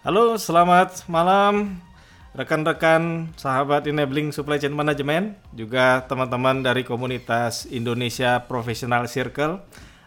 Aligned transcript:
Halo, 0.00 0.32
selamat 0.40 1.04
malam 1.12 1.76
rekan-rekan 2.32 3.28
sahabat 3.36 3.84
enabling 3.84 4.32
supply 4.32 4.56
chain 4.56 4.72
management, 4.72 5.36
juga 5.52 6.00
teman-teman 6.08 6.64
dari 6.64 6.88
komunitas 6.88 7.68
Indonesia 7.68 8.40
Professional 8.48 9.04
Circle. 9.12 9.60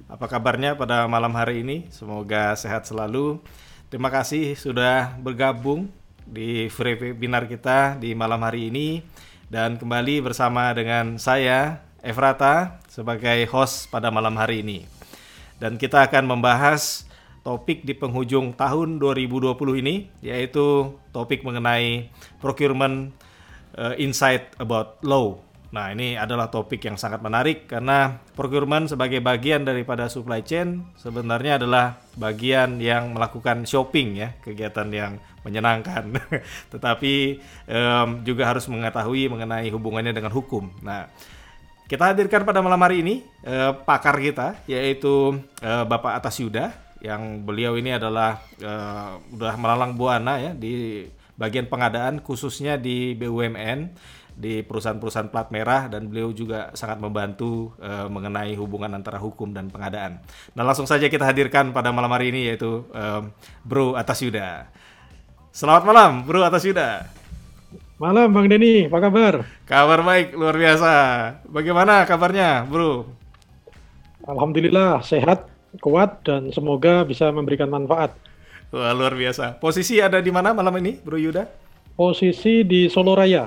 Apa 0.10 0.26
kabarnya 0.26 0.74
pada 0.74 1.06
malam 1.06 1.30
hari 1.38 1.62
ini? 1.62 1.94
Semoga 1.94 2.58
sehat 2.58 2.90
selalu. 2.90 3.38
Terima 3.94 4.10
kasih 4.10 4.58
sudah 4.58 5.14
bergabung 5.22 5.94
di 6.26 6.74
free 6.74 6.98
webinar 6.98 7.46
kita 7.46 7.94
di 8.02 8.18
malam 8.18 8.42
hari 8.42 8.74
ini 8.74 9.06
dan 9.46 9.78
kembali 9.78 10.26
bersama 10.26 10.74
dengan 10.74 11.22
saya 11.22 11.86
Efrata 12.02 12.82
sebagai 12.90 13.46
host 13.46 13.94
pada 13.94 14.10
malam 14.10 14.34
hari 14.42 14.66
ini. 14.66 14.90
Dan 15.62 15.78
kita 15.78 16.02
akan 16.10 16.34
membahas 16.34 17.06
topik 17.44 17.84
di 17.84 17.92
penghujung 17.94 18.56
tahun 18.56 18.98
2020 18.98 19.84
ini 19.84 20.08
yaitu 20.24 20.96
topik 21.12 21.44
mengenai 21.44 22.08
procurement 22.40 23.12
uh, 23.76 23.94
insight 24.00 24.56
about 24.58 25.04
law. 25.04 25.38
Nah, 25.74 25.90
ini 25.90 26.14
adalah 26.14 26.54
topik 26.54 26.86
yang 26.86 27.02
sangat 27.02 27.18
menarik 27.26 27.66
karena 27.66 28.22
procurement 28.38 28.86
sebagai 28.86 29.26
bagian 29.26 29.66
daripada 29.66 30.06
supply 30.06 30.46
chain 30.46 30.86
sebenarnya 31.02 31.58
adalah 31.58 31.98
bagian 32.14 32.78
yang 32.78 33.10
melakukan 33.10 33.66
shopping 33.66 34.22
ya, 34.22 34.38
kegiatan 34.46 34.86
yang 34.94 35.18
menyenangkan. 35.42 36.14
Tetapi 36.78 37.14
um, 37.66 38.22
juga 38.22 38.54
harus 38.54 38.70
mengetahui 38.70 39.34
mengenai 39.34 39.66
hubungannya 39.74 40.14
dengan 40.14 40.30
hukum. 40.30 40.70
Nah, 40.86 41.10
kita 41.90 42.14
hadirkan 42.14 42.46
pada 42.46 42.62
malam 42.62 42.78
hari 42.78 43.02
ini 43.02 43.26
uh, 43.42 43.74
pakar 43.74 44.22
kita 44.22 44.62
yaitu 44.70 45.42
uh, 45.66 45.84
Bapak 45.90 46.22
Atas 46.22 46.38
Yuda 46.38 46.83
yang 47.04 47.44
beliau 47.44 47.76
ini 47.76 47.92
adalah 48.00 48.40
uh, 48.64 49.20
udah 49.36 49.54
melalang 49.60 50.00
buana 50.00 50.40
ya 50.40 50.52
di 50.56 51.04
bagian 51.36 51.68
pengadaan 51.68 52.24
khususnya 52.24 52.80
di 52.80 53.12
BUMN 53.20 53.92
di 54.34 54.66
perusahaan-perusahaan 54.66 55.30
plat 55.30 55.52
merah 55.54 55.92
dan 55.92 56.10
beliau 56.10 56.34
juga 56.34 56.74
sangat 56.74 56.98
membantu 56.98 57.76
uh, 57.78 58.10
mengenai 58.10 58.58
hubungan 58.58 58.90
antara 58.96 59.22
hukum 59.22 59.54
dan 59.54 59.70
pengadaan. 59.70 60.24
Nah 60.58 60.64
langsung 60.66 60.90
saja 60.90 61.06
kita 61.06 61.22
hadirkan 61.28 61.70
pada 61.70 61.94
malam 61.94 62.10
hari 62.10 62.34
ini 62.34 62.50
yaitu 62.50 62.88
uh, 62.96 63.22
Bro 63.62 63.94
Atas 63.94 64.24
Yuda. 64.26 64.72
Selamat 65.54 65.84
malam 65.86 66.26
Bro 66.26 66.42
Atas 66.42 66.66
Yuda. 66.66 67.06
Malam 68.02 68.34
Bang 68.34 68.50
Denny, 68.50 68.90
apa 68.90 69.00
kabar? 69.00 69.34
Kabar 69.70 70.02
baik, 70.02 70.34
luar 70.34 70.58
biasa. 70.58 70.94
Bagaimana 71.46 72.10
kabarnya 72.10 72.66
Bro? 72.66 73.06
Alhamdulillah 74.26 75.06
sehat, 75.06 75.53
kuat 75.82 76.22
dan 76.26 76.52
semoga 76.54 77.06
bisa 77.08 77.30
memberikan 77.34 77.70
manfaat. 77.72 78.14
Wah 78.74 78.94
luar 78.94 79.14
biasa. 79.14 79.62
Posisi 79.62 80.02
ada 80.02 80.18
di 80.18 80.34
mana 80.34 80.54
malam 80.54 80.74
ini 80.82 80.98
Bro 80.98 81.18
Yuda? 81.22 81.46
Posisi 81.94 82.66
di 82.66 82.90
Solo 82.90 83.14
Raya. 83.14 83.46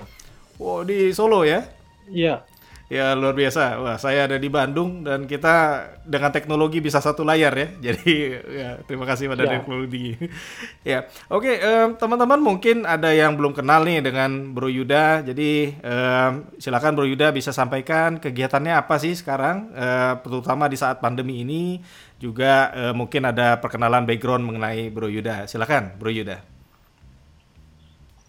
Oh, 0.63 0.87
di 0.87 1.11
Solo 1.11 1.43
ya? 1.43 1.67
Iya. 2.07 2.47
Ya 2.87 3.19
luar 3.19 3.35
biasa. 3.35 3.83
Wah, 3.83 3.99
saya 3.99 4.31
ada 4.31 4.39
di 4.39 4.47
Bandung 4.47 5.03
dan 5.03 5.27
kita 5.27 5.83
dengan 6.07 6.31
teknologi 6.31 6.79
bisa 6.79 7.03
satu 7.03 7.27
layar 7.27 7.51
ya. 7.51 7.69
Jadi 7.91 8.31
ya 8.47 8.79
terima 8.87 9.03
kasih 9.03 9.27
pada 9.27 9.43
ya. 9.43 9.59
teknologi. 9.59 10.15
ya. 10.87 11.11
Oke, 11.27 11.59
um, 11.59 11.99
teman-teman 11.99 12.39
mungkin 12.39 12.87
ada 12.87 13.11
yang 13.11 13.35
belum 13.35 13.59
kenal 13.59 13.83
nih 13.83 14.07
dengan 14.07 14.55
Bro 14.55 14.71
Yuda. 14.71 15.27
Jadi 15.27 15.75
um, 15.83 16.47
silakan 16.63 16.95
Bro 16.95 17.11
Yuda 17.11 17.35
bisa 17.35 17.51
sampaikan 17.51 18.23
kegiatannya 18.23 18.79
apa 18.79 19.03
sih 19.03 19.19
sekarang 19.19 19.75
uh, 19.75 20.23
terutama 20.23 20.71
di 20.71 20.79
saat 20.79 21.03
pandemi 21.03 21.43
ini 21.43 21.83
juga 22.23 22.71
uh, 22.71 22.95
mungkin 22.95 23.27
ada 23.27 23.59
perkenalan 23.59 24.07
background 24.07 24.47
mengenai 24.47 24.95
Bro 24.95 25.11
Yuda. 25.11 25.51
Silakan 25.51 25.99
Bro 25.99 26.15
Yuda. 26.15 26.56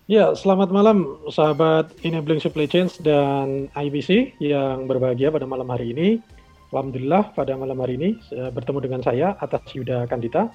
Ya, 0.08 0.32
selamat 0.32 0.72
malam 0.72 1.20
sahabat 1.28 1.92
Enabling 2.00 2.40
Supply 2.40 2.64
Chains 2.64 2.96
dan 3.04 3.68
IBC 3.76 4.40
yang 4.40 4.88
berbahagia 4.88 5.28
pada 5.28 5.44
malam 5.44 5.68
hari 5.68 5.92
ini. 5.92 6.24
Alhamdulillah 6.72 7.36
pada 7.36 7.60
malam 7.60 7.76
hari 7.84 8.00
ini 8.00 8.16
bertemu 8.56 8.88
dengan 8.88 9.04
saya 9.04 9.36
atas 9.44 9.68
Yuda 9.76 10.08
Kandita. 10.08 10.48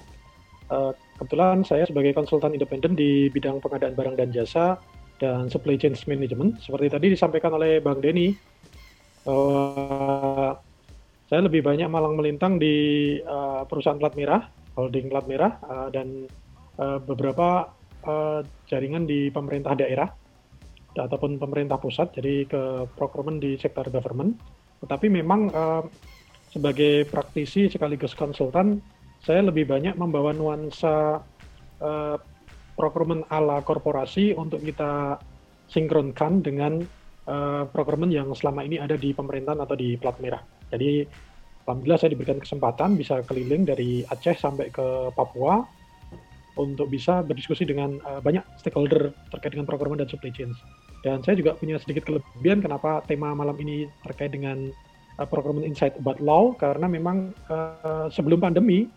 Eh, 0.73 0.91
kebetulan 1.21 1.61
saya 1.61 1.85
sebagai 1.85 2.17
konsultan 2.17 2.57
independen 2.57 2.97
di 2.97 3.29
bidang 3.29 3.61
pengadaan 3.61 3.93
barang 3.93 4.17
dan 4.17 4.33
jasa 4.33 4.81
dan 5.21 5.53
supply 5.53 5.77
chain 5.77 5.93
management. 6.09 6.57
Seperti 6.57 6.89
tadi 6.89 7.13
disampaikan 7.13 7.53
oleh 7.53 7.77
Bang 7.77 8.01
Denny, 8.01 8.33
uh, 9.29 10.57
saya 11.29 11.41
lebih 11.45 11.61
banyak 11.61 11.93
malang 11.93 12.17
melintang 12.17 12.57
di 12.57 13.21
perusahaan 13.69 14.01
plat 14.01 14.17
merah, 14.17 14.49
holding 14.73 15.13
plat 15.13 15.29
merah, 15.29 15.61
dan 15.93 16.25
beberapa 17.05 17.69
jaringan 18.67 19.07
di 19.07 19.31
pemerintah 19.31 19.73
daerah 19.73 20.07
ataupun 20.93 21.41
pemerintah 21.41 21.81
pusat, 21.81 22.13
jadi 22.13 22.45
ke 22.45 22.61
procurement 22.93 23.41
di 23.41 23.57
sektor 23.57 23.89
government. 23.89 24.37
Tetapi 24.85 25.09
memang 25.09 25.49
uh, 25.49 25.83
sebagai 26.53 27.09
praktisi 27.09 27.65
sekaligus 27.65 28.13
konsultan, 28.13 28.77
saya 29.23 29.41
lebih 29.41 29.65
banyak 29.65 29.97
membawa 29.97 30.35
nuansa 30.35 31.23
uh, 31.81 32.17
procurement 32.77 33.25
ala 33.33 33.63
korporasi 33.65 34.37
untuk 34.37 34.61
kita 34.61 35.17
sinkronkan 35.71 36.45
dengan 36.45 36.83
uh, 37.25 37.63
procurement 37.71 38.11
yang 38.13 38.29
selama 38.37 38.61
ini 38.61 38.77
ada 38.77 38.93
di 38.93 39.15
pemerintahan 39.15 39.63
atau 39.63 39.73
di 39.73 39.97
plat 39.97 40.17
merah. 40.21 40.43
Jadi 40.69 41.07
alhamdulillah 41.65 41.99
saya 42.01 42.11
diberikan 42.13 42.37
kesempatan 42.37 42.99
bisa 42.99 43.23
keliling 43.25 43.63
dari 43.65 44.03
Aceh 44.05 44.37
sampai 44.37 44.69
ke 44.69 45.09
Papua 45.15 45.63
untuk 46.59 46.89
bisa 46.89 47.25
berdiskusi 47.25 47.65
dengan 47.65 47.97
uh, 48.05 48.21
banyak 48.21 48.45
stakeholder 48.61 49.09
terkait 49.33 49.57
dengan 49.57 49.65
procurement 49.65 50.01
dan 50.01 50.09
supply 50.09 50.29
chain. 50.29 50.53
Dan 51.03 51.19
saya 51.25 51.35
juga 51.35 51.57
punya 51.57 51.75
sedikit 51.81 52.07
kelebihan 52.07 52.63
kenapa 52.63 53.03
tema 53.09 53.35
malam 53.35 53.57
ini 53.59 53.89
terkait 54.05 54.31
dengan 54.31 54.69
uh, 55.17 55.27
procurement 55.27 55.65
insight 55.65 55.97
about 55.99 56.21
law 56.21 56.53
karena 56.55 56.85
memang 56.85 57.33
uh, 57.49 58.07
sebelum 58.13 58.39
pandemi 58.39 58.87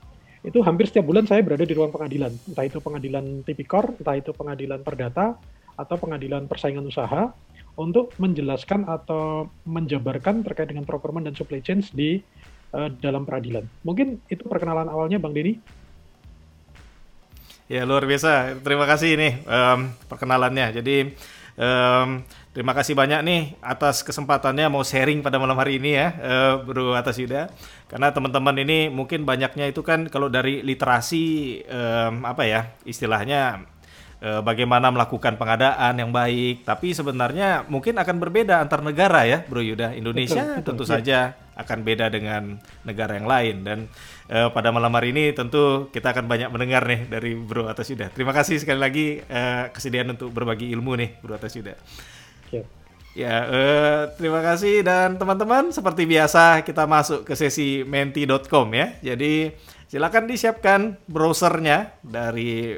itu 0.47 0.62
hampir 0.62 0.87
setiap 0.87 1.11
bulan 1.11 1.27
saya 1.27 1.43
berada 1.43 1.67
di 1.67 1.75
ruang 1.75 1.91
pengadilan, 1.91 2.31
entah 2.47 2.62
itu 2.62 2.78
pengadilan 2.78 3.43
tipikor, 3.43 3.99
entah 3.99 4.15
itu 4.15 4.31
pengadilan 4.31 4.78
perdata 4.87 5.34
atau 5.75 5.97
pengadilan 5.99 6.47
persaingan 6.47 6.87
usaha 6.87 7.34
untuk 7.77 8.15
menjelaskan 8.17 8.88
atau 8.88 9.50
menjabarkan 9.69 10.47
terkait 10.47 10.73
dengan 10.73 10.88
procurement 10.88 11.27
dan 11.27 11.34
supply 11.37 11.61
chain 11.61 11.84
di 11.93 12.23
uh, 12.73 12.88
dalam 13.03 13.28
peradilan. 13.28 13.67
Mungkin 13.84 14.23
itu 14.33 14.47
perkenalan 14.49 14.88
awalnya 14.88 15.21
Bang 15.21 15.37
Denny. 15.37 15.61
Ya 17.66 17.82
luar 17.82 18.06
biasa. 18.06 18.62
Terima 18.62 18.87
kasih 18.87 19.19
nih 19.19 19.32
um, 19.43 19.91
perkenalannya. 20.06 20.71
Jadi 20.71 21.10
um, 21.59 22.22
terima 22.54 22.71
kasih 22.78 22.94
banyak 22.94 23.27
nih 23.27 23.59
atas 23.59 24.06
kesempatannya 24.06 24.71
mau 24.71 24.87
sharing 24.87 25.19
pada 25.19 25.43
malam 25.43 25.59
hari 25.59 25.82
ini 25.82 25.99
ya, 25.99 26.15
uh, 26.15 26.55
Bro 26.62 26.94
Atas 26.94 27.19
Yuda. 27.19 27.50
Karena 27.91 28.15
teman-teman 28.15 28.55
ini 28.62 28.87
mungkin 28.87 29.26
banyaknya 29.26 29.66
itu 29.66 29.82
kan 29.82 30.06
kalau 30.06 30.31
dari 30.31 30.62
literasi 30.62 31.59
um, 31.66 32.22
apa 32.22 32.47
ya 32.47 32.71
istilahnya 32.87 33.66
uh, 34.22 34.41
bagaimana 34.41 34.88
melakukan 34.93 35.37
pengadaan 35.37 35.94
yang 35.97 36.10
baik. 36.12 36.65
Tapi 36.65 36.93
sebenarnya 36.97 37.65
mungkin 37.69 37.97
akan 37.99 38.16
berbeda 38.16 38.62
antar 38.62 38.81
negara 38.81 39.27
ya, 39.28 39.43
Bro 39.44 39.60
Yuda. 39.65 39.97
Indonesia 39.97 40.56
betul, 40.56 40.56
betul, 40.60 40.66
tentu 40.72 40.84
ya. 40.84 40.91
saja 40.91 41.19
akan 41.56 41.78
beda 41.88 42.12
dengan 42.12 42.60
negara 42.84 43.16
yang 43.16 43.25
lain 43.25 43.65
dan 43.65 43.78
uh, 44.28 44.53
pada 44.53 44.69
malam 44.69 44.93
hari 44.93 45.16
ini 45.16 45.32
tentu 45.32 45.88
kita 45.88 46.12
akan 46.12 46.28
banyak 46.28 46.53
mendengar 46.53 46.84
nih 46.84 47.09
dari 47.09 47.32
Bro 47.32 47.66
Atas 47.72 47.88
Yuda. 47.88 48.12
Terima 48.12 48.37
kasih 48.37 48.60
sekali 48.60 48.76
lagi 48.76 49.06
uh, 49.25 49.72
kesediaan 49.72 50.12
untuk 50.12 50.28
berbagi 50.37 50.69
ilmu 50.76 50.93
nih 51.00 51.10
Bro 51.25 51.41
Atas 51.41 51.56
Yuda. 51.56 51.75
Ya, 52.53 52.62
ya 53.16 53.34
uh, 53.49 54.03
terima 54.21 54.44
kasih 54.44 54.84
dan 54.84 55.16
teman-teman 55.16 55.72
seperti 55.72 56.05
biasa 56.05 56.60
kita 56.60 56.84
masuk 56.84 57.25
ke 57.25 57.32
sesi 57.32 57.81
menti.com 57.88 58.69
ya. 58.76 58.93
Jadi 59.00 59.56
silakan 59.88 60.28
disiapkan 60.28 61.00
browsernya 61.09 61.97
dari 62.05 62.76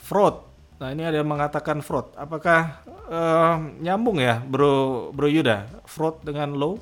Fraud. 0.00 0.40
Nah, 0.80 0.88
ini 0.92 1.04
ada 1.04 1.20
yang 1.20 1.28
mengatakan 1.28 1.84
fraud. 1.84 2.16
Apakah 2.16 2.80
e, 2.88 3.20
nyambung 3.84 4.16
ya, 4.16 4.40
Bro 4.40 5.12
Bro 5.12 5.28
Yuda? 5.28 5.84
Fraud 5.84 6.24
dengan 6.24 6.56
low? 6.56 6.80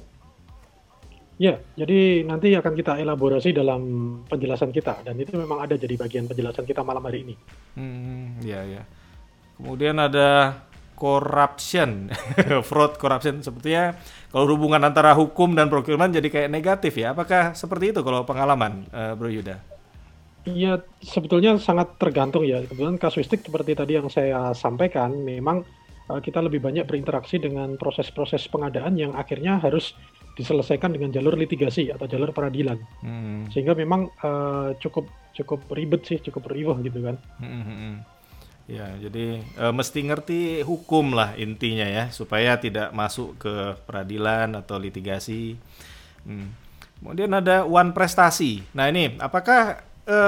Ya, 1.34 1.58
jadi 1.74 2.22
nanti 2.22 2.54
akan 2.54 2.78
kita 2.78 3.02
elaborasi 3.02 3.50
dalam 3.50 3.82
penjelasan 4.30 4.70
kita 4.70 5.02
dan 5.02 5.18
itu 5.18 5.34
memang 5.34 5.66
ada 5.66 5.74
jadi 5.74 5.98
bagian 5.98 6.30
penjelasan 6.30 6.62
kita 6.62 6.86
malam 6.86 7.02
hari 7.02 7.26
ini. 7.26 7.34
Hmm, 7.74 8.38
ya 8.38 8.62
ya. 8.62 8.86
Kemudian 9.58 9.96
ada 10.02 10.62
corruption, 10.94 12.10
fraud 12.68 12.96
corruption 12.96 13.42
sepertinya 13.42 13.94
kalau 14.30 14.50
hubungan 14.54 14.82
antara 14.82 15.14
hukum 15.14 15.54
dan 15.54 15.70
procurement 15.70 16.10
jadi 16.10 16.26
kayak 16.30 16.50
negatif 16.50 16.94
ya. 16.98 17.14
Apakah 17.14 17.54
seperti 17.54 17.94
itu 17.94 18.00
kalau 18.02 18.22
pengalaman, 18.26 18.86
uh, 18.90 19.14
Bro 19.18 19.30
Yuda? 19.30 19.58
Iya, 20.44 20.84
sebetulnya 21.00 21.56
sangat 21.56 21.96
tergantung 21.96 22.44
ya. 22.44 22.60
Kebetulan 22.66 23.00
kasuistik 23.00 23.40
seperti 23.46 23.72
tadi 23.72 23.96
yang 23.96 24.12
saya 24.12 24.52
sampaikan, 24.52 25.24
memang 25.24 25.64
uh, 26.12 26.20
kita 26.20 26.44
lebih 26.44 26.60
banyak 26.60 26.84
berinteraksi 26.84 27.40
dengan 27.40 27.80
proses-proses 27.80 28.44
pengadaan 28.52 28.98
yang 29.00 29.16
akhirnya 29.16 29.56
harus 29.56 29.96
diselesaikan 30.34 30.90
dengan 30.90 31.14
jalur 31.14 31.38
litigasi 31.38 31.94
atau 31.94 32.10
jalur 32.10 32.34
peradilan. 32.34 32.76
Hmm. 33.00 33.46
Sehingga 33.54 33.72
memang 33.72 34.10
uh, 34.20 34.74
cukup 34.82 35.06
cukup 35.32 35.64
ribet 35.72 36.04
sih, 36.04 36.18
cukup 36.20 36.50
riuh 36.50 36.76
gitu 36.82 37.00
kan. 37.00 37.16
Hmm. 37.40 37.62
hmm, 37.62 37.76
hmm. 37.78 37.96
Ya, 38.64 38.88
jadi 38.96 39.44
e, 39.44 39.64
mesti 39.76 40.00
ngerti 40.08 40.40
hukum 40.64 41.12
lah 41.12 41.36
intinya 41.36 41.84
ya, 41.84 42.08
supaya 42.08 42.56
tidak 42.56 42.96
masuk 42.96 43.36
ke 43.36 43.76
peradilan 43.84 44.56
atau 44.56 44.80
litigasi. 44.80 45.60
Hmm. 46.24 46.48
Kemudian 46.96 47.28
ada 47.36 47.68
one 47.68 47.92
prestasi. 47.92 48.64
Nah 48.72 48.88
ini, 48.88 49.20
apakah 49.20 49.84
e, 50.08 50.18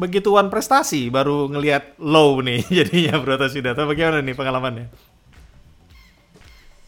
begitu 0.00 0.32
one 0.32 0.48
prestasi 0.48 1.12
baru 1.12 1.44
ngelihat 1.52 2.00
low 2.00 2.40
nih 2.40 2.64
jadinya 2.80 3.20
Bro 3.20 3.36
Tasudata? 3.36 3.84
Bagaimana 3.84 4.24
nih 4.24 4.32
pengalamannya? 4.32 4.88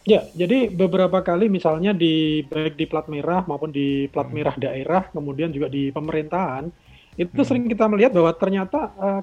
Ya, 0.06 0.24
jadi 0.32 0.72
beberapa 0.72 1.20
kali 1.20 1.50
misalnya 1.52 1.92
di 1.92 2.40
baik 2.46 2.78
di 2.78 2.86
plat 2.86 3.04
merah 3.10 3.44
maupun 3.44 3.68
di 3.68 4.08
plat 4.08 4.30
hmm. 4.30 4.32
merah 4.32 4.56
daerah, 4.56 5.02
kemudian 5.12 5.52
juga 5.52 5.68
di 5.68 5.92
pemerintahan, 5.92 6.72
itu 7.20 7.36
hmm. 7.36 7.44
sering 7.44 7.64
kita 7.68 7.84
melihat 7.84 8.16
bahwa 8.16 8.32
ternyata 8.32 8.80
uh, 8.96 9.20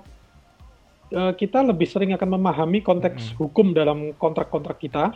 kita 1.13 1.61
lebih 1.61 1.85
sering 1.85 2.17
akan 2.17 2.41
memahami 2.41 2.81
konteks 2.81 3.33
hmm. 3.33 3.37
hukum 3.37 3.69
dalam 3.71 4.17
kontrak-kontrak 4.17 4.81
kita 4.81 5.13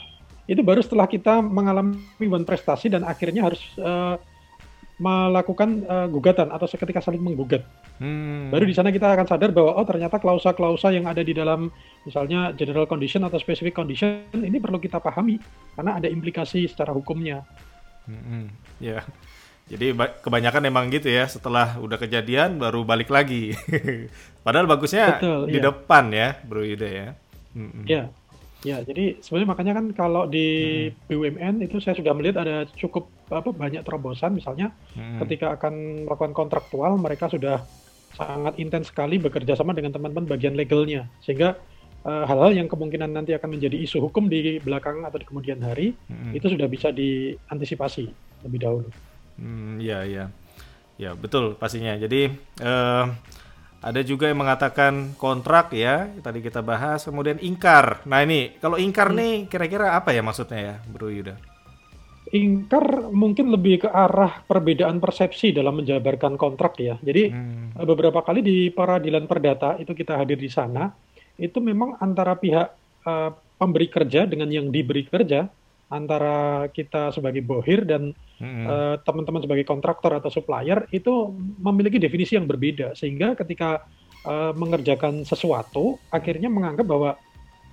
itu 0.48 0.64
baru 0.64 0.80
setelah 0.80 1.10
kita 1.12 1.44
mengalami 1.44 2.00
one 2.24 2.48
prestasi 2.48 2.88
dan 2.88 3.04
akhirnya 3.04 3.52
harus 3.52 3.60
uh, 3.84 4.16
melakukan 4.98 5.86
uh, 5.86 6.08
gugatan 6.10 6.50
atau 6.50 6.66
seketika 6.66 7.04
saling 7.04 7.22
menggugat. 7.22 7.62
Hmm. 8.02 8.50
Baru 8.50 8.66
di 8.66 8.74
sana 8.74 8.90
kita 8.90 9.14
akan 9.14 9.30
sadar 9.30 9.54
bahwa 9.54 9.78
oh 9.78 9.86
ternyata 9.86 10.18
klausa-klausa 10.18 10.90
yang 10.90 11.06
ada 11.06 11.22
di 11.22 11.38
dalam 11.38 11.70
misalnya 12.02 12.50
general 12.58 12.90
condition 12.90 13.22
atau 13.22 13.38
specific 13.38 13.78
condition 13.78 14.26
ini 14.34 14.58
perlu 14.58 14.82
kita 14.82 14.98
pahami 14.98 15.38
karena 15.78 16.02
ada 16.02 16.10
implikasi 16.10 16.66
secara 16.66 16.96
hukumnya. 16.96 17.46
Hmm, 18.10 18.50
ya. 18.82 19.02
Yeah. 19.02 19.04
Jadi 19.68 19.92
kebanyakan 20.24 20.64
emang 20.72 20.88
gitu 20.88 21.12
ya, 21.12 21.28
setelah 21.28 21.76
udah 21.84 22.00
kejadian 22.00 22.56
baru 22.56 22.88
balik 22.88 23.12
lagi. 23.12 23.52
Padahal 24.46 24.64
bagusnya 24.64 25.20
Betul, 25.20 25.52
di 25.52 25.60
ya. 25.60 25.64
depan 25.68 26.08
ya, 26.08 26.40
Bro 26.48 26.64
Yuda 26.64 26.88
ya. 26.88 27.08
Mm-mm. 27.52 27.84
Ya, 27.84 28.08
ya. 28.64 28.80
Jadi 28.80 29.20
sebenarnya 29.20 29.50
makanya 29.52 29.74
kan 29.76 29.86
kalau 29.92 30.24
di 30.24 30.48
mm. 30.88 31.12
BUMN 31.12 31.56
itu 31.68 31.84
saya 31.84 32.00
sudah 32.00 32.16
melihat 32.16 32.48
ada 32.48 32.64
cukup 32.80 33.12
apa 33.28 33.52
banyak 33.52 33.84
terobosan, 33.84 34.40
misalnya 34.40 34.72
mm. 34.96 35.20
ketika 35.28 35.60
akan 35.60 36.08
melakukan 36.08 36.32
kontraktual 36.32 36.96
mereka 36.96 37.28
sudah 37.28 37.68
sangat 38.16 38.56
intens 38.64 38.88
sekali 38.88 39.20
bekerja 39.20 39.60
sama 39.60 39.76
dengan 39.76 39.92
teman-teman 39.92 40.32
bagian 40.32 40.56
legalnya, 40.56 41.12
sehingga 41.20 41.60
uh, 42.08 42.24
hal-hal 42.24 42.56
yang 42.56 42.72
kemungkinan 42.72 43.12
nanti 43.12 43.36
akan 43.36 43.60
menjadi 43.60 43.76
isu 43.84 44.00
hukum 44.00 44.32
di 44.32 44.64
belakang 44.64 45.04
atau 45.04 45.20
di 45.20 45.28
kemudian 45.28 45.60
hari 45.60 45.92
mm. 46.08 46.32
itu 46.40 46.48
sudah 46.48 46.72
bisa 46.72 46.88
diantisipasi 46.96 48.08
lebih 48.48 48.64
dahulu. 48.64 48.88
Hmm, 49.38 49.78
ya, 49.78 50.02
ya, 50.04 50.34
ya 50.98 51.14
betul 51.14 51.54
pastinya. 51.56 51.94
Jadi 51.94 52.30
uh, 52.62 53.06
ada 53.78 54.02
juga 54.02 54.26
yang 54.28 54.42
mengatakan 54.42 55.14
kontrak 55.16 55.72
ya, 55.78 56.10
tadi 56.26 56.42
kita 56.42 56.66
bahas. 56.66 57.06
Kemudian 57.06 57.38
ingkar. 57.40 58.02
Nah 58.10 58.26
ini 58.26 58.58
kalau 58.58 58.82
ingkar 58.82 59.14
hmm. 59.14 59.18
nih 59.18 59.34
kira-kira 59.46 59.94
apa 59.94 60.12
ya 60.12 60.26
maksudnya 60.26 60.60
ya, 60.60 60.76
Bro 60.90 61.14
Yuda? 61.14 61.38
Ingkar 62.28 63.08
mungkin 63.14 63.56
lebih 63.56 63.88
ke 63.88 63.90
arah 63.94 64.44
perbedaan 64.44 65.00
persepsi 65.00 65.56
dalam 65.56 65.80
menjabarkan 65.80 66.36
kontrak 66.36 66.76
ya. 66.82 67.00
Jadi 67.00 67.32
hmm. 67.32 67.80
beberapa 67.88 68.20
kali 68.20 68.44
di 68.44 68.68
peradilan 68.68 69.24
perdata 69.30 69.80
itu 69.80 69.96
kita 69.96 70.20
hadir 70.20 70.36
di 70.36 70.52
sana, 70.52 70.92
itu 71.40 71.62
memang 71.64 71.96
antara 72.04 72.36
pihak 72.36 72.68
uh, 73.08 73.32
pemberi 73.56 73.88
kerja 73.88 74.28
dengan 74.28 74.52
yang 74.52 74.68
diberi 74.74 75.08
kerja 75.08 75.48
antara 75.88 76.68
kita 76.76 77.16
sebagai 77.16 77.40
bohir 77.40 77.88
dan 77.88 78.12
uh, 78.44 79.00
teman-teman 79.08 79.40
sebagai 79.40 79.64
kontraktor 79.64 80.20
atau 80.20 80.28
supplier 80.28 80.84
itu 80.92 81.32
memiliki 81.64 81.96
definisi 81.96 82.36
yang 82.36 82.44
berbeda. 82.44 82.92
Sehingga 82.92 83.40
ketika 83.40 83.88
uh, 84.28 84.52
mengerjakan 84.52 85.24
sesuatu 85.24 85.96
akhirnya 86.12 86.52
menganggap 86.52 86.84
bahwa 86.84 87.16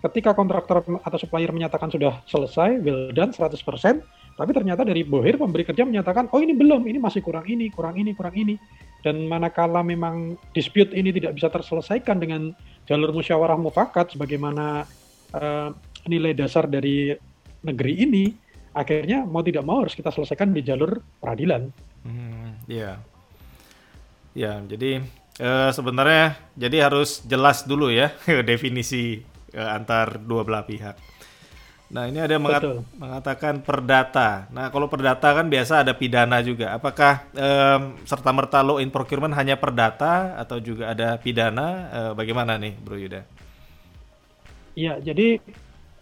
ketika 0.07 0.37
kontraktor 0.37 0.85
atau 1.03 1.19
supplier 1.19 1.51
menyatakan 1.51 1.91
sudah 1.91 2.23
selesai 2.29 2.79
well 2.85 3.11
done 3.11 3.33
100% 3.33 3.57
tapi 4.35 4.51
ternyata 4.51 4.83
dari 4.83 5.07
bohir 5.07 5.39
pemberi 5.39 5.63
kerja 5.63 5.87
menyatakan 5.87 6.27
oh 6.35 6.43
ini 6.43 6.59
belum 6.59 6.87
ini 6.91 6.99
masih 6.99 7.23
kurang 7.23 7.47
ini 7.47 7.71
kurang 7.71 7.99
ini 7.99 8.15
kurang 8.15 8.35
ini. 8.35 8.59
Dan 9.05 9.29
manakala 9.29 9.85
memang 9.85 10.41
dispute 10.57 10.97
ini 10.97 11.13
tidak 11.13 11.37
bisa 11.37 11.53
terselesaikan 11.53 12.17
dengan 12.17 12.57
jalur 12.89 13.13
musyawarah 13.13 13.61
mufakat 13.61 14.17
sebagaimana 14.17 14.89
uh, 15.37 15.69
nilai 16.09 16.33
dasar 16.33 16.65
dari 16.65 17.13
negeri 17.65 17.93
ini 18.05 18.25
akhirnya 18.77 19.25
mau 19.25 19.41
tidak 19.41 19.65
mau 19.65 19.83
harus 19.83 19.97
kita 19.97 20.13
selesaikan 20.13 20.53
di 20.53 20.61
jalur 20.61 21.01
peradilan. 21.19 21.71
Hmm, 22.05 22.61
ya, 22.69 23.01
ya. 24.37 24.61
Jadi 24.61 25.01
uh, 25.41 25.71
sebenarnya 25.73 26.37
jadi 26.55 26.91
harus 26.91 27.25
jelas 27.25 27.65
dulu 27.65 27.89
ya 27.89 28.13
definisi 28.51 29.23
uh, 29.57 29.75
antar 29.75 30.21
dua 30.21 30.45
belah 30.45 30.67
pihak. 30.67 30.97
Nah 31.95 32.11
ini 32.11 32.19
ada 32.19 32.35
yang 32.35 32.43
mengat 32.43 32.65
mengatakan 32.99 33.63
perdata. 33.63 34.51
Nah 34.51 34.67
kalau 34.75 34.91
perdata 34.91 35.31
kan 35.31 35.47
biasa 35.47 35.87
ada 35.87 35.95
pidana 35.95 36.43
juga. 36.43 36.75
Apakah 36.75 37.23
um, 37.31 37.95
serta 38.03 38.35
merta 38.35 38.59
law 38.67 38.83
in 38.83 38.91
procurement 38.91 39.31
hanya 39.39 39.55
perdata 39.55 40.35
atau 40.35 40.59
juga 40.59 40.91
ada 40.91 41.15
pidana? 41.23 41.67
Uh, 41.95 42.13
bagaimana 42.19 42.59
nih, 42.59 42.75
Bro 42.83 42.99
Yuda? 42.99 43.23
Iya, 44.75 44.99
jadi 44.99 45.39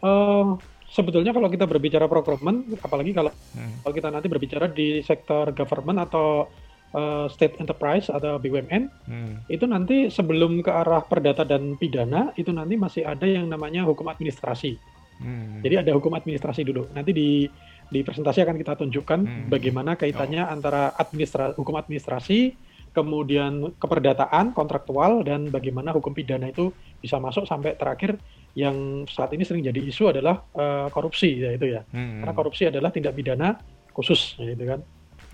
uh, 0.00 0.57
sebetulnya 0.93 1.33
kalau 1.33 1.49
kita 1.49 1.65
berbicara 1.65 2.05
procurement, 2.05 2.69
apalagi 2.85 3.17
kalau 3.17 3.33
hmm. 3.33 3.83
kalau 3.83 3.95
kita 3.97 4.09
nanti 4.13 4.29
berbicara 4.29 4.69
di 4.69 5.01
sektor 5.01 5.49
government 5.57 6.05
atau 6.05 6.47
uh, 6.93 7.27
state 7.33 7.57
enterprise 7.57 8.13
atau 8.13 8.37
BUMN, 8.37 8.93
hmm. 9.09 9.35
itu 9.49 9.65
nanti 9.65 10.13
sebelum 10.13 10.61
ke 10.61 10.69
arah 10.69 11.01
perdata 11.01 11.49
dan 11.49 11.81
pidana, 11.81 12.37
itu 12.37 12.53
nanti 12.53 12.77
masih 12.77 13.03
ada 13.09 13.25
yang 13.25 13.49
namanya 13.49 13.89
hukum 13.89 14.13
administrasi. 14.13 14.77
Hmm. 15.17 15.65
Jadi 15.65 15.89
ada 15.89 15.91
hukum 15.97 16.13
administrasi 16.13 16.61
dulu. 16.63 16.93
Nanti 16.93 17.11
di 17.17 17.49
di 17.93 18.01
presentasi 18.01 18.41
akan 18.45 18.57
kita 18.57 18.73
tunjukkan 18.77 19.21
hmm. 19.25 19.49
bagaimana 19.49 19.97
kaitannya 19.97 20.45
oh. 20.45 20.53
antara 20.53 20.93
administra 20.97 21.57
hukum 21.57 21.77
administrasi, 21.77 22.53
kemudian 22.93 23.73
keperdataan 23.81 24.53
kontraktual 24.53 25.25
dan 25.25 25.49
bagaimana 25.49 25.97
hukum 25.97 26.13
pidana 26.13 26.53
itu 26.53 26.73
bisa 27.01 27.17
masuk 27.17 27.49
sampai 27.49 27.77
terakhir 27.77 28.21
yang 28.52 29.09
saat 29.09 29.32
ini 29.32 29.49
sering 29.49 29.64
jadi 29.64 29.80
isu 29.80 30.12
adalah 30.12 30.44
uh, 30.52 30.88
korupsi 30.92 31.40
ya 31.40 31.56
itu 31.56 31.73
ya. 31.73 31.80
Hmm. 31.88 32.21
Karena 32.21 32.35
korupsi 32.37 32.68
adalah 32.68 32.92
tindak 32.92 33.16
pidana 33.16 33.56
khusus 33.97 34.37
ya 34.37 34.52
itu 34.52 34.64
kan. 34.68 34.80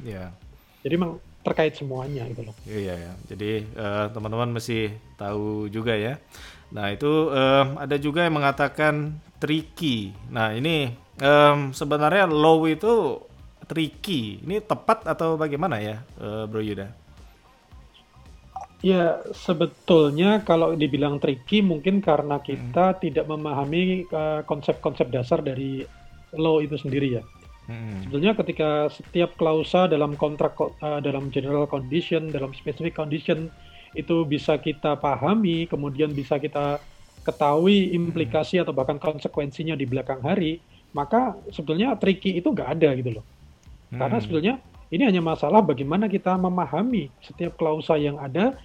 Iya. 0.03 0.15
Yeah. 0.15 0.29
Jadi 0.87 0.95
memang 0.95 1.13
terkait 1.43 1.75
semuanya 1.75 2.27
gitu 2.31 2.47
loh. 2.47 2.55
Iya 2.69 2.95
ya. 2.95 3.13
Jadi 3.31 3.67
uh, 3.75 4.07
teman-teman 4.15 4.55
mesti 4.55 4.95
tahu 5.19 5.67
juga 5.73 5.99
ya. 5.99 6.21
Nah, 6.69 6.93
itu 6.93 7.33
um, 7.33 7.81
ada 7.81 7.97
juga 7.97 8.29
yang 8.29 8.37
mengatakan 8.37 9.17
tricky. 9.41 10.13
Nah, 10.29 10.53
ini 10.53 10.93
um, 11.23 11.73
sebenarnya 11.73 12.29
low 12.29 12.69
itu 12.69 13.25
tricky. 13.65 14.45
Ini 14.45 14.61
tepat 14.63 15.09
atau 15.09 15.41
bagaimana 15.41 15.81
ya, 15.81 16.05
uh, 16.21 16.45
Bro 16.45 16.61
Yuda? 16.61 16.93
Ya, 18.79 19.19
sebetulnya 19.35 20.47
kalau 20.47 20.79
dibilang 20.79 21.19
tricky 21.19 21.67
mungkin 21.67 21.99
karena 21.99 22.39
kita 22.39 22.95
hmm. 22.95 22.99
tidak 23.03 23.27
memahami 23.27 24.07
konsep 24.07 24.79
konsep-konsep 24.79 25.11
dasar 25.11 25.43
dari 25.43 25.83
law 26.39 26.63
itu 26.63 26.79
sendiri 26.79 27.19
ya. 27.19 27.23
Hmm. 27.67 28.07
Sebetulnya 28.07 28.39
ketika 28.39 28.87
setiap 28.87 29.35
klausa 29.35 29.91
dalam 29.91 30.15
kontrak 30.15 30.55
uh, 30.57 31.03
dalam 31.03 31.35
general 31.35 31.67
condition, 31.67 32.31
dalam 32.31 32.55
specific 32.55 32.95
condition 32.95 33.51
itu 33.99 34.23
bisa 34.23 34.55
kita 34.63 34.95
pahami, 34.95 35.67
kemudian 35.67 36.15
bisa 36.15 36.39
kita 36.39 36.79
ketahui 37.27 37.91
implikasi 37.99 38.57
hmm. 38.57 38.65
atau 38.65 38.73
bahkan 38.73 39.03
konsekuensinya 39.03 39.75
di 39.75 39.91
belakang 39.91 40.23
hari, 40.23 40.63
maka 40.95 41.35
sebetulnya 41.51 41.99
tricky 41.99 42.39
itu 42.39 42.55
nggak 42.55 42.79
ada 42.79 42.95
gitu 42.95 43.19
loh. 43.19 43.25
Hmm. 43.91 44.07
Karena 44.07 44.19
sebetulnya 44.23 44.55
ini 44.89 45.03
hanya 45.05 45.21
masalah 45.21 45.61
bagaimana 45.61 46.09
kita 46.09 46.39
memahami 46.41 47.13
setiap 47.21 47.59
klausa 47.61 48.01
yang 48.01 48.17
ada 48.17 48.57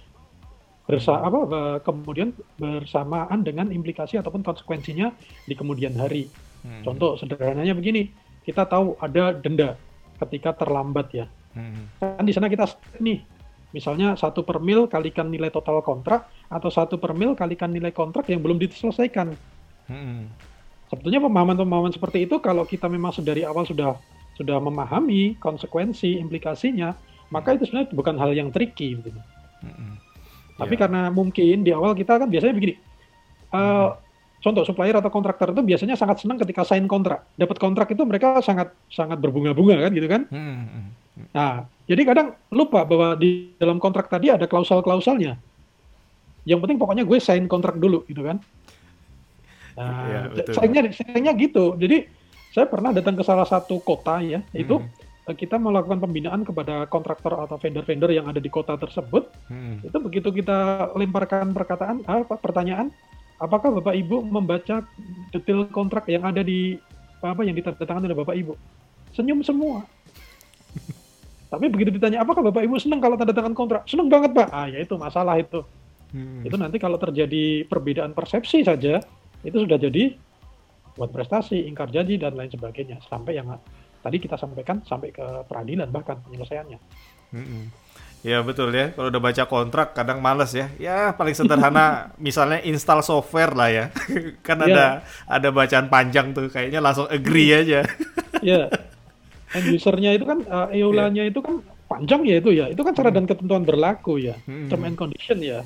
bersama 0.84 1.24
apa 1.24 1.40
kemudian 1.80 2.36
bersamaan 2.60 3.40
dengan 3.40 3.72
implikasi 3.72 4.20
ataupun 4.20 4.44
konsekuensinya 4.44 5.16
di 5.48 5.56
kemudian 5.56 5.96
hari. 5.96 6.28
Hmm. 6.60 6.84
Contoh 6.84 7.16
sederhananya 7.16 7.72
begini, 7.72 8.12
kita 8.44 8.68
tahu 8.68 8.96
ada 9.00 9.32
denda 9.32 9.80
ketika 10.20 10.52
terlambat 10.52 11.08
ya. 11.12 11.26
Hmm. 11.56 11.88
Kan 12.00 12.24
di 12.28 12.32
sana 12.36 12.52
kita 12.52 12.68
nih, 13.00 13.24
misalnya 13.72 14.12
satu 14.12 14.44
per 14.44 14.60
mil 14.60 14.84
kalikan 14.84 15.32
nilai 15.32 15.48
total 15.48 15.80
kontrak 15.80 16.28
atau 16.52 16.68
satu 16.68 17.00
per 17.00 17.16
mil 17.16 17.32
kalikan 17.32 17.72
nilai 17.72 17.92
kontrak 17.92 18.28
yang 18.28 18.44
belum 18.44 18.60
diselesaikan. 18.60 19.32
Hmm. 19.88 20.28
Sebetulnya 20.92 21.24
pemahaman-pemahaman 21.24 21.96
seperti 21.96 22.28
itu 22.28 22.36
kalau 22.44 22.68
kita 22.68 22.92
memang 22.92 23.16
dari 23.24 23.42
awal 23.42 23.64
sudah 23.64 23.96
sudah 24.36 24.60
memahami 24.60 25.40
konsekuensi 25.40 26.20
implikasinya, 26.20 26.92
maka 27.32 27.56
itu 27.56 27.64
sebenarnya 27.64 27.96
bukan 27.96 28.16
hal 28.20 28.30
yang 28.36 28.52
tricky. 28.52 29.00
Gitu. 29.00 29.20
Hmm. 29.64 29.96
Tapi 30.54 30.74
yeah. 30.78 30.80
karena 30.86 31.02
mungkin 31.10 31.66
di 31.66 31.70
awal 31.74 31.98
kita 31.98 32.22
kan 32.22 32.28
biasanya 32.30 32.54
begini, 32.54 32.78
uh, 33.50 33.98
contoh 34.38 34.62
supplier 34.62 34.94
atau 34.94 35.10
kontraktor 35.10 35.50
itu 35.50 35.62
biasanya 35.64 35.96
sangat 35.98 36.22
senang 36.22 36.38
ketika 36.38 36.62
sign 36.62 36.86
kontrak. 36.86 37.26
Dapat 37.34 37.56
kontrak 37.58 37.88
itu 37.90 38.04
mereka 38.06 38.38
sangat 38.44 38.70
sangat 38.92 39.18
berbunga-bunga 39.18 39.82
kan 39.82 39.90
gitu 39.96 40.06
kan. 40.06 40.22
Hmm, 40.30 40.54
hmm, 40.54 40.68
hmm. 40.68 41.26
Nah, 41.34 41.66
jadi 41.90 42.02
kadang 42.06 42.28
lupa 42.52 42.86
bahwa 42.86 43.18
di 43.18 43.56
dalam 43.58 43.82
kontrak 43.82 44.06
tadi 44.06 44.30
ada 44.30 44.46
klausal-klausalnya. 44.46 45.40
Yang 46.44 46.60
penting 46.60 46.78
pokoknya 46.78 47.08
gue 47.08 47.18
sign 47.18 47.48
kontrak 47.48 47.80
dulu 47.80 48.04
gitu 48.06 48.20
kan. 48.20 48.38
Nah, 49.74 50.30
ya, 50.30 50.44
sayangnya 50.54 50.92
sayangnya 50.94 51.32
gitu. 51.34 51.74
Jadi 51.74 52.06
saya 52.54 52.70
pernah 52.70 52.94
datang 52.94 53.18
ke 53.18 53.24
salah 53.26 53.48
satu 53.48 53.82
kota 53.82 54.22
ya, 54.22 54.38
hmm. 54.38 54.54
itu 54.54 54.78
kita 55.32 55.56
melakukan 55.56 56.04
pembinaan 56.04 56.44
kepada 56.44 56.84
kontraktor 56.92 57.32
atau 57.48 57.56
vendor-vendor 57.56 58.12
yang 58.12 58.28
ada 58.28 58.36
di 58.36 58.52
kota 58.52 58.76
tersebut. 58.76 59.32
Hmm. 59.48 59.80
Itu 59.80 59.96
begitu 60.04 60.28
kita 60.28 60.92
lemparkan 60.92 61.56
perkataan 61.56 62.04
apa 62.04 62.36
pertanyaan, 62.36 62.92
apakah 63.40 63.72
Bapak 63.80 63.96
Ibu 63.96 64.20
membaca 64.20 64.84
detail 65.32 65.64
kontrak 65.72 66.04
yang 66.12 66.28
ada 66.28 66.44
di 66.44 66.76
apa 67.24 67.40
yang 67.40 67.56
ditandatangani 67.56 68.12
oleh 68.12 68.18
Bapak 68.20 68.36
Ibu? 68.36 68.52
Senyum 69.16 69.40
semua. 69.40 69.88
Tapi 71.52 71.72
begitu 71.72 71.94
ditanya, 71.94 72.20
apakah 72.20 72.44
Bapak 72.44 72.60
Ibu 72.60 72.76
senang 72.76 73.00
kalau 73.00 73.16
tanda 73.16 73.32
tangan 73.32 73.56
kontrak? 73.56 73.88
Senang 73.88 74.12
banget, 74.12 74.36
Pak. 74.36 74.52
Ah, 74.52 74.68
ya 74.68 74.82
itu 74.84 74.98
masalah 75.00 75.40
itu. 75.40 75.64
Hmm. 76.12 76.44
Itu 76.44 76.60
nanti 76.60 76.76
kalau 76.76 77.00
terjadi 77.00 77.64
perbedaan 77.64 78.12
persepsi 78.12 78.60
saja, 78.60 79.00
itu 79.40 79.56
sudah 79.56 79.80
jadi 79.80 80.20
buat 80.94 81.10
prestasi, 81.10 81.64
ingkar 81.66 81.90
janji, 81.90 82.18
dan 82.20 82.36
lain 82.38 82.50
sebagainya. 82.50 83.02
Sampai 83.06 83.38
yang 83.38 83.50
tadi 84.04 84.20
kita 84.20 84.36
sampaikan, 84.36 84.84
sampai 84.84 85.08
ke 85.16 85.24
peradilan 85.48 85.88
bahkan 85.88 86.20
penyelesaiannya. 86.20 86.78
Hmm. 87.32 87.72
Ya 88.24 88.40
betul 88.40 88.72
ya. 88.72 88.88
Kalau 88.96 89.12
udah 89.12 89.20
baca 89.20 89.44
kontrak 89.44 89.92
kadang 89.92 90.24
males 90.24 90.52
ya. 90.56 90.72
Ya 90.80 91.12
paling 91.12 91.36
sederhana 91.36 92.08
misalnya 92.16 92.60
install 92.64 93.04
software 93.04 93.52
lah 93.52 93.68
ya. 93.68 93.84
kan 94.46 94.64
ada 94.64 95.04
ya. 95.04 95.28
ada 95.28 95.48
bacaan 95.52 95.92
panjang 95.92 96.32
tuh 96.32 96.48
kayaknya 96.48 96.80
langsung 96.80 97.04
agree 97.08 97.52
aja. 97.52 97.84
ya. 98.40 98.72
End 99.52 99.68
usernya 99.72 100.16
itu 100.16 100.24
kan 100.24 100.40
uh, 100.48 100.72
EULA-nya 100.72 101.28
ya. 101.28 101.30
itu 101.32 101.40
kan 101.44 101.60
panjang 101.84 102.24
ya 102.24 102.40
itu 102.40 102.50
ya. 102.56 102.72
Itu 102.72 102.80
kan 102.80 102.96
cara 102.96 103.12
dan 103.12 103.28
ketentuan 103.28 103.60
berlaku 103.68 104.16
ya. 104.16 104.40
Hmm. 104.48 104.72
Term 104.72 104.88
and 104.88 104.96
condition 104.96 105.44
ya. 105.44 105.60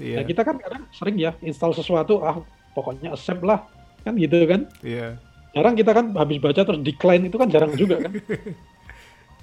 Yeah. 0.00 0.22
Nah, 0.22 0.24
kita 0.24 0.48
kan 0.48 0.56
kadang 0.56 0.88
sering 0.96 1.20
ya 1.20 1.36
install 1.44 1.76
sesuatu 1.76 2.24
ah 2.24 2.40
pokoknya 2.72 3.12
accept 3.12 3.44
lah. 3.44 3.68
Kan 4.00 4.16
gitu 4.16 4.48
kan? 4.48 4.64
Iya. 4.80 5.12
Yeah. 5.20 5.27
Jarang 5.58 5.74
kita 5.74 5.90
kan 5.90 6.14
habis 6.14 6.38
baca 6.38 6.62
terus 6.62 6.80
decline 6.86 7.26
itu 7.26 7.36
kan 7.36 7.50
jarang 7.50 7.74
juga 7.74 7.98
kan. 8.06 8.14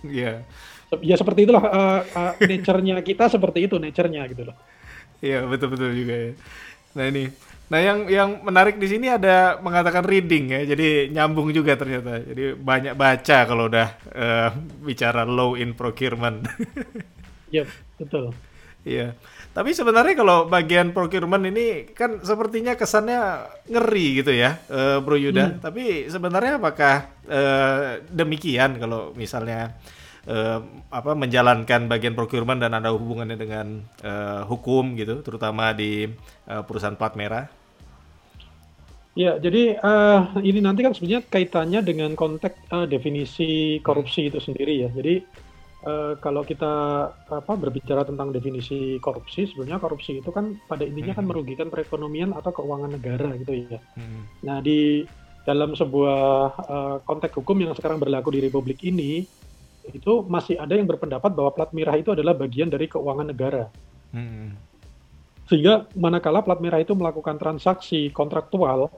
Iya. 0.05 0.45
yeah 0.45 0.65
ya 1.01 1.15
seperti 1.17 1.49
itulah 1.49 1.63
uh, 1.65 2.01
uh, 2.05 2.33
nature-nya 2.39 3.01
kita 3.01 3.27
seperti 3.27 3.65
itu 3.65 3.75
nature-nya 3.81 4.21
gitu 4.29 4.47
loh. 4.47 4.57
Iya 5.23 5.47
betul 5.47 5.73
betul 5.73 5.91
juga 5.95 6.13
ya. 6.13 6.31
Nah 6.95 7.05
ini, 7.09 7.23
nah 7.71 7.79
yang 7.81 7.99
yang 8.07 8.29
menarik 8.45 8.77
di 8.77 8.87
sini 8.87 9.09
ada 9.09 9.57
mengatakan 9.59 10.05
reading 10.05 10.53
ya, 10.53 10.61
jadi 10.75 11.09
nyambung 11.09 11.49
juga 11.51 11.73
ternyata. 11.75 12.21
Jadi 12.21 12.53
banyak 12.55 12.93
baca 12.93 13.37
kalau 13.47 13.65
udah 13.67 13.87
uh, 14.13 14.49
bicara 14.85 15.25
law 15.25 15.57
in 15.57 15.73
procurement. 15.73 16.45
Iya 17.45 17.69
betul. 18.01 18.35
Iya. 18.83 19.15
Tapi 19.55 19.71
sebenarnya 19.71 20.19
kalau 20.19 20.51
bagian 20.51 20.91
procurement 20.91 21.39
ini 21.47 21.87
kan 21.95 22.19
sepertinya 22.19 22.75
kesannya 22.75 23.47
ngeri 23.71 24.19
gitu 24.19 24.35
ya, 24.35 24.59
uh, 24.67 24.99
Bro 24.99 25.15
Yuda. 25.15 25.45
Hmm. 25.47 25.59
Tapi 25.63 26.11
sebenarnya 26.11 26.59
apakah 26.59 27.07
uh, 27.23 28.03
demikian 28.11 28.75
kalau 28.75 29.15
misalnya 29.15 29.79
uh, 30.27 30.59
apa 30.91 31.15
menjalankan 31.15 31.87
bagian 31.87 32.19
procurement 32.19 32.59
dan 32.59 32.75
ada 32.75 32.91
hubungannya 32.91 33.39
dengan 33.39 33.79
uh, 34.03 34.43
hukum 34.43 34.91
gitu, 34.99 35.23
terutama 35.23 35.71
di 35.71 36.11
uh, 36.51 36.67
perusahaan 36.67 36.99
plat 36.99 37.15
merah? 37.15 37.47
Ya, 39.15 39.39
jadi 39.39 39.79
uh, 39.79 40.35
ini 40.43 40.59
nanti 40.59 40.83
kan 40.83 40.91
sebenarnya 40.91 41.23
kaitannya 41.31 41.79
dengan 41.79 42.11
konteks 42.19 42.75
uh, 42.75 42.83
definisi 42.83 43.79
korupsi 43.79 44.27
itu 44.27 44.43
sendiri 44.43 44.83
ya. 44.83 44.91
Jadi 44.91 45.23
uh, 45.85 46.13
kalau 46.19 46.41
kita 46.41 46.73
apa 47.13 47.53
berbicara 47.55 48.03
tentang 48.03 48.33
definisi 48.33 48.97
korupsi, 48.99 49.47
sebenarnya 49.47 49.79
korupsi 49.79 50.19
itu 50.19 50.29
kan 50.33 50.57
pada 50.65 50.83
intinya 50.83 51.13
kan 51.15 51.23
hmm. 51.23 51.31
merugikan 51.31 51.67
perekonomian 51.69 52.33
atau 52.33 52.51
keuangan 52.51 52.91
negara 52.97 53.31
gitu 53.39 53.69
ya. 53.69 53.79
Hmm. 53.95 54.25
Nah 54.43 54.59
di 54.59 55.05
dalam 55.45 55.77
sebuah 55.77 56.25
uh, 56.65 56.97
konteks 57.05 57.37
hukum 57.37 57.61
yang 57.61 57.77
sekarang 57.77 58.01
berlaku 58.01 58.33
di 58.33 58.41
Republik 58.41 58.81
ini, 58.81 59.23
itu 59.93 60.13
masih 60.25 60.57
ada 60.57 60.73
yang 60.73 60.89
berpendapat 60.89 61.29
bahwa 61.29 61.53
plat 61.53 61.69
merah 61.69 61.93
itu 61.93 62.11
adalah 62.17 62.33
bagian 62.33 62.67
dari 62.67 62.89
keuangan 62.89 63.29
negara. 63.29 63.69
Hmm. 64.09 64.57
Sehingga 65.45 65.85
manakala 65.93 66.41
plat 66.41 66.57
merah 66.57 66.81
itu 66.81 66.97
melakukan 66.97 67.37
transaksi 67.37 68.09
kontraktual 68.09 68.89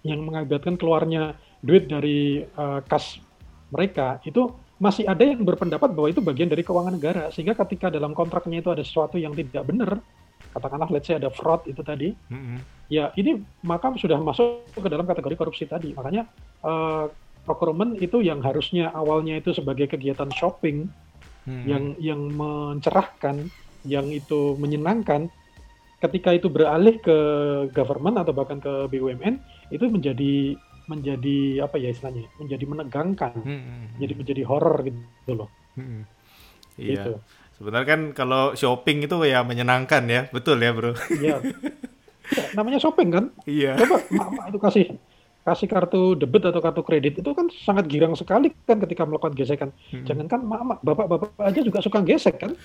yang 0.00 0.24
mengakibatkan 0.24 0.80
keluarnya 0.80 1.36
duit 1.60 1.86
dari 1.86 2.42
uh, 2.56 2.80
kas 2.88 3.20
mereka, 3.68 4.18
itu 4.24 4.48
masih 4.82 5.06
ada 5.06 5.22
yang 5.22 5.46
berpendapat 5.46 5.94
bahwa 5.94 6.10
itu 6.10 6.18
bagian 6.18 6.50
dari 6.50 6.66
keuangan 6.66 6.98
negara. 6.98 7.30
Sehingga 7.30 7.54
ketika 7.54 7.86
dalam 7.86 8.18
kontraknya 8.18 8.58
itu 8.58 8.74
ada 8.74 8.82
sesuatu 8.82 9.14
yang 9.14 9.30
tidak 9.30 9.62
benar, 9.62 10.02
katakanlah 10.50 10.90
let's 10.90 11.06
say 11.06 11.14
ada 11.14 11.30
fraud 11.30 11.62
itu 11.70 11.86
tadi, 11.86 12.10
hmm. 12.10 12.58
ya 12.90 13.14
ini 13.14 13.38
maka 13.62 13.94
sudah 13.94 14.18
masuk 14.18 14.66
ke 14.74 14.88
dalam 14.90 15.06
kategori 15.06 15.38
korupsi 15.38 15.70
tadi. 15.70 15.94
Makanya 15.94 16.26
uh, 16.66 17.06
procurement 17.46 17.94
itu 18.02 18.26
yang 18.26 18.42
harusnya 18.42 18.90
awalnya 18.90 19.38
itu 19.38 19.54
sebagai 19.54 19.86
kegiatan 19.86 20.34
shopping 20.34 20.90
hmm. 21.46 21.64
yang 21.70 21.84
yang 22.02 22.20
mencerahkan, 22.34 23.46
yang 23.86 24.10
itu 24.10 24.58
menyenangkan, 24.58 25.30
ketika 26.02 26.34
itu 26.34 26.50
beralih 26.50 26.98
ke 26.98 27.18
government 27.70 28.18
atau 28.18 28.34
bahkan 28.34 28.58
ke 28.58 28.90
BUMN 28.90 29.38
itu 29.70 29.86
menjadi 29.86 30.58
menjadi 30.90 31.62
apa 31.62 31.76
ya 31.78 31.92
istilahnya 31.92 32.26
menjadi 32.38 32.64
menegangkan 32.66 33.34
hmm. 33.38 33.46
hmm, 33.46 33.62
hmm. 33.62 33.86
jadi 34.02 34.12
menjadi 34.18 34.42
horror 34.46 34.76
gitu 34.86 35.32
loh 35.32 35.48
hmm. 35.78 36.02
iya 36.78 36.94
gitu. 36.98 37.12
sebenarnya 37.58 37.88
kan 37.88 38.00
kalau 38.14 38.42
shopping 38.58 39.06
itu 39.06 39.16
ya 39.26 39.46
menyenangkan 39.46 40.02
ya 40.10 40.20
betul 40.34 40.58
ya 40.58 40.70
bro 40.74 40.92
iya 41.22 41.38
ya, 42.38 42.44
namanya 42.58 42.78
shopping 42.82 43.08
kan 43.10 43.24
iya 43.46 43.78
coba 43.78 44.02
mama 44.10 44.42
itu 44.50 44.58
kasih 44.58 44.86
kasih 45.42 45.66
kartu 45.66 46.14
debit 46.14 46.46
atau 46.46 46.62
kartu 46.62 46.82
kredit 46.86 47.18
itu 47.18 47.30
kan 47.34 47.50
sangat 47.66 47.90
girang 47.90 48.14
sekali 48.14 48.54
kan 48.62 48.78
ketika 48.78 49.02
melakukan 49.02 49.34
gesekan. 49.34 49.70
Hmm. 49.90 50.06
Jangankan 50.06 50.40
mama, 50.46 50.78
bapak-bapak 50.86 51.34
aja 51.42 51.60
juga 51.66 51.82
suka 51.82 51.98
gesek 52.06 52.38
kan? 52.38 52.54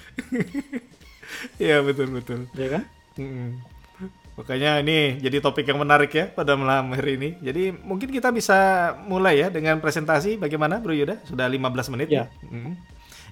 Iya 1.59 1.83
betul 1.83 2.07
betul. 2.17 2.47
Iya 2.55 2.79
kan? 2.79 2.83
Hmm. 3.19 3.59
Makanya 4.37 4.85
ini 4.85 5.17
jadi 5.17 5.41
topik 5.41 5.65
yang 5.65 5.81
menarik 5.81 6.13
ya 6.13 6.29
pada 6.29 6.53
malam 6.53 6.93
hari 6.93 7.17
ini. 7.17 7.29
Jadi 7.41 7.73
mungkin 7.73 8.13
kita 8.13 8.29
bisa 8.29 8.93
mulai 9.09 9.41
ya 9.41 9.49
dengan 9.49 9.81
presentasi 9.81 10.37
bagaimana 10.37 10.77
Bro 10.77 10.93
Yuda? 10.93 11.25
Sudah 11.25 11.49
15 11.49 11.93
menit 11.97 12.13
ya. 12.13 12.29
ya. 12.29 12.45
Hmm. 12.45 12.77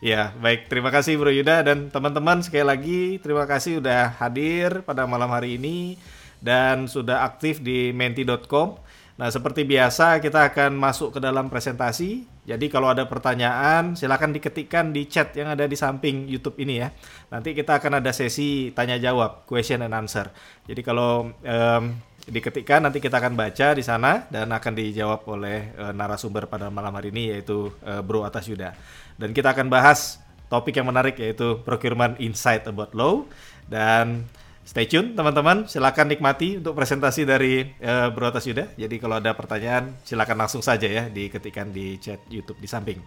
Ya, 0.02 0.34
baik. 0.42 0.66
Terima 0.66 0.90
kasih 0.90 1.22
Bro 1.22 1.30
Yuda 1.30 1.62
dan 1.62 1.94
teman-teman 1.94 2.42
sekali 2.42 2.66
lagi 2.66 3.02
terima 3.22 3.46
kasih 3.46 3.80
sudah 3.80 4.18
hadir 4.18 4.82
pada 4.82 5.06
malam 5.06 5.30
hari 5.30 5.62
ini 5.62 6.02
dan 6.42 6.90
sudah 6.90 7.22
aktif 7.22 7.62
di 7.62 7.94
menti.com. 7.94 8.82
Nah, 9.16 9.30
seperti 9.32 9.64
biasa 9.64 10.20
kita 10.20 10.52
akan 10.52 10.76
masuk 10.76 11.16
ke 11.16 11.20
dalam 11.22 11.48
presentasi. 11.54 12.35
Jadi 12.46 12.70
kalau 12.70 12.94
ada 12.94 13.10
pertanyaan 13.10 13.98
silakan 13.98 14.30
diketikkan 14.30 14.94
di 14.94 15.10
chat 15.10 15.34
yang 15.34 15.50
ada 15.50 15.66
di 15.66 15.74
samping 15.74 16.30
YouTube 16.30 16.62
ini 16.62 16.78
ya. 16.78 16.94
Nanti 17.34 17.58
kita 17.58 17.82
akan 17.82 18.00
ada 18.00 18.14
sesi 18.14 18.70
tanya 18.70 19.02
jawab, 19.02 19.50
question 19.50 19.82
and 19.82 19.98
answer. 19.98 20.30
Jadi 20.70 20.86
kalau 20.86 21.34
um, 21.34 21.84
diketikkan 22.30 22.86
nanti 22.86 23.02
kita 23.02 23.18
akan 23.18 23.34
baca 23.34 23.74
di 23.74 23.82
sana 23.82 24.30
dan 24.30 24.50
akan 24.54 24.74
dijawab 24.78 25.26
oleh 25.26 25.74
uh, 25.74 25.94
narasumber 25.94 26.46
pada 26.46 26.70
malam 26.70 26.94
hari 26.94 27.10
ini 27.10 27.34
yaitu 27.34 27.74
uh, 27.82 28.06
Bro 28.06 28.22
Atas 28.26 28.46
Yuda. 28.46 28.78
Dan 29.18 29.34
kita 29.34 29.58
akan 29.58 29.66
bahas 29.66 30.22
topik 30.46 30.78
yang 30.78 30.86
menarik 30.86 31.18
yaitu 31.18 31.62
procurement 31.66 32.14
insight 32.22 32.66
about 32.70 32.94
law 32.94 33.26
dan 33.66 34.30
stay 34.66 34.90
tune 34.90 35.14
teman-teman 35.14 35.70
silakan 35.70 36.10
nikmati 36.10 36.58
untuk 36.58 36.74
presentasi 36.74 37.22
dari 37.24 37.62
uh, 37.86 38.10
Bro 38.10 38.34
Atas 38.34 38.50
Yuda. 38.50 38.74
Jadi 38.74 38.96
kalau 38.98 39.22
ada 39.22 39.38
pertanyaan 39.38 39.94
silakan 40.02 40.42
langsung 40.42 40.66
saja 40.66 40.90
ya 40.90 41.06
diketikkan 41.06 41.70
di 41.70 42.02
chat 42.02 42.18
YouTube 42.34 42.58
di 42.58 42.66
samping. 42.66 42.98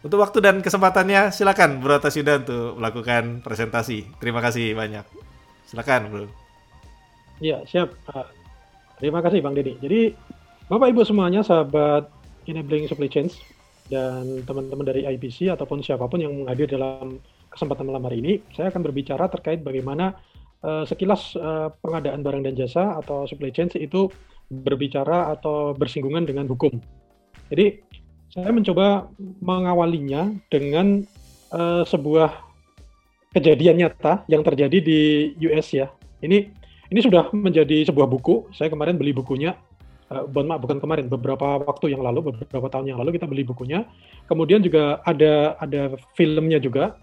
Untuk 0.00 0.22
waktu 0.22 0.38
dan 0.40 0.62
kesempatannya 0.62 1.34
silakan 1.34 1.82
Bro 1.82 1.98
Atas 1.98 2.14
Yuda 2.14 2.46
untuk 2.46 2.78
melakukan 2.78 3.42
presentasi. 3.42 4.06
Terima 4.22 4.38
kasih 4.38 4.72
banyak. 4.72 5.04
Silakan 5.66 6.00
Bro. 6.08 6.26
Ya, 7.42 7.60
siap. 7.66 7.90
Terima 9.02 9.18
kasih 9.20 9.42
Bang 9.42 9.58
Deddy. 9.58 9.76
Jadi 9.82 10.14
Bapak 10.70 10.94
Ibu 10.94 11.02
semuanya 11.02 11.42
sahabat 11.42 12.06
Enabling 12.46 12.86
Supply 12.86 13.10
Chains 13.10 13.34
dan 13.90 14.46
teman-teman 14.46 14.86
dari 14.86 15.02
IBC 15.02 15.50
ataupun 15.50 15.82
siapa 15.82 16.06
pun 16.06 16.22
yang 16.22 16.46
hadir 16.46 16.70
dalam 16.70 17.18
kesempatan 17.50 17.90
malam 17.90 18.06
hari 18.06 18.22
ini, 18.22 18.32
saya 18.54 18.70
akan 18.70 18.86
berbicara 18.86 19.26
terkait 19.26 19.66
bagaimana 19.66 20.14
uh, 20.64 20.84
sekilas 20.84 21.36
uh, 21.36 21.72
pengadaan 21.80 22.24
barang 22.24 22.42
dan 22.44 22.54
jasa 22.56 22.98
atau 23.00 23.24
supply 23.28 23.52
chains 23.52 23.76
itu 23.76 24.08
berbicara 24.50 25.30
atau 25.32 25.72
bersinggungan 25.78 26.26
dengan 26.26 26.50
hukum. 26.50 26.74
Jadi 27.50 27.82
saya 28.30 28.50
mencoba 28.54 29.10
mengawalinya 29.42 30.30
dengan 30.50 31.02
uh, 31.50 31.82
sebuah 31.82 32.30
kejadian 33.34 33.82
nyata 33.82 34.26
yang 34.26 34.42
terjadi 34.42 34.78
di 34.82 35.00
US 35.50 35.74
ya. 35.74 35.90
Ini 36.22 36.50
ini 36.90 37.00
sudah 37.02 37.30
menjadi 37.30 37.86
sebuah 37.86 38.10
buku. 38.10 38.50
Saya 38.54 38.70
kemarin 38.70 38.98
beli 38.98 39.14
bukunya. 39.14 39.54
Uh, 40.10 40.26
bukan 40.58 40.82
kemarin, 40.82 41.06
beberapa 41.06 41.62
waktu 41.62 41.94
yang 41.94 42.02
lalu, 42.02 42.34
beberapa 42.34 42.66
tahun 42.66 42.90
yang 42.90 42.98
lalu 42.98 43.14
kita 43.14 43.30
beli 43.30 43.46
bukunya. 43.46 43.86
Kemudian 44.26 44.58
juga 44.58 44.98
ada 45.06 45.54
ada 45.62 45.94
filmnya 46.18 46.58
juga 46.58 46.98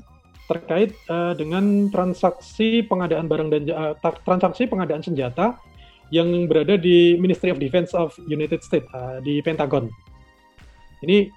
terkait 0.47 0.95
uh, 1.11 1.35
dengan 1.35 1.91
transaksi 1.91 2.81
pengadaan 2.87 3.27
barang 3.27 3.49
dan 3.51 3.61
uh, 3.69 3.93
transaksi 4.23 4.65
pengadaan 4.65 5.03
senjata 5.03 5.59
yang 6.07 6.47
berada 6.47 6.79
di 6.79 7.19
Ministry 7.19 7.51
of 7.51 7.59
Defense 7.59 7.91
of 7.91 8.15
United 8.31 8.63
States 8.63 8.87
uh, 8.95 9.19
di 9.19 9.43
Pentagon. 9.43 9.91
Ini 11.03 11.27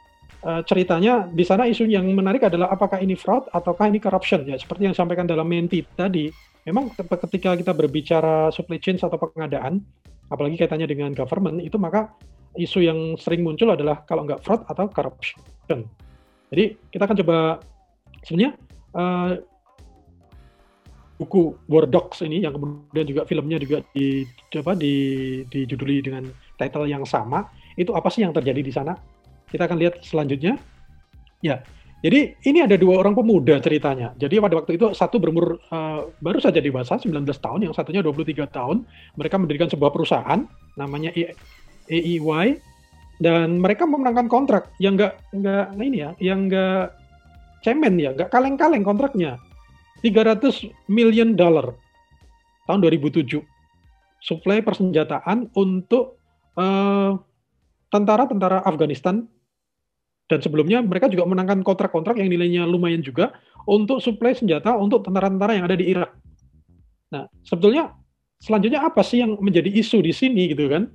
uh, 0.47 0.63
ceritanya 0.63 1.27
di 1.27 1.43
sana 1.43 1.67
isu 1.67 1.91
yang 1.91 2.07
menarik 2.15 2.47
adalah 2.47 2.71
apakah 2.71 3.03
ini 3.03 3.19
fraud 3.19 3.51
ataukah 3.51 3.91
ini 3.91 3.99
corruption 3.99 4.47
ya 4.47 4.55
seperti 4.55 4.87
yang 4.87 4.95
disampaikan 4.95 5.27
dalam 5.27 5.45
menti 5.51 5.83
tadi 5.83 6.31
memang 6.69 6.93
ketika 6.95 7.57
kita 7.57 7.73
berbicara 7.73 8.53
supply 8.53 8.77
chain 8.79 9.01
atau 9.01 9.17
pengadaan, 9.17 9.81
apalagi 10.29 10.61
kaitannya 10.61 10.89
dengan 10.89 11.11
government, 11.17 11.65
itu 11.65 11.81
maka 11.81 12.13
isu 12.59 12.83
yang 12.83 12.99
sering 13.17 13.47
muncul 13.47 13.71
adalah 13.73 14.03
kalau 14.05 14.27
nggak 14.27 14.43
fraud 14.43 14.63
atau 14.69 14.91
corruption. 14.91 15.87
Jadi 16.51 16.75
kita 16.91 17.03
akan 17.07 17.17
coba 17.25 17.39
sebenarnya 18.27 18.59
uh, 18.95 19.39
buku 21.21 21.53
War 21.69 21.85
Dogs 21.85 22.25
ini 22.25 22.41
yang 22.41 22.57
kemudian 22.57 23.05
juga 23.05 23.29
filmnya 23.29 23.61
juga 23.61 23.85
di 23.93 24.25
coba 24.49 24.73
di 24.73 24.95
dijuduli 25.53 26.01
dengan 26.01 26.25
title 26.57 26.89
yang 26.89 27.05
sama 27.05 27.45
itu 27.77 27.93
apa 27.93 28.09
sih 28.09 28.25
yang 28.25 28.33
terjadi 28.33 28.61
di 28.65 28.73
sana 28.73 28.97
kita 29.53 29.69
akan 29.69 29.77
lihat 29.77 30.01
selanjutnya 30.01 30.57
ya 31.45 31.61
jadi 32.01 32.33
ini 32.49 32.65
ada 32.65 32.81
dua 32.81 33.05
orang 33.05 33.13
pemuda 33.13 33.61
ceritanya. 33.61 34.17
Jadi 34.17 34.41
pada 34.41 34.57
waktu 34.57 34.81
itu 34.81 34.97
satu 34.97 35.21
berumur 35.21 35.61
uh, 35.69 36.09
baru 36.25 36.41
saja 36.41 36.57
dewasa 36.57 36.97
19 36.97 37.13
tahun, 37.29 37.61
yang 37.69 37.77
satunya 37.77 38.01
23 38.01 38.49
tahun. 38.49 38.89
Mereka 39.21 39.37
mendirikan 39.37 39.69
sebuah 39.69 39.93
perusahaan 39.93 40.49
namanya 40.81 41.13
AEY 41.13 42.57
dan 43.21 43.61
mereka 43.61 43.85
memenangkan 43.85 44.33
kontrak 44.33 44.73
yang 44.81 44.97
enggak 44.97 45.21
enggak 45.37 45.67
ini 45.77 45.99
ya, 46.01 46.11
yang 46.25 46.49
enggak 46.49 46.97
cemen 47.61 47.97
ya, 48.01 48.13
enggak 48.13 48.33
kaleng-kaleng 48.33 48.85
kontraknya. 48.85 49.41
300 50.01 50.73
million 50.89 51.37
dollar 51.37 51.77
tahun 52.65 52.81
2007. 52.89 53.41
Suplai 54.21 54.61
persenjataan 54.65 55.53
untuk 55.57 56.21
uh, 56.57 57.17
tentara-tentara 57.93 58.65
Afghanistan 58.65 59.29
dan 60.31 60.39
sebelumnya 60.39 60.79
mereka 60.79 61.11
juga 61.11 61.27
menangkan 61.27 61.67
kontrak-kontrak 61.67 62.15
yang 62.17 62.31
nilainya 62.31 62.63
lumayan 62.63 63.03
juga 63.03 63.35
untuk 63.67 63.99
suplai 63.99 64.33
senjata 64.33 64.79
untuk 64.79 65.03
tentara-tentara 65.03 65.59
yang 65.59 65.67
ada 65.67 65.75
di 65.75 65.91
Irak. 65.91 66.15
Nah, 67.11 67.27
sebetulnya 67.43 67.91
selanjutnya 68.39 68.87
apa 68.87 69.03
sih 69.03 69.19
yang 69.19 69.35
menjadi 69.43 69.67
isu 69.67 69.99
di 70.07 70.15
sini 70.15 70.55
gitu 70.55 70.71
kan? 70.71 70.87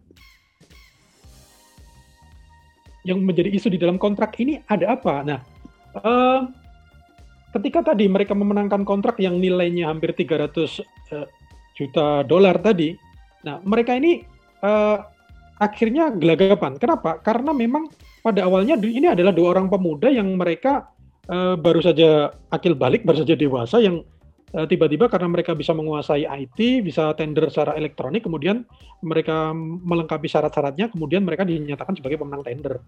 Yang 3.04 3.20
menjadi 3.22 3.50
isu 3.52 3.68
di 3.70 3.78
dalam 3.78 4.00
kontrak 4.00 4.34
ini 4.40 4.64
ada 4.66 4.96
apa? 4.96 5.22
Nah, 5.28 5.40
uh, 6.04 6.50
ketika 7.56 7.94
tadi 7.94 8.12
mereka 8.12 8.36
memenangkan 8.36 8.84
kontrak 8.84 9.16
yang 9.22 9.40
nilainya 9.40 9.88
hampir 9.88 10.12
300 10.12 10.52
uh, 10.52 10.68
eh, 11.16 11.28
juta 11.76 12.24
dolar 12.28 12.60
tadi, 12.60 12.96
nah 13.44 13.60
mereka 13.64 13.96
ini 13.96 14.24
uh, 14.64 15.00
akhirnya 15.60 16.12
gelagapan. 16.12 16.76
Kenapa? 16.76 17.20
Karena 17.24 17.56
memang 17.56 17.88
pada 18.20 18.44
awalnya 18.44 18.76
ini 18.80 19.08
adalah 19.08 19.32
dua 19.32 19.56
orang 19.56 19.72
pemuda 19.72 20.12
yang 20.12 20.36
mereka 20.36 20.92
uh, 21.32 21.56
baru 21.56 21.80
saja 21.80 22.32
akil 22.52 22.76
balik, 22.76 23.08
baru 23.08 23.24
saja 23.24 23.36
dewasa 23.38 23.80
yang 23.80 24.04
tiba-tiba 24.56 25.12
karena 25.12 25.28
mereka 25.28 25.52
bisa 25.52 25.76
menguasai 25.76 26.24
IT, 26.24 26.80
bisa 26.80 27.12
tender 27.20 27.52
secara 27.52 27.76
elektronik, 27.76 28.24
kemudian 28.24 28.64
mereka 29.04 29.52
melengkapi 29.84 30.32
syarat-syaratnya, 30.32 30.96
kemudian 30.96 31.28
mereka 31.28 31.44
dinyatakan 31.44 32.00
sebagai 32.00 32.24
pemenang 32.24 32.40
tender. 32.40 32.80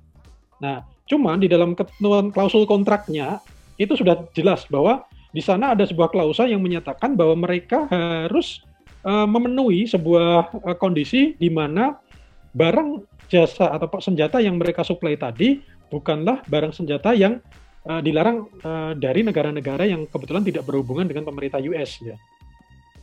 Nah, 0.58 0.86
cuma 1.06 1.38
di 1.38 1.46
dalam 1.50 1.78
ketentuan 1.78 2.34
klausul 2.34 2.66
kontraknya 2.66 3.40
itu 3.78 3.94
sudah 3.94 4.26
jelas 4.34 4.66
bahwa 4.68 5.06
di 5.32 5.42
sana 5.44 5.78
ada 5.78 5.86
sebuah 5.86 6.10
klausa 6.10 6.50
yang 6.50 6.66
menyatakan 6.66 7.14
bahwa 7.14 7.46
mereka 7.46 7.86
harus 7.92 8.66
uh, 9.06 9.28
memenuhi 9.30 9.86
sebuah 9.86 10.50
uh, 10.66 10.78
kondisi 10.78 11.38
di 11.38 11.52
mana 11.54 12.00
barang 12.58 13.06
jasa 13.30 13.70
atau 13.70 13.86
senjata 14.02 14.42
yang 14.42 14.58
mereka 14.58 14.82
suplai 14.82 15.20
tadi 15.20 15.62
bukanlah 15.94 16.42
barang 16.48 16.74
senjata 16.74 17.14
yang 17.14 17.38
uh, 17.86 18.02
dilarang 18.02 18.50
uh, 18.66 18.98
dari 18.98 19.22
negara-negara 19.22 19.86
yang 19.86 20.10
kebetulan 20.10 20.42
tidak 20.42 20.66
berhubungan 20.66 21.06
dengan 21.06 21.28
pemerintah 21.28 21.62
US 21.62 22.02
ya. 22.02 22.16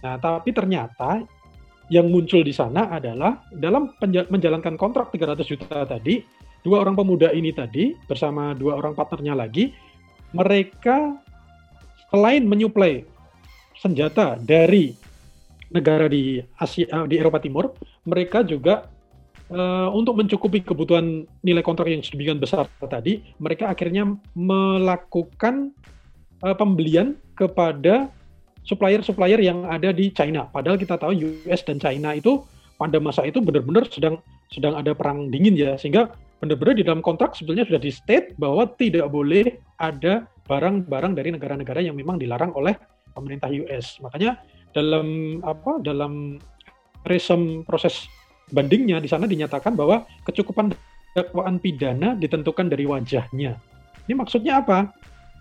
Nah, 0.05 0.21
tapi 0.21 0.53
ternyata 0.53 1.25
yang 1.93 2.09
muncul 2.09 2.41
di 2.45 2.53
sana 2.53 2.93
adalah 2.93 3.45
dalam 3.53 3.93
menjalankan 4.29 4.77
kontrak 4.81 5.13
300 5.13 5.45
juta 5.45 5.85
tadi, 5.85 6.25
dua 6.65 6.81
orang 6.81 6.97
pemuda 6.97 7.29
ini 7.31 7.53
tadi 7.53 7.93
bersama 8.09 8.57
dua 8.57 8.81
orang 8.81 8.97
partnernya 8.97 9.37
lagi, 9.37 9.77
mereka 10.33 11.21
selain 12.09 12.49
menyuplai 12.49 13.05
senjata 13.77 14.41
dari 14.41 14.97
negara 15.69 16.09
di 16.09 16.41
Asia 16.57 16.89
eh, 16.89 17.07
di 17.07 17.21
Eropa 17.21 17.39
Timur, 17.43 17.77
mereka 18.09 18.41
juga 18.47 18.89
uh, 19.51 19.91
untuk 19.91 20.23
mencukupi 20.23 20.63
kebutuhan 20.63 21.27
nilai 21.43 21.61
kontrak 21.61 21.91
yang 21.91 22.01
sedemikian 22.01 22.39
besar 22.39 22.71
tadi, 22.87 23.21
mereka 23.43 23.69
akhirnya 23.69 24.17
melakukan 24.39 25.75
uh, 26.47 26.57
pembelian 26.57 27.19
kepada 27.35 28.09
supplier-supplier 28.65 29.43
yang 29.43 29.69
ada 29.69 29.93
di 29.93 30.09
China. 30.15 30.49
Padahal 30.49 30.81
kita 30.81 30.97
tahu 30.97 31.13
US 31.13 31.61
dan 31.67 31.77
China 31.77 32.17
itu 32.17 32.41
pada 32.81 32.97
masa 33.03 33.27
itu 33.29 33.43
benar-benar 33.43 33.91
sedang 33.93 34.23
sedang 34.49 34.79
ada 34.79 34.95
perang 34.97 35.29
dingin 35.29 35.59
ya, 35.59 35.77
sehingga 35.77 36.15
benar-benar 36.45 36.77
di 36.77 36.85
dalam 36.85 37.01
kontrak 37.01 37.33
sebetulnya 37.33 37.65
sudah 37.65 37.81
di 37.81 37.89
state 37.89 38.37
bahwa 38.37 38.69
tidak 38.77 39.09
boleh 39.09 39.57
ada 39.81 40.29
barang-barang 40.45 41.17
dari 41.17 41.33
negara-negara 41.33 41.81
yang 41.81 41.97
memang 41.97 42.21
dilarang 42.21 42.53
oleh 42.53 42.77
pemerintah 43.17 43.49
US. 43.49 43.97
Makanya 44.05 44.37
dalam 44.77 45.41
apa 45.41 45.81
dalam 45.81 46.37
resum 47.09 47.65
proses 47.65 48.05
bandingnya 48.53 49.01
di 49.01 49.09
sana 49.09 49.25
dinyatakan 49.25 49.73
bahwa 49.73 50.05
kecukupan 50.29 50.77
dakwaan 51.17 51.57
pidana 51.57 52.13
ditentukan 52.19 52.69
dari 52.69 52.85
wajahnya. 52.85 53.57
Ini 54.05 54.15
maksudnya 54.19 54.61
apa? 54.61 54.93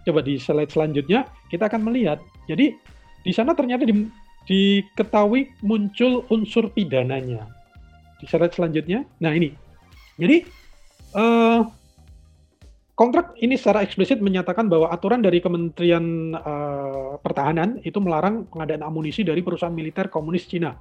Coba 0.07 0.23
di 0.23 0.39
slide 0.39 0.71
selanjutnya 0.71 1.27
kita 1.51 1.67
akan 1.67 1.83
melihat. 1.83 2.23
Jadi 2.47 2.71
di 3.23 3.31
sana 3.35 3.51
ternyata 3.51 3.83
di, 3.83 4.07
diketahui 4.47 5.51
muncul 5.67 6.23
unsur 6.31 6.71
pidananya. 6.71 7.43
Di 8.23 8.25
slide 8.29 8.55
selanjutnya, 8.55 9.03
nah 9.19 9.35
ini. 9.35 9.51
Jadi 10.15 10.62
uh, 11.13 11.65
kontrak 12.93 13.33
ini 13.41 13.57
secara 13.57 13.81
eksplisit 13.81 14.21
menyatakan 14.21 14.69
bahwa 14.69 14.93
aturan 14.93 15.21
dari 15.21 15.41
Kementerian 15.41 16.37
uh, 16.37 17.17
Pertahanan 17.21 17.81
itu 17.81 17.97
melarang 17.97 18.45
pengadaan 18.49 18.85
amunisi 18.85 19.25
dari 19.25 19.41
perusahaan 19.41 19.73
militer 19.73 20.09
komunis 20.09 20.45
Cina 20.45 20.77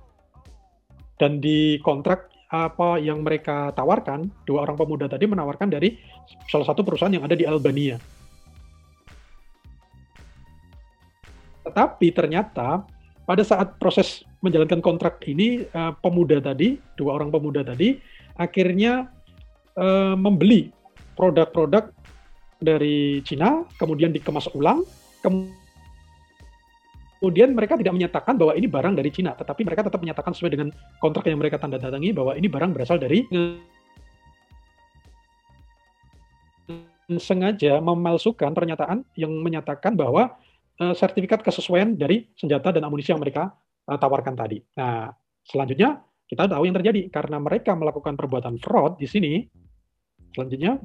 dan 1.16 1.38
di 1.38 1.78
kontrak 1.80 2.32
apa 2.52 3.00
yang 3.00 3.24
mereka 3.24 3.72
tawarkan, 3.72 4.28
dua 4.44 4.68
orang 4.68 4.76
pemuda 4.76 5.08
tadi 5.08 5.24
menawarkan 5.24 5.72
dari 5.72 5.96
salah 6.52 6.68
satu 6.68 6.84
perusahaan 6.84 7.14
yang 7.14 7.24
ada 7.24 7.32
di 7.32 7.48
Albania. 7.48 7.96
Tetapi 11.64 12.12
ternyata 12.12 12.84
pada 13.24 13.40
saat 13.40 13.80
proses 13.80 14.20
menjalankan 14.44 14.84
kontrak 14.84 15.24
ini 15.24 15.64
uh, 15.72 15.96
pemuda 15.96 16.44
tadi, 16.44 16.76
dua 16.98 17.16
orang 17.16 17.32
pemuda 17.32 17.64
tadi 17.64 17.96
akhirnya 18.36 19.08
uh, 19.76 20.14
membeli 20.16 20.72
produk-produk 21.16 21.92
dari 22.62 23.20
Cina, 23.26 23.66
kemudian 23.76 24.14
dikemas 24.14 24.48
ulang, 24.54 24.86
kemudian 27.18 27.52
mereka 27.52 27.74
tidak 27.74 27.94
menyatakan 27.94 28.38
bahwa 28.38 28.54
ini 28.54 28.70
barang 28.70 28.94
dari 28.94 29.10
Cina, 29.10 29.34
tetapi 29.34 29.66
mereka 29.66 29.82
tetap 29.86 30.00
menyatakan 30.00 30.32
sesuai 30.32 30.52
dengan 30.54 30.68
kontrak 31.02 31.26
yang 31.26 31.42
mereka 31.42 31.58
tanda 31.58 31.82
tangangi 31.82 32.14
bahwa 32.14 32.38
ini 32.38 32.46
barang 32.46 32.70
berasal 32.72 33.02
dari 33.02 33.26
sengaja 37.18 37.82
memalsukan 37.82 38.54
pernyataan 38.54 39.04
yang 39.18 39.32
menyatakan 39.42 39.92
bahwa 39.98 40.38
uh, 40.80 40.94
sertifikat 40.94 41.42
kesesuaian 41.44 41.92
dari 41.92 42.30
senjata 42.38 42.72
dan 42.72 42.86
amunisi 42.86 43.12
yang 43.12 43.20
mereka 43.20 43.52
uh, 43.90 43.98
tawarkan 43.98 44.38
tadi. 44.38 44.62
Nah, 44.78 45.12
selanjutnya 45.44 46.00
kita 46.32 46.48
tahu 46.48 46.64
yang 46.64 46.76
terjadi 46.80 47.12
karena 47.12 47.36
mereka 47.36 47.76
melakukan 47.76 48.16
perbuatan 48.16 48.56
fraud 48.56 48.96
di 48.96 49.04
sini. 49.04 49.44
Selanjutnya 50.32 50.80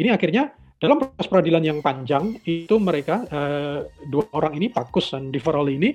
ini 0.00 0.08
akhirnya 0.08 0.56
dalam 0.80 0.96
proses 0.96 1.28
peradilan 1.28 1.60
yang 1.60 1.78
panjang 1.84 2.40
itu 2.48 2.80
mereka 2.80 3.28
uh, 3.28 3.84
dua 4.08 4.24
orang 4.32 4.56
ini 4.56 4.72
Pakus 4.72 5.12
dan 5.12 5.28
Diveroli 5.28 5.76
ini 5.76 5.90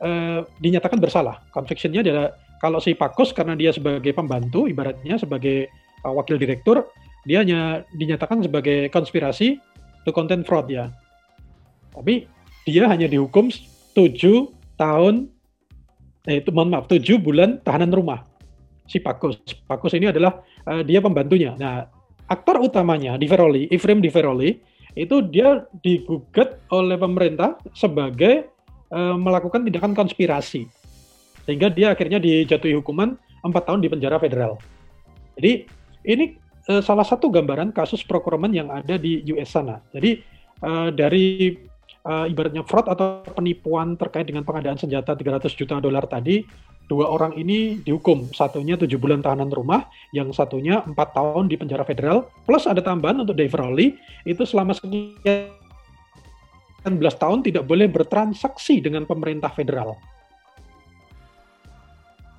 uh, 0.00 0.40
dinyatakan 0.64 0.96
bersalah. 0.96 1.44
Convictionnya 1.52 2.00
adalah 2.00 2.32
kalau 2.56 2.80
si 2.80 2.96
Pakus 2.96 3.36
karena 3.36 3.52
dia 3.52 3.68
sebagai 3.68 4.16
pembantu 4.16 4.64
ibaratnya 4.64 5.20
sebagai 5.20 5.68
uh, 6.08 6.12
wakil 6.16 6.40
direktur 6.40 6.88
dia 7.28 7.44
hanya 7.44 7.84
dinyatakan 7.92 8.40
sebagai 8.40 8.88
konspirasi 8.88 9.60
to 10.08 10.10
content 10.16 10.48
fraud 10.48 10.72
ya. 10.72 10.88
Tapi 11.92 12.24
dia 12.64 12.88
hanya 12.88 13.12
dihukum 13.12 13.52
7 13.92 14.16
tahun 14.80 15.28
eh 16.28 16.38
itu 16.38 16.54
mohon 16.54 16.70
maaf 16.70 16.86
7 16.86 17.18
bulan 17.18 17.58
tahanan 17.66 17.90
rumah 17.90 18.32
si 18.86 18.98
Pakus. 19.02 19.38
Pakus 19.66 19.94
ini 19.96 20.10
adalah 20.10 20.42
uh, 20.66 20.82
dia 20.84 21.00
pembantunya. 21.00 21.54
Nah, 21.56 21.86
aktor 22.28 22.60
utamanya 22.60 23.16
di 23.16 23.24
Veroli, 23.24 23.66
Ifrim 23.70 24.02
di 24.02 24.10
Veroli, 24.12 24.50
itu 24.92 25.24
dia 25.24 25.64
digugat 25.80 26.60
oleh 26.68 27.00
pemerintah 27.00 27.56
sebagai 27.72 28.52
uh, 28.92 29.16
melakukan 29.16 29.64
tindakan 29.64 29.96
konspirasi. 29.96 30.68
Sehingga 31.48 31.72
dia 31.72 31.96
akhirnya 31.96 32.22
dijatuhi 32.22 32.76
hukuman 32.78 33.18
4 33.42 33.50
tahun 33.66 33.80
di 33.82 33.88
penjara 33.90 34.20
federal. 34.20 34.60
Jadi 35.40 35.66
ini 36.06 36.36
uh, 36.68 36.82
salah 36.84 37.06
satu 37.06 37.32
gambaran 37.32 37.72
kasus 37.72 38.04
procurement 38.04 38.52
yang 38.52 38.68
ada 38.68 39.00
di 39.00 39.24
US 39.32 39.56
sana. 39.56 39.80
Jadi 39.90 40.20
uh, 40.62 40.92
dari 40.92 41.56
uh, 42.06 42.26
ibaratnya 42.26 42.62
fraud 42.66 42.86
atau 42.86 43.22
penipuan 43.34 43.94
terkait 43.98 44.26
dengan 44.26 44.42
pengadaan 44.46 44.78
senjata 44.78 45.14
300 45.14 45.48
juta 45.54 45.78
dolar 45.82 46.06
tadi 46.06 46.44
dua 46.90 47.08
orang 47.08 47.32
ini 47.38 47.80
dihukum. 47.80 48.28
Satunya 48.34 48.76
tujuh 48.76 49.00
bulan 49.00 49.24
tahanan 49.24 49.48
rumah 49.48 49.88
yang 50.12 50.28
satunya 50.34 50.84
empat 50.84 51.16
tahun 51.16 51.48
di 51.48 51.56
penjara 51.56 51.86
federal. 51.86 52.28
Plus 52.44 52.68
ada 52.68 52.84
tambahan 52.84 53.22
untuk 53.24 53.38
Dave 53.38 53.54
Rowley 53.54 53.96
itu 54.28 54.42
selama 54.44 54.76
sekian 54.76 55.48
belas 56.98 57.14
tahun 57.16 57.46
tidak 57.46 57.64
boleh 57.64 57.86
bertransaksi 57.86 58.82
dengan 58.82 59.06
pemerintah 59.06 59.54
federal 59.54 59.96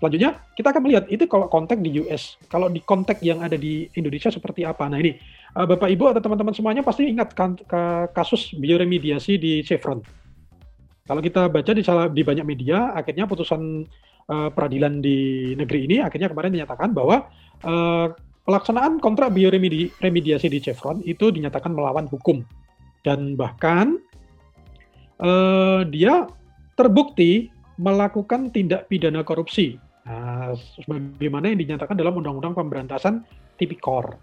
Selanjutnya 0.03 0.35
kita 0.59 0.75
akan 0.75 0.83
melihat 0.83 1.07
itu 1.07 1.23
kalau 1.31 1.47
konteks 1.47 1.79
di 1.79 2.03
US, 2.03 2.35
kalau 2.51 2.67
di 2.67 2.83
konteks 2.83 3.23
yang 3.23 3.39
ada 3.39 3.55
di 3.55 3.87
Indonesia 3.95 4.27
seperti 4.27 4.67
apa. 4.67 4.83
Nah 4.91 4.99
ini 4.99 5.15
uh, 5.55 5.63
Bapak 5.63 5.87
Ibu 5.87 6.11
atau 6.11 6.19
teman-teman 6.19 6.51
semuanya 6.51 6.83
pasti 6.83 7.07
ingat 7.07 7.31
kan, 7.31 7.55
kasus 8.11 8.51
bioremediasi 8.51 9.39
di 9.39 9.63
Chevron. 9.63 10.03
Kalau 11.07 11.23
kita 11.23 11.47
baca 11.47 11.71
di, 11.71 11.79
di 11.87 12.19
banyak 12.27 12.43
media, 12.43 12.91
akhirnya 12.91 13.31
putusan 13.31 13.87
uh, 14.27 14.51
peradilan 14.51 14.99
di 14.99 15.55
negeri 15.55 15.87
ini 15.87 16.03
akhirnya 16.03 16.27
kemarin 16.27 16.51
dinyatakan 16.51 16.91
bahwa 16.91 17.31
uh, 17.63 18.11
pelaksanaan 18.43 18.99
kontrak 18.99 19.31
bioremediasi 19.31 20.51
di 20.51 20.59
Chevron 20.59 20.99
itu 21.07 21.31
dinyatakan 21.31 21.71
melawan 21.71 22.11
hukum 22.11 22.43
dan 23.07 23.39
bahkan 23.39 24.03
uh, 25.23 25.87
dia 25.87 26.27
terbukti 26.75 27.55
melakukan 27.79 28.53
tindak 28.53 28.85
pidana 28.91 29.25
korupsi. 29.25 29.79
Nah, 30.03 30.51
sebagaimana 30.83 31.47
yang 31.47 31.59
dinyatakan 31.63 31.95
dalam 31.95 32.19
Undang-Undang 32.19 32.59
Pemberantasan 32.59 33.23
Tipikor. 33.55 34.19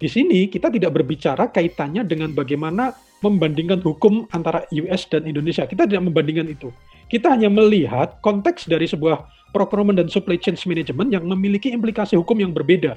Di 0.00 0.08
sini 0.08 0.48
kita 0.48 0.72
tidak 0.72 0.96
berbicara 0.96 1.50
kaitannya 1.52 2.06
dengan 2.06 2.32
bagaimana 2.32 2.94
membandingkan 3.20 3.84
hukum 3.84 4.24
antara 4.32 4.64
US 4.72 5.04
dan 5.12 5.28
Indonesia. 5.28 5.68
Kita 5.68 5.84
tidak 5.84 6.08
membandingkan 6.08 6.48
itu. 6.48 6.72
Kita 7.10 7.36
hanya 7.36 7.52
melihat 7.52 8.16
konteks 8.24 8.70
dari 8.70 8.88
sebuah 8.88 9.28
procurement 9.52 9.98
dan 9.98 10.08
supply 10.08 10.38
chain 10.38 10.56
management 10.56 11.10
yang 11.10 11.26
memiliki 11.26 11.74
implikasi 11.74 12.16
hukum 12.16 12.38
yang 12.38 12.54
berbeda. 12.54 12.96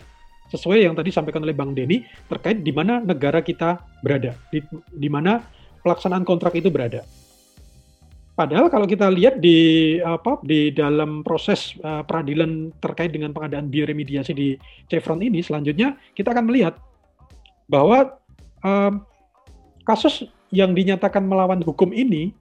Sesuai 0.53 0.85
yang 0.85 0.93
tadi 0.93 1.09
disampaikan 1.09 1.41
oleh 1.41 1.57
Bang 1.57 1.73
Denny 1.73 2.05
terkait 2.29 2.61
di 2.61 2.69
mana 2.69 3.01
negara 3.01 3.41
kita 3.41 3.81
berada, 4.05 4.37
di, 4.53 4.61
di 4.93 5.09
mana 5.09 5.41
pelaksanaan 5.81 6.23
kontrak 6.23 6.53
itu 6.53 6.69
berada. 6.69 7.01
Padahal 8.33 8.65
kalau 8.73 8.89
kita 8.89 9.13
lihat 9.13 9.37
di 9.37 10.01
apa 10.01 10.41
di 10.41 10.73
dalam 10.73 11.21
proses 11.21 11.77
uh, 11.85 12.01
peradilan 12.01 12.73
terkait 12.81 13.13
dengan 13.13 13.29
pengadaan 13.29 13.69
bioremediasi 13.69 14.33
di 14.33 14.57
Chevron 14.89 15.21
ini, 15.21 15.45
selanjutnya 15.45 15.93
kita 16.17 16.33
akan 16.33 16.49
melihat 16.49 16.81
bahwa 17.69 18.17
uh, 18.65 18.93
kasus 19.85 20.25
yang 20.49 20.73
dinyatakan 20.73 21.21
melawan 21.25 21.61
hukum 21.61 21.93
ini 21.93 22.33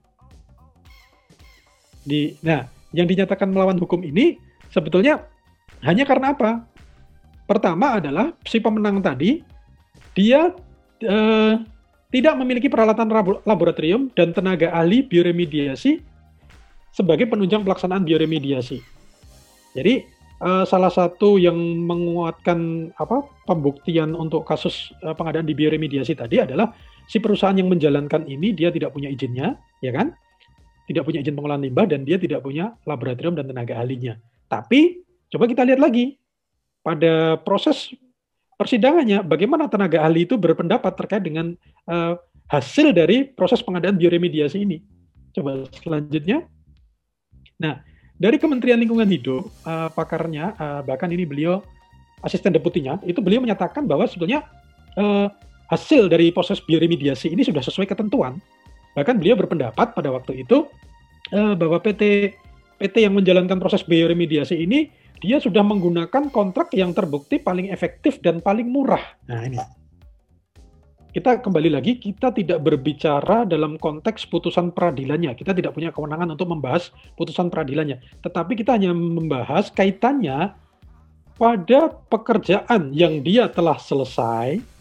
di 2.03 2.35
nah 2.41 2.67
yang 2.93 3.09
dinyatakan 3.09 3.49
melawan 3.49 3.77
hukum 3.77 4.01
ini 4.05 4.37
sebetulnya 4.69 5.25
hanya 5.83 6.07
karena 6.07 6.33
apa? 6.33 6.63
Pertama 7.43 7.99
adalah 7.99 8.31
si 8.47 8.61
pemenang 8.63 9.03
tadi 9.03 9.43
dia 10.15 10.53
eh, 11.03 11.53
tidak 12.13 12.37
memiliki 12.37 12.69
peralatan 12.69 13.09
laboratorium 13.41 14.13
dan 14.13 14.37
tenaga 14.37 14.69
ahli 14.69 15.01
bioremediasi 15.01 15.97
sebagai 16.93 17.25
penunjang 17.25 17.65
pelaksanaan 17.65 18.05
bioremediasi. 18.05 18.77
Jadi 19.73 20.05
eh, 20.37 20.63
salah 20.69 20.93
satu 20.93 21.41
yang 21.41 21.57
menguatkan 21.57 22.93
apa 23.01 23.25
pembuktian 23.49 24.13
untuk 24.13 24.45
kasus 24.45 24.93
eh, 25.01 25.17
pengadaan 25.17 25.49
di 25.49 25.57
bioremediasi 25.57 26.13
tadi 26.13 26.37
adalah 26.37 26.69
si 27.09 27.17
perusahaan 27.17 27.57
yang 27.57 27.73
menjalankan 27.73 28.29
ini 28.29 28.53
dia 28.53 28.69
tidak 28.69 28.93
punya 28.93 29.09
izinnya, 29.09 29.57
ya 29.81 29.89
kan? 29.89 30.13
tidak 30.83 31.07
punya 31.07 31.23
izin 31.23 31.35
pengolahan 31.35 31.63
limbah 31.63 31.87
dan 31.87 32.03
dia 32.03 32.19
tidak 32.19 32.43
punya 32.43 32.75
laboratorium 32.83 33.39
dan 33.39 33.47
tenaga 33.47 33.79
ahlinya. 33.79 34.19
Tapi 34.51 34.99
coba 35.31 35.47
kita 35.47 35.63
lihat 35.63 35.79
lagi 35.79 36.19
pada 36.83 37.39
proses 37.39 37.95
persidangannya 38.63 39.19
bagaimana 39.27 39.67
tenaga 39.67 39.99
ahli 40.07 40.23
itu 40.23 40.39
berpendapat 40.39 40.95
terkait 40.95 41.23
dengan 41.27 41.51
uh, 41.91 42.15
hasil 42.47 42.95
dari 42.95 43.27
proses 43.27 43.59
pengadaan 43.59 43.99
bioremediasi 43.99 44.63
ini. 44.63 44.79
Coba 45.35 45.67
selanjutnya. 45.83 46.47
Nah, 47.59 47.83
dari 48.15 48.39
Kementerian 48.39 48.79
Lingkungan 48.79 49.11
Hidup 49.11 49.51
uh, 49.67 49.91
pakarnya 49.91 50.55
uh, 50.55 50.81
bahkan 50.87 51.11
ini 51.11 51.27
beliau 51.27 51.59
asisten 52.23 52.55
deputinya 52.55 52.95
itu 53.03 53.19
beliau 53.19 53.43
menyatakan 53.43 53.83
bahwa 53.83 54.07
sebetulnya 54.07 54.47
uh, 54.95 55.27
hasil 55.67 56.07
dari 56.07 56.31
proses 56.31 56.63
bioremediasi 56.63 57.27
ini 57.27 57.43
sudah 57.43 57.59
sesuai 57.59 57.91
ketentuan 57.91 58.39
Bahkan 58.93 59.17
beliau 59.17 59.35
berpendapat 59.37 59.97
pada 59.97 60.09
waktu 60.13 60.45
itu 60.45 60.69
uh, 61.33 61.53
bahwa 61.57 61.81
PT 61.81 62.33
PT 62.77 62.95
yang 63.05 63.17
menjalankan 63.17 63.57
proses 63.57 63.81
bioremediasi 63.85 64.57
ini 64.57 64.89
dia 65.23 65.39
sudah 65.39 65.63
menggunakan 65.63 66.27
kontrak 66.29 66.75
yang 66.75 66.91
terbukti 66.91 67.39
paling 67.39 67.71
efektif 67.71 68.19
dan 68.19 68.43
paling 68.43 68.67
murah. 68.67 69.01
Nah 69.31 69.47
ini. 69.47 69.59
Kita 71.13 71.37
kembali 71.39 71.69
lagi 71.69 72.01
kita 72.01 72.33
tidak 72.33 72.65
berbicara 72.65 73.45
dalam 73.45 73.77
konteks 73.77 74.25
putusan 74.27 74.73
peradilannya. 74.73 75.37
Kita 75.37 75.53
tidak 75.53 75.77
punya 75.77 75.93
kewenangan 75.93 76.33
untuk 76.33 76.49
membahas 76.49 76.89
putusan 77.13 77.53
peradilannya. 77.53 78.01
Tetapi 78.25 78.57
kita 78.57 78.75
hanya 78.75 78.97
membahas 78.97 79.69
kaitannya 79.69 80.57
pada 81.37 81.79
pekerjaan 82.09 82.89
yang 82.97 83.21
dia 83.21 83.45
telah 83.45 83.77
selesai 83.77 84.73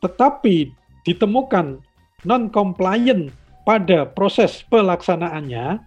tetapi 0.00 0.72
ditemukan 1.08 1.80
non-compliant 2.28 3.32
pada 3.64 4.04
proses 4.08 4.60
pelaksanaannya, 4.68 5.80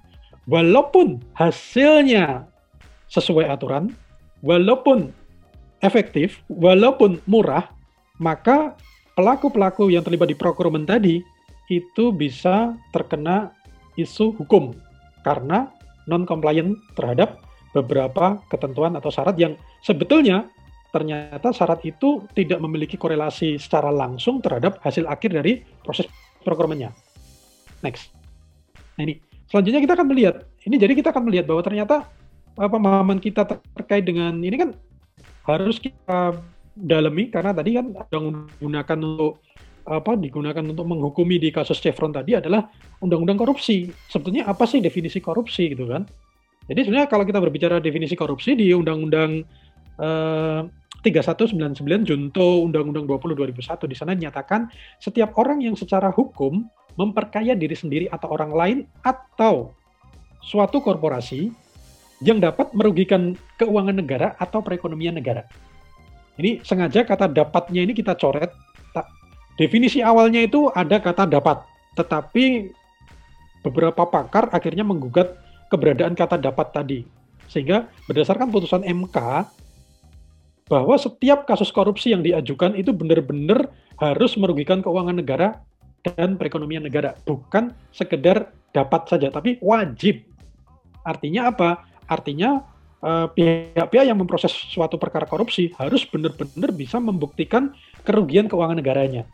walaupun 0.49 1.21
hasilnya 1.37 2.49
sesuai 3.13 3.45
aturan, 3.45 3.93
walaupun 4.41 5.13
efektif, 5.85 6.41
walaupun 6.49 7.21
murah, 7.29 7.69
maka 8.17 8.73
pelaku-pelaku 9.13 9.93
yang 9.93 10.01
terlibat 10.01 10.33
di 10.33 10.37
procurement 10.37 10.89
tadi 10.89 11.21
itu 11.69 12.09
bisa 12.09 12.73
terkena 12.89 13.53
isu 13.93 14.33
hukum 14.41 14.73
karena 15.21 15.69
non-compliant 16.09 16.75
terhadap 16.97 17.39
beberapa 17.71 18.41
ketentuan 18.49 18.97
atau 18.97 19.09
syarat 19.13 19.37
yang 19.37 19.53
sebetulnya 19.85 20.49
ternyata 20.93 21.49
syarat 21.49 21.81
itu 21.85 22.21
tidak 22.37 22.61
memiliki 22.61 23.01
korelasi 23.01 23.57
secara 23.57 23.89
langsung 23.89 24.37
terhadap 24.45 24.77
hasil 24.85 25.09
akhir 25.09 25.33
dari 25.33 25.65
proses 25.81 26.05
procurement-nya. 26.45 26.93
Next. 27.81 28.13
Nah 28.93 29.01
ini, 29.09 29.17
selanjutnya 29.49 29.81
kita 29.81 29.93
akan 29.97 30.07
melihat 30.09 30.35
ini 30.69 30.75
jadi 30.77 30.93
kita 30.93 31.09
akan 31.09 31.23
melihat 31.25 31.49
bahwa 31.49 31.65
ternyata 31.65 32.05
pemahaman 32.57 33.17
kita 33.17 33.45
terkait 33.73 34.05
dengan 34.05 34.33
ini 34.37 34.55
kan 34.57 34.69
harus 35.43 35.81
kita 35.81 36.37
dalami 36.73 37.29
karena 37.29 37.51
tadi 37.53 37.77
kan 37.77 37.85
yang 38.09 38.23
menggunakan 38.33 38.97
untuk 39.03 39.43
apa 39.83 40.15
digunakan 40.15 40.63
untuk 40.63 40.87
menghukumi 40.87 41.43
di 41.43 41.51
kasus 41.51 41.83
Chevron 41.83 42.15
tadi 42.15 42.39
adalah 42.39 42.71
undang-undang 43.03 43.35
korupsi. 43.35 43.91
Sebetulnya 44.07 44.47
apa 44.47 44.63
sih 44.63 44.79
definisi 44.79 45.19
korupsi 45.19 45.75
gitu 45.75 45.91
kan? 45.91 46.07
Jadi 46.71 46.87
sebenarnya 46.87 47.11
kalau 47.11 47.27
kita 47.27 47.43
berbicara 47.43 47.83
definisi 47.83 48.15
korupsi 48.15 48.55
di 48.55 48.71
undang-undang 48.71 49.43
eh, 49.99 50.61
3199 51.03 52.07
Junto 52.07 52.63
Undang-Undang 52.63 53.11
20 53.11 53.35
2001 53.35 53.91
di 53.91 53.95
sana 53.99 54.15
dinyatakan 54.15 54.71
setiap 55.03 55.35
orang 55.35 55.59
yang 55.59 55.75
secara 55.75 56.07
hukum 56.15 56.63
memperkaya 56.95 57.51
diri 57.59 57.75
sendiri 57.75 58.05
atau 58.07 58.31
orang 58.31 58.51
lain 58.55 58.77
atau 59.03 59.75
suatu 60.39 60.79
korporasi 60.79 61.51
yang 62.23 62.39
dapat 62.39 62.71
merugikan 62.71 63.35
keuangan 63.59 63.99
negara 63.99 64.33
atau 64.39 64.63
perekonomian 64.63 65.19
negara. 65.19 65.43
Ini 66.39 66.65
sengaja 66.65 67.05
kata 67.05 67.29
dapatnya 67.29 67.85
ini 67.85 67.93
kita 67.93 68.17
coret 68.17 68.49
Definisi 69.53 70.01
awalnya 70.01 70.41
itu 70.41 70.65
ada 70.73 70.97
kata 70.97 71.29
dapat, 71.29 71.61
tetapi 71.93 72.73
beberapa 73.61 74.01
pakar 74.09 74.49
akhirnya 74.49 74.81
menggugat 74.81 75.37
keberadaan 75.69 76.17
kata 76.17 76.41
dapat 76.41 76.73
tadi. 76.73 76.99
Sehingga 77.45 77.85
berdasarkan 78.09 78.49
putusan 78.49 78.81
MK 78.81 79.17
bahwa 80.65 80.95
setiap 80.97 81.45
kasus 81.45 81.69
korupsi 81.69 82.17
yang 82.17 82.25
diajukan 82.25 82.73
itu 82.73 82.89
benar-benar 82.89 83.69
harus 84.01 84.33
merugikan 84.41 84.81
keuangan 84.81 85.21
negara 85.21 85.61
dan 86.01 86.33
perekonomian 86.33 86.89
negara, 86.89 87.13
bukan 87.21 87.77
sekedar 87.93 88.49
dapat 88.73 89.05
saja, 89.05 89.29
tapi 89.29 89.61
wajib. 89.61 90.25
Artinya 91.05 91.53
apa? 91.53 91.85
Artinya 92.13 92.61
eh, 93.01 93.27
pihak-pihak 93.33 94.05
yang 94.05 94.21
memproses 94.21 94.53
suatu 94.53 95.01
perkara 95.01 95.25
korupsi 95.25 95.73
harus 95.81 96.05
benar-benar 96.05 96.69
bisa 96.69 97.01
membuktikan 97.01 97.73
kerugian 98.05 98.45
keuangan 98.45 98.77
negaranya. 98.77 99.25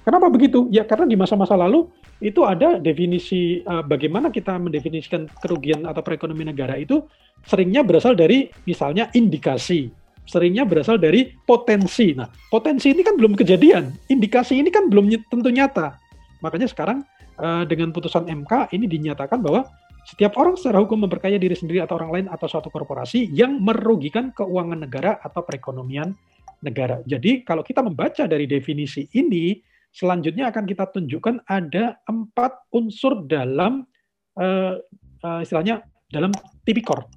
Kenapa 0.00 0.32
begitu? 0.32 0.64
Ya 0.72 0.86
karena 0.88 1.04
di 1.04 1.16
masa-masa 1.18 1.58
lalu 1.58 1.90
itu 2.20 2.44
ada 2.44 2.76
definisi 2.76 3.64
uh, 3.64 3.80
bagaimana 3.84 4.28
kita 4.28 4.56
mendefinisikan 4.60 5.28
kerugian 5.40 5.88
atau 5.88 6.04
perekonomian 6.04 6.52
negara 6.52 6.76
itu 6.76 7.04
seringnya 7.48 7.80
berasal 7.80 8.12
dari 8.12 8.48
misalnya 8.68 9.08
indikasi, 9.16 9.88
seringnya 10.28 10.68
berasal 10.68 11.00
dari 11.00 11.32
potensi. 11.48 12.12
Nah, 12.12 12.28
potensi 12.52 12.92
ini 12.92 13.00
kan 13.00 13.16
belum 13.16 13.36
kejadian, 13.36 13.92
indikasi 14.12 14.60
ini 14.60 14.68
kan 14.68 14.92
belum 14.92 15.08
tentu 15.32 15.48
nyata. 15.48 15.96
Makanya 16.44 16.68
sekarang 16.68 17.04
uh, 17.40 17.64
dengan 17.64 17.92
putusan 17.92 18.28
MK 18.28 18.72
ini 18.76 18.88
dinyatakan 18.88 19.40
bahwa 19.40 19.68
setiap 20.06 20.36
orang 20.40 20.56
secara 20.56 20.80
hukum 20.80 21.04
memperkaya 21.06 21.36
diri 21.36 21.54
sendiri 21.54 21.84
atau 21.84 22.00
orang 22.00 22.10
lain 22.10 22.26
atau 22.32 22.46
suatu 22.48 22.72
korporasi 22.72 23.30
yang 23.30 23.60
merugikan 23.60 24.32
keuangan 24.32 24.84
negara 24.84 25.20
atau 25.20 25.44
perekonomian 25.44 26.12
negara. 26.60 27.00
Jadi 27.04 27.44
kalau 27.44 27.64
kita 27.64 27.80
membaca 27.84 28.24
dari 28.28 28.44
definisi 28.44 29.08
ini, 29.16 29.56
Selanjutnya 29.90 30.54
akan 30.54 30.64
kita 30.70 30.86
tunjukkan 30.94 31.50
ada 31.50 31.98
empat 32.06 32.70
unsur 32.70 33.26
dalam 33.26 33.82
uh, 34.38 34.78
uh, 35.26 35.40
istilahnya 35.42 35.82
dalam 36.06 36.30
tipikor. 36.62 37.10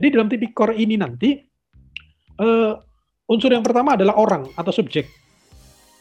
Jadi 0.00 0.08
dalam 0.08 0.28
tipikor 0.32 0.72
ini 0.72 0.96
nanti 0.96 1.36
uh, 2.40 2.72
unsur 3.28 3.52
yang 3.52 3.60
pertama 3.60 3.92
adalah 3.92 4.16
orang 4.16 4.48
atau 4.56 4.72
subjek. 4.72 5.04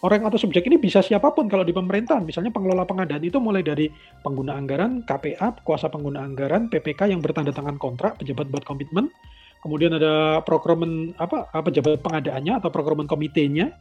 Orang 0.05 0.21
atau 0.21 0.37
subjek 0.37 0.69
ini 0.69 0.77
bisa 0.77 1.01
siapa 1.01 1.33
pun 1.33 1.49
kalau 1.49 1.65
di 1.65 1.73
pemerintahan, 1.73 2.21
misalnya 2.21 2.53
pengelola 2.53 2.85
pengadaan 2.85 3.25
itu 3.25 3.41
mulai 3.41 3.65
dari 3.65 3.89
pengguna 4.21 4.53
anggaran, 4.53 5.01
KPA, 5.01 5.65
kuasa 5.65 5.89
pengguna 5.89 6.21
anggaran, 6.21 6.69
PPK 6.69 7.09
yang 7.09 7.25
bertanda 7.25 7.49
tangan 7.49 7.81
kontrak, 7.81 8.21
pejabat 8.21 8.53
buat 8.53 8.61
komitmen, 8.69 9.09
kemudian 9.65 9.97
ada 9.97 10.45
procurement 10.45 11.09
apa 11.17 11.49
pejabat 11.49 12.05
pengadaannya 12.05 12.53
atau 12.61 12.69
procurement 12.69 13.09
komitenya, 13.09 13.73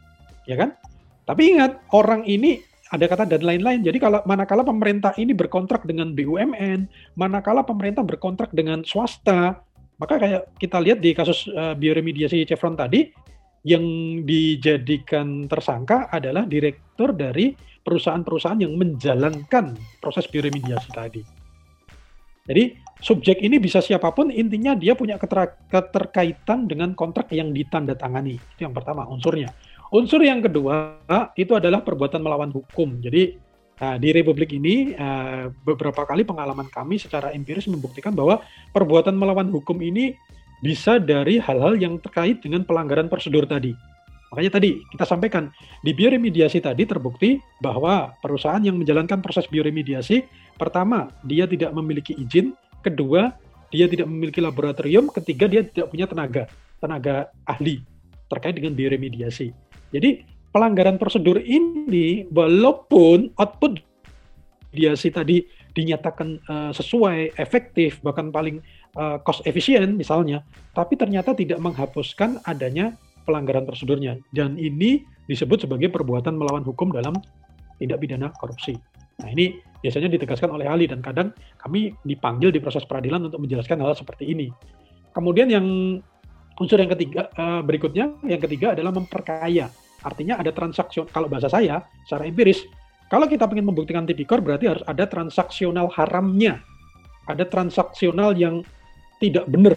ya 0.49 0.57
kan? 0.57 0.73
Tapi 1.29 1.61
ingat, 1.61 1.85
orang 1.93 2.25
ini 2.25 2.65
ada 2.89 3.05
kata 3.05 3.29
dan 3.29 3.45
lain-lain. 3.45 3.85
Jadi 3.85 4.01
kalau 4.01 4.25
manakala 4.25 4.65
pemerintah 4.65 5.13
ini 5.21 5.37
berkontrak 5.37 5.85
dengan 5.85 6.17
BUMN, 6.17 6.89
manakala 7.21 7.69
pemerintah 7.69 8.01
berkontrak 8.01 8.49
dengan 8.57 8.81
swasta, 8.81 9.61
maka 10.01 10.17
kayak 10.17 10.57
kita 10.57 10.81
lihat 10.81 11.05
di 11.05 11.13
kasus 11.13 11.53
uh, 11.53 11.77
bioremediasi 11.77 12.49
Chevron 12.49 12.81
tadi, 12.81 13.13
yang 13.65 13.85
dijadikan 14.29 15.49
tersangka 15.49 16.13
adalah 16.13 16.45
direktur 16.45 17.17
dari 17.17 17.57
perusahaan-perusahaan 17.81 18.61
yang 18.61 18.77
menjalankan 18.77 19.77
proses 20.01 20.29
bioremediasi 20.29 20.89
tadi. 20.93 21.23
Jadi 22.45 22.77
subjek 23.01 23.41
ini 23.41 23.57
bisa 23.57 23.81
siapa 23.81 24.13
pun, 24.13 24.29
intinya 24.29 24.77
dia 24.77 24.93
punya 24.93 25.17
keterkaitan 25.73 26.69
dengan 26.69 26.93
kontrak 26.93 27.33
yang 27.33 27.57
ditandatangani. 27.57 28.37
Itu 28.37 28.69
yang 28.69 28.77
pertama 28.77 29.09
unsurnya. 29.09 29.49
Unsur 29.89 30.21
yang 30.21 30.45
kedua 30.45 31.01
itu 31.33 31.57
adalah 31.57 31.81
perbuatan 31.81 32.21
melawan 32.21 32.53
hukum. 32.53 33.01
Jadi 33.01 33.41
nah, 33.81 33.97
di 33.97 34.13
Republik 34.13 34.53
ini 34.53 34.93
uh, 34.93 35.49
beberapa 35.65 36.05
kali 36.05 36.27
pengalaman 36.27 36.69
kami 36.69 37.01
secara 37.01 37.33
empiris 37.33 37.65
membuktikan 37.65 38.13
bahwa 38.13 38.45
perbuatan 38.77 39.17
melawan 39.17 39.49
hukum 39.49 39.81
ini 39.81 40.13
bisa 40.65 40.97
dari 40.97 41.37
hal-hal 41.37 41.77
yang 41.77 42.01
terkait 42.01 42.41
dengan 42.41 42.65
pelanggaran 42.65 43.13
prosedur 43.13 43.45
tadi. 43.45 43.77
Makanya 44.33 44.57
tadi 44.57 44.81
kita 44.97 45.05
sampaikan 45.05 45.53
di 45.85 45.93
bioremediasi 45.93 46.65
tadi 46.65 46.89
terbukti 46.89 47.37
bahwa 47.61 48.17
perusahaan 48.25 48.65
yang 48.65 48.81
menjalankan 48.81 49.21
proses 49.21 49.45
bioremediasi 49.47 50.25
pertama 50.57 51.13
dia 51.23 51.45
tidak 51.45 51.71
memiliki 51.77 52.17
izin, 52.17 52.57
kedua 52.81 53.37
dia 53.69 53.87
tidak 53.87 54.09
memiliki 54.09 54.41
laboratorium, 54.41 55.13
ketiga 55.13 55.47
dia 55.47 55.63
tidak 55.69 55.93
punya 55.93 56.09
tenaga 56.09 56.49
tenaga 56.81 57.29
ahli 57.45 57.85
terkait 58.33 58.57
dengan 58.57 58.73
bioremediasi. 58.73 59.53
Jadi 59.95 60.25
pelanggaran 60.51 60.99
prosedur 60.99 61.39
ini 61.45 62.27
walaupun 62.33 63.31
output 63.39 63.79
mediasi 64.75 65.15
tadi 65.15 65.47
dinyatakan 65.75 66.43
uh, 66.51 66.71
sesuai, 66.75 67.39
efektif, 67.39 68.03
bahkan 68.03 68.35
paling 68.35 68.59
uh, 68.99 69.19
cost 69.23 69.45
efisien 69.47 69.95
misalnya, 69.95 70.43
tapi 70.75 70.95
ternyata 70.99 71.35
tidak 71.35 71.59
menghapuskan 71.63 72.43
adanya 72.47 72.95
pelanggaran 73.25 73.65
prosedurnya. 73.65 74.21
Dan 74.31 74.57
ini 74.61 75.03
disebut 75.27 75.65
sebagai 75.65 75.89
perbuatan 75.91 76.37
melawan 76.37 76.63
hukum 76.63 76.93
dalam 76.93 77.17
tindak 77.81 78.01
pidana 78.03 78.31
korupsi. 78.37 78.77
Nah 79.23 79.29
ini 79.31 79.59
biasanya 79.81 80.11
ditegaskan 80.11 80.51
oleh 80.51 80.67
ahli 80.67 80.89
dan 80.91 81.05
kadang 81.05 81.31
kami 81.61 81.95
dipanggil 82.03 82.51
di 82.51 82.59
proses 82.59 82.83
peradilan 82.89 83.31
untuk 83.31 83.43
menjelaskan 83.45 83.79
hal 83.85 83.95
seperti 83.95 84.31
ini. 84.33 84.51
Kemudian 85.15 85.47
yang 85.47 85.67
unsur 86.59 86.79
yang 86.79 86.91
ketiga 86.91 87.31
uh, 87.39 87.63
berikutnya, 87.63 88.15
yang 88.27 88.41
ketiga 88.43 88.75
adalah 88.75 88.91
memperkaya. 88.95 89.71
Artinya 90.05 90.37
ada 90.37 90.53
transaksi, 90.53 91.01
kalau 91.09 91.33
bahasa 91.33 91.49
saya, 91.49 91.81
secara 92.05 92.29
empiris, 92.29 92.61
kalau 93.09 93.25
kita 93.31 93.49
ingin 93.49 93.67
membuktikan 93.69 94.05
tipikor 94.05 94.43
berarti 94.43 94.69
harus 94.69 94.85
ada 94.85 95.07
transaksional 95.09 95.89
haramnya. 95.95 96.61
Ada 97.25 97.49
transaksional 97.49 98.37
yang 98.37 98.61
tidak 99.25 99.49
benar. 99.49 99.77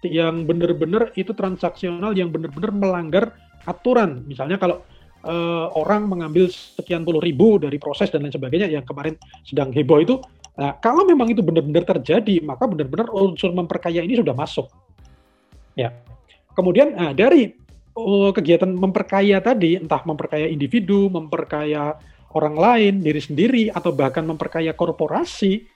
Yang 0.00 0.48
benar-benar 0.48 1.02
itu 1.12 1.36
transaksional 1.36 2.16
yang 2.16 2.32
benar-benar 2.32 2.72
melanggar 2.72 3.24
aturan. 3.68 4.24
Misalnya 4.24 4.56
kalau 4.56 4.80
uh, 5.28 5.68
orang 5.76 6.08
mengambil 6.08 6.48
sekian 6.48 7.04
puluh 7.04 7.20
ribu 7.20 7.60
dari 7.60 7.76
proses 7.76 8.08
dan 8.08 8.24
lain 8.24 8.32
sebagainya 8.32 8.72
yang 8.72 8.84
kemarin 8.88 9.20
sedang 9.44 9.68
heboh 9.68 10.00
itu, 10.00 10.16
nah 10.56 10.72
kalau 10.80 11.04
memang 11.04 11.28
itu 11.28 11.44
benar-benar 11.44 11.84
terjadi, 11.84 12.40
maka 12.40 12.64
benar-benar 12.64 13.12
unsur 13.12 13.52
memperkaya 13.52 14.00
ini 14.00 14.16
sudah 14.16 14.32
masuk. 14.32 14.72
Ya. 15.76 15.92
Kemudian 16.56 16.96
nah, 16.96 17.12
dari 17.12 17.52
uh, 18.00 18.32
kegiatan 18.32 18.72
memperkaya 18.72 19.44
tadi, 19.44 19.76
entah 19.76 20.00
memperkaya 20.08 20.48
individu, 20.48 21.12
memperkaya 21.12 22.00
orang 22.32 22.56
lain, 22.56 22.94
diri 23.04 23.20
sendiri, 23.20 23.62
atau 23.68 23.92
bahkan 23.92 24.24
memperkaya 24.24 24.72
korporasi, 24.72 25.66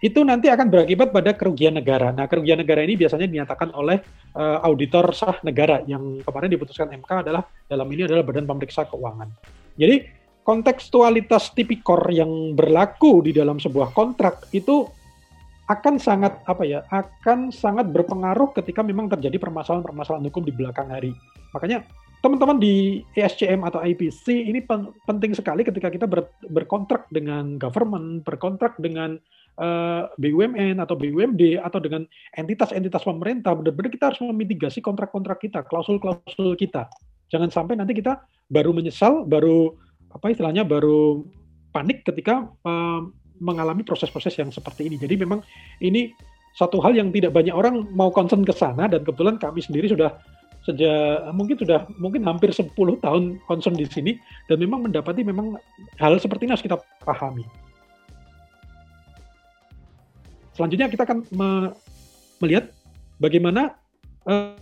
itu 0.00 0.24
nanti 0.24 0.48
akan 0.48 0.72
berakibat 0.72 1.12
pada 1.12 1.36
kerugian 1.36 1.76
negara. 1.76 2.08
Nah, 2.08 2.24
kerugian 2.24 2.56
negara 2.56 2.80
ini 2.80 2.96
biasanya 2.96 3.28
dinyatakan 3.28 3.76
oleh 3.76 4.00
uh, 4.32 4.64
auditor 4.64 5.12
sah 5.12 5.36
negara 5.44 5.84
yang 5.84 6.24
kemarin 6.24 6.48
diputuskan 6.48 6.88
MK 6.96 7.28
adalah 7.28 7.44
dalam 7.68 7.84
ini 7.92 8.08
adalah 8.08 8.24
Badan 8.24 8.48
Pemeriksa 8.48 8.88
Keuangan. 8.88 9.28
Jadi 9.76 10.00
kontekstualitas 10.40 11.52
tipikor 11.52 12.00
yang 12.08 12.56
berlaku 12.56 13.20
di 13.20 13.36
dalam 13.36 13.60
sebuah 13.60 13.92
kontrak 13.92 14.48
itu 14.56 14.88
akan 15.70 16.02
sangat 16.02 16.42
apa 16.50 16.66
ya 16.66 16.82
akan 16.90 17.54
sangat 17.54 17.86
berpengaruh 17.94 18.50
ketika 18.58 18.82
memang 18.82 19.06
terjadi 19.06 19.38
permasalahan-permasalahan 19.38 20.26
hukum 20.32 20.42
di 20.42 20.50
belakang 20.50 20.90
hari. 20.90 21.14
Makanya 21.54 21.84
teman-teman 22.20 22.60
di 22.60 23.00
ESCM 23.16 23.64
atau 23.64 23.80
IPC 23.80 24.52
ini 24.52 24.60
pen 24.60 24.92
penting 25.08 25.32
sekali 25.32 25.64
ketika 25.64 25.88
kita 25.88 26.04
ber 26.04 26.28
berkontrak 26.52 27.08
dengan 27.08 27.56
government, 27.56 28.20
berkontrak 28.28 28.76
dengan 28.76 29.16
eh, 29.56 30.02
BUMN 30.20 30.84
atau 30.84 31.00
BUMD 31.00 31.60
atau 31.64 31.80
dengan 31.80 32.04
entitas-entitas 32.36 33.02
pemerintah, 33.08 33.56
benar-benar 33.56 33.90
kita 33.92 34.04
harus 34.12 34.20
memitigasi 34.20 34.84
kontrak-kontrak 34.84 35.40
kita, 35.40 35.64
klausul-klausul 35.64 36.54
kita. 36.60 36.92
Jangan 37.32 37.48
sampai 37.48 37.80
nanti 37.80 37.96
kita 37.96 38.20
baru 38.52 38.76
menyesal, 38.76 39.24
baru 39.24 39.72
apa 40.10 40.34
istilahnya 40.34 40.66
baru 40.66 41.24
panik 41.70 42.02
ketika 42.02 42.50
uh, 42.66 43.00
mengalami 43.38 43.86
proses-proses 43.86 44.36
yang 44.36 44.50
seperti 44.50 44.90
ini. 44.90 44.98
Jadi 44.98 45.14
memang 45.16 45.40
ini 45.80 46.10
satu 46.58 46.82
hal 46.82 46.98
yang 46.98 47.14
tidak 47.14 47.30
banyak 47.30 47.54
orang 47.54 47.86
mau 47.94 48.10
concern 48.10 48.42
ke 48.42 48.50
sana 48.50 48.90
dan 48.90 49.06
kebetulan 49.06 49.38
kami 49.38 49.62
sendiri 49.62 49.86
sudah 49.86 50.18
sejak 50.70 51.26
mungkin 51.34 51.58
sudah 51.58 51.90
mungkin 51.98 52.22
hampir 52.22 52.54
10 52.54 52.70
tahun 52.74 53.42
concern 53.50 53.74
di 53.74 53.86
sini 53.90 54.16
dan 54.46 54.62
memang 54.62 54.86
mendapati 54.86 55.26
memang 55.26 55.58
hal 55.98 56.14
seperti 56.22 56.46
ini 56.46 56.54
harus 56.54 56.64
kita 56.64 56.78
pahami. 57.02 57.42
Selanjutnya 60.54 60.86
kita 60.86 61.02
akan 61.08 61.18
me 61.34 61.50
melihat 62.40 62.72
bagaimana 63.18 63.76
uh, 64.24 64.56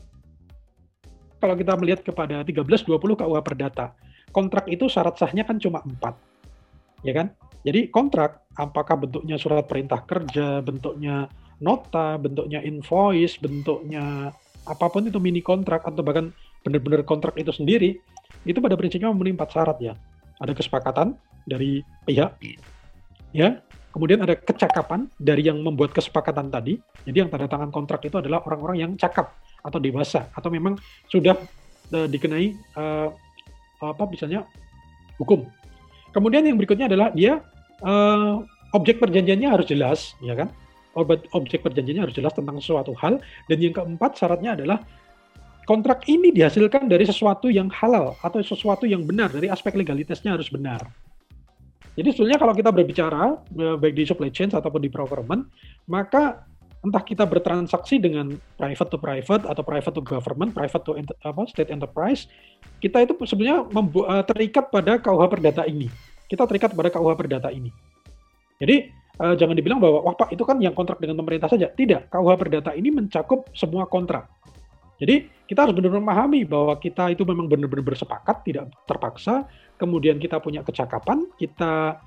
kalau 1.39 1.55
kita 1.55 1.79
melihat 1.79 2.01
kepada 2.03 2.43
1320 2.43 2.99
KUH 2.99 3.39
Perdata, 3.47 3.95
kontrak 4.35 4.67
itu 4.67 4.91
syarat 4.91 5.15
sahnya 5.15 5.47
kan 5.47 5.63
cuma 5.63 5.79
empat, 5.87 6.19
ya 7.07 7.15
kan? 7.15 7.31
Jadi 7.63 7.91
kontrak 7.95 8.47
apakah 8.59 8.99
bentuknya 8.99 9.39
surat 9.39 9.67
perintah 9.71 10.03
kerja, 10.03 10.59
bentuknya 10.63 11.31
nota, 11.63 12.19
bentuknya 12.19 12.63
invoice, 12.63 13.39
bentuknya 13.39 14.35
apa 14.69 14.87
pun 14.93 15.09
itu 15.09 15.17
mini 15.17 15.41
kontrak 15.41 15.83
atau 15.89 16.05
bahkan 16.05 16.31
benar-benar 16.63 17.03
kontrak 17.09 17.35
itu 17.41 17.51
sendiri, 17.51 17.97
itu 18.45 18.59
pada 18.61 18.77
prinsipnya 18.77 19.09
memenuhi 19.09 19.35
empat 19.35 19.51
syarat 19.57 19.79
ya. 19.81 19.95
Ada 20.39 20.53
kesepakatan 20.55 21.17
dari 21.49 21.81
pihak, 22.05 22.37
ya. 23.33 23.59
Kemudian 23.89 24.21
ada 24.23 24.37
kecakapan 24.37 25.09
dari 25.17 25.49
yang 25.49 25.65
membuat 25.65 25.97
kesepakatan 25.97 26.53
tadi. 26.53 26.77
Jadi 27.09 27.17
yang 27.25 27.33
tanda 27.33 27.49
tangan 27.49 27.73
kontrak 27.73 28.05
itu 28.05 28.21
adalah 28.21 28.45
orang-orang 28.45 28.77
yang 28.85 28.93
cakap 29.01 29.33
atau 29.65 29.81
dewasa 29.81 30.29
atau 30.37 30.53
memang 30.53 30.77
sudah 31.09 31.35
uh, 31.97 32.07
dikenai 32.07 32.55
uh, 32.79 33.09
apa 33.81 34.05
misalnya 34.07 34.45
hukum. 35.19 35.49
Kemudian 36.15 36.47
yang 36.47 36.61
berikutnya 36.61 36.87
adalah 36.87 37.11
dia 37.11 37.41
uh, 37.83 38.45
objek 38.77 39.01
perjanjiannya 39.01 39.49
harus 39.49 39.67
jelas, 39.67 40.15
ya 40.21 40.37
kan? 40.37 40.53
Objek 41.35 41.63
perjanjiannya 41.63 42.03
harus 42.09 42.17
jelas 42.17 42.35
tentang 42.35 42.59
suatu 42.59 42.93
hal. 42.99 43.23
Dan 43.47 43.59
yang 43.63 43.75
keempat 43.75 44.19
syaratnya 44.19 44.59
adalah 44.59 44.83
kontrak 45.69 46.09
ini 46.09 46.33
dihasilkan 46.33 46.89
dari 46.89 47.05
sesuatu 47.05 47.53
yang 47.53 47.69
halal 47.69 48.17
atau 48.25 48.41
sesuatu 48.41 48.89
yang 48.89 49.05
benar 49.05 49.29
dari 49.29 49.53
aspek 49.53 49.77
legalitasnya 49.77 50.33
harus 50.33 50.49
benar. 50.49 50.89
Jadi 51.99 52.15
sebetulnya 52.15 52.39
kalau 52.39 52.55
kita 52.55 52.71
berbicara 52.71 53.37
e, 53.53 53.65
baik 53.75 53.95
di 53.99 54.07
supply 54.07 54.31
chain 54.31 54.49
ataupun 54.49 54.81
di 54.81 54.89
procurement, 54.89 55.45
maka 55.91 56.47
entah 56.81 57.03
kita 57.03 57.27
bertransaksi 57.27 57.99
dengan 57.99 58.39
private 58.55 58.91
to 58.95 58.99
private 59.03 59.43
atau 59.45 59.67
private 59.67 59.95
to 59.99 60.03
government, 60.07 60.55
private 60.55 60.83
to 60.87 60.95
apa, 61.27 61.43
state 61.51 61.75
enterprise, 61.75 62.31
kita 62.79 63.03
itu 63.03 63.19
sebenarnya 63.27 63.67
e, 63.69 64.15
terikat 64.31 64.71
pada 64.71 64.97
KUH 64.97 65.27
Perdata 65.27 65.63
ini. 65.67 65.91
Kita 66.31 66.47
terikat 66.47 66.73
pada 66.73 66.89
KUH 66.89 67.13
Perdata 67.19 67.51
ini. 67.51 67.75
Jadi 68.63 68.91
uh, 69.19 69.35
jangan 69.35 69.55
dibilang 69.55 69.83
bahwa 69.83 70.03
wah 70.03 70.15
Pak 70.17 70.35
itu 70.35 70.43
kan 70.47 70.59
yang 70.63 70.73
kontrak 70.73 71.03
dengan 71.03 71.19
pemerintah 71.19 71.51
saja. 71.51 71.69
Tidak, 71.71 72.11
KUH 72.11 72.31
Perdata 72.39 72.71
ini 72.75 72.91
mencakup 72.95 73.51
semua 73.53 73.87
kontrak. 73.91 74.31
Jadi 74.99 75.31
kita 75.47 75.65
harus 75.65 75.75
benar-benar 75.75 76.03
memahami 76.03 76.43
bahwa 76.43 76.75
kita 76.79 77.15
itu 77.15 77.23
memang 77.23 77.47
benar-benar 77.47 77.87
bersepakat, 77.87 78.43
tidak 78.43 78.75
terpaksa. 78.87 79.47
Kemudian 79.79 80.19
kita 80.19 80.43
punya 80.43 80.67
kecakapan, 80.67 81.23
kita 81.39 82.03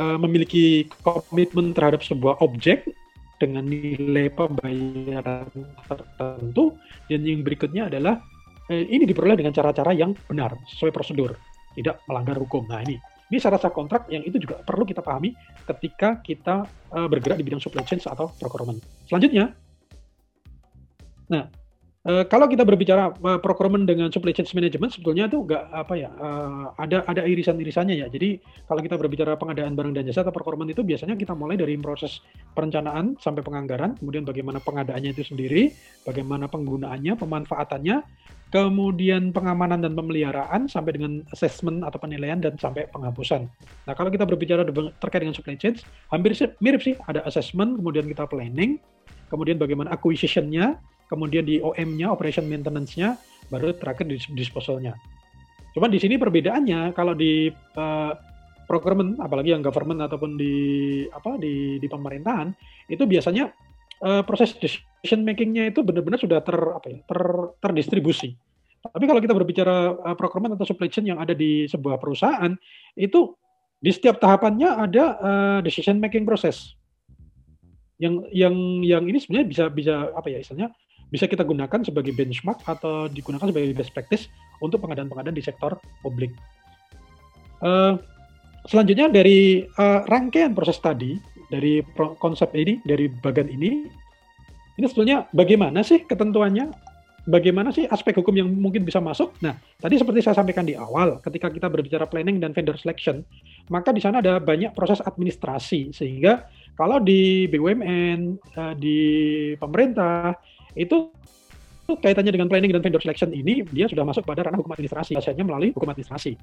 uh, 0.00 0.18
memiliki 0.18 0.88
komitmen 1.04 1.76
terhadap 1.76 2.00
sebuah 2.00 2.40
objek 2.40 2.88
dengan 3.36 3.68
nilai 3.68 4.32
pembayaran 4.32 5.52
tertentu. 5.84 6.72
Dan 7.12 7.28
yang 7.28 7.44
berikutnya 7.44 7.92
adalah 7.92 8.24
eh, 8.72 8.88
ini 8.88 9.04
diperoleh 9.04 9.36
dengan 9.36 9.52
cara-cara 9.52 9.92
yang 9.92 10.16
benar, 10.24 10.56
sesuai 10.72 10.96
prosedur, 10.96 11.36
tidak 11.76 12.00
melanggar 12.08 12.40
hukum. 12.40 12.64
Nah 12.64 12.80
ini 12.80 12.96
ini 13.32 13.38
syarat 13.40 13.60
sah 13.64 13.72
kontrak 13.72 14.08
yang 14.12 14.24
itu 14.24 14.36
juga 14.36 14.60
perlu 14.60 14.84
kita 14.84 15.00
pahami 15.00 15.32
ketika 15.64 16.20
kita 16.20 16.68
uh, 16.92 17.08
bergerak 17.08 17.40
di 17.40 17.44
bidang 17.46 17.62
supply 17.62 17.84
chain 17.84 18.00
atau 18.04 18.32
procurement. 18.36 18.80
Selanjutnya, 19.08 19.52
nah 21.28 21.48
Uh, 22.04 22.20
kalau 22.28 22.44
kita 22.44 22.68
berbicara 22.68 23.16
uh, 23.24 23.40
procurement 23.40 23.88
dengan 23.88 24.12
supply 24.12 24.36
chain 24.36 24.44
management 24.52 24.92
sebetulnya 24.92 25.24
itu 25.24 25.40
enggak 25.40 25.64
apa 25.72 25.96
ya 25.96 26.12
uh, 26.20 26.68
ada 26.76 27.00
ada 27.08 27.24
irisan-irisannya 27.24 27.96
ya. 27.96 28.12
Jadi 28.12 28.44
kalau 28.68 28.84
kita 28.84 29.00
berbicara 29.00 29.40
pengadaan 29.40 29.72
barang 29.72 29.96
dan 29.96 30.04
jasa 30.04 30.20
atau 30.20 30.28
procurement 30.28 30.68
itu 30.68 30.84
biasanya 30.84 31.16
kita 31.16 31.32
mulai 31.32 31.56
dari 31.56 31.80
proses 31.80 32.20
perencanaan 32.52 33.16
sampai 33.16 33.40
penganggaran, 33.40 33.96
kemudian 33.96 34.28
bagaimana 34.28 34.60
pengadaannya 34.60 35.16
itu 35.16 35.24
sendiri, 35.24 35.72
bagaimana 36.04 36.44
penggunaannya, 36.44 37.16
pemanfaatannya, 37.16 37.96
kemudian 38.54 39.34
pengamanan 39.34 39.82
dan 39.82 39.98
pemeliharaan 39.98 40.70
sampai 40.70 40.94
dengan 40.94 41.26
assessment 41.34 41.82
atau 41.82 41.98
penilaian 41.98 42.38
dan 42.38 42.54
sampai 42.54 42.86
penghapusan. 42.86 43.50
Nah, 43.90 43.98
kalau 43.98 44.14
kita 44.14 44.22
berbicara 44.22 44.62
terkait 45.02 45.26
dengan 45.26 45.34
supply 45.34 45.58
chain, 45.58 45.74
hampir 46.14 46.38
mirip 46.62 46.78
sih, 46.78 46.94
ada 47.10 47.26
assessment, 47.26 47.74
kemudian 47.82 48.06
kita 48.06 48.30
planning, 48.30 48.78
kemudian 49.26 49.58
bagaimana 49.58 49.90
acquisition-nya, 49.90 50.78
kemudian 51.10 51.42
di 51.42 51.58
OM-nya, 51.58 52.14
operation 52.14 52.46
maintenance-nya, 52.46 53.18
baru 53.50 53.74
terakhir 53.74 54.06
di 54.06 54.22
disposal-nya. 54.38 54.94
Cuman 55.74 55.90
di 55.90 55.98
sini 55.98 56.14
perbedaannya 56.14 56.94
kalau 56.94 57.18
di 57.18 57.50
uh, 57.50 58.12
procurement, 58.70 59.18
apalagi 59.18 59.50
yang 59.50 59.66
government 59.66 60.06
ataupun 60.06 60.38
di 60.38 60.54
apa 61.10 61.34
di 61.42 61.82
di 61.82 61.88
pemerintahan, 61.90 62.54
itu 62.86 63.02
biasanya 63.02 63.50
uh, 64.06 64.22
proses 64.22 64.54
decision 64.62 65.26
making-nya 65.26 65.74
itu 65.74 65.82
benar-benar 65.82 66.22
sudah 66.22 66.38
ter 66.38 66.54
apa 66.54 66.86
ya, 66.86 66.98
ter 67.02 67.20
terdistribusi. 67.58 68.38
Tapi 68.84 69.04
kalau 69.08 69.20
kita 69.20 69.32
berbicara 69.32 69.96
uh, 69.96 70.16
procurement 70.16 70.52
atau 70.52 70.68
supply 70.68 70.92
chain 70.92 71.08
yang 71.08 71.16
ada 71.16 71.32
di 71.32 71.64
sebuah 71.64 71.96
perusahaan, 71.96 72.52
itu 73.00 73.32
di 73.80 73.90
setiap 73.92 74.20
tahapannya 74.20 74.68
ada 74.68 75.04
uh, 75.20 75.58
decision 75.64 75.96
making 75.96 76.28
proses. 76.28 76.76
Yang 77.96 78.28
yang 78.34 78.54
yang 78.84 79.04
ini 79.08 79.16
sebenarnya 79.16 79.46
bisa 79.48 79.64
bisa 79.72 79.94
apa 80.12 80.28
ya 80.28 80.42
istilahnya 80.42 80.68
bisa 81.08 81.30
kita 81.30 81.46
gunakan 81.46 81.80
sebagai 81.86 82.10
benchmark 82.12 82.64
atau 82.66 83.06
digunakan 83.06 83.46
sebagai 83.46 83.70
best 83.72 83.94
practice 83.94 84.26
untuk 84.60 84.82
pengadaan-pengadaan 84.82 85.36
di 85.36 85.44
sektor 85.44 85.78
publik. 86.02 86.34
Uh, 87.64 87.96
selanjutnya 88.68 89.08
dari 89.08 89.64
uh, 89.78 90.04
rangkaian 90.10 90.52
proses 90.52 90.76
tadi, 90.82 91.16
dari 91.48 91.80
konsep 92.18 92.52
ini, 92.52 92.82
dari 92.82 93.08
bagian 93.08 93.48
ini, 93.48 93.86
ini 94.74 94.84
sebetulnya 94.90 95.30
bagaimana 95.30 95.86
sih 95.86 96.02
ketentuannya? 96.02 96.93
Bagaimana 97.24 97.72
sih 97.72 97.88
aspek 97.88 98.20
hukum 98.20 98.36
yang 98.36 98.52
mungkin 98.52 98.84
bisa 98.84 99.00
masuk? 99.00 99.32
Nah, 99.40 99.56
tadi 99.80 99.96
seperti 99.96 100.20
saya 100.20 100.36
sampaikan 100.36 100.68
di 100.68 100.76
awal, 100.76 101.24
ketika 101.24 101.48
kita 101.48 101.72
berbicara 101.72 102.04
planning 102.04 102.36
dan 102.36 102.52
vendor 102.52 102.76
selection, 102.76 103.24
maka 103.72 103.96
di 103.96 104.00
sana 104.04 104.20
ada 104.20 104.36
banyak 104.36 104.76
proses 104.76 105.00
administrasi, 105.00 105.88
sehingga 105.96 106.44
kalau 106.76 107.00
di 107.00 107.48
BUMN, 107.48 108.36
eh, 108.36 108.74
di 108.76 108.98
pemerintah, 109.56 110.36
itu 110.76 111.08
kaitannya 111.88 112.28
dengan 112.28 112.48
planning 112.52 112.76
dan 112.76 112.84
vendor 112.84 113.00
selection 113.00 113.32
ini 113.32 113.64
dia 113.72 113.88
sudah 113.88 114.04
masuk 114.04 114.24
pada 114.28 114.44
ranah 114.44 114.60
hukum 114.60 114.76
administrasi, 114.76 115.16
biasanya 115.16 115.48
melalui 115.48 115.72
hukum 115.72 115.88
administrasi. 115.88 116.36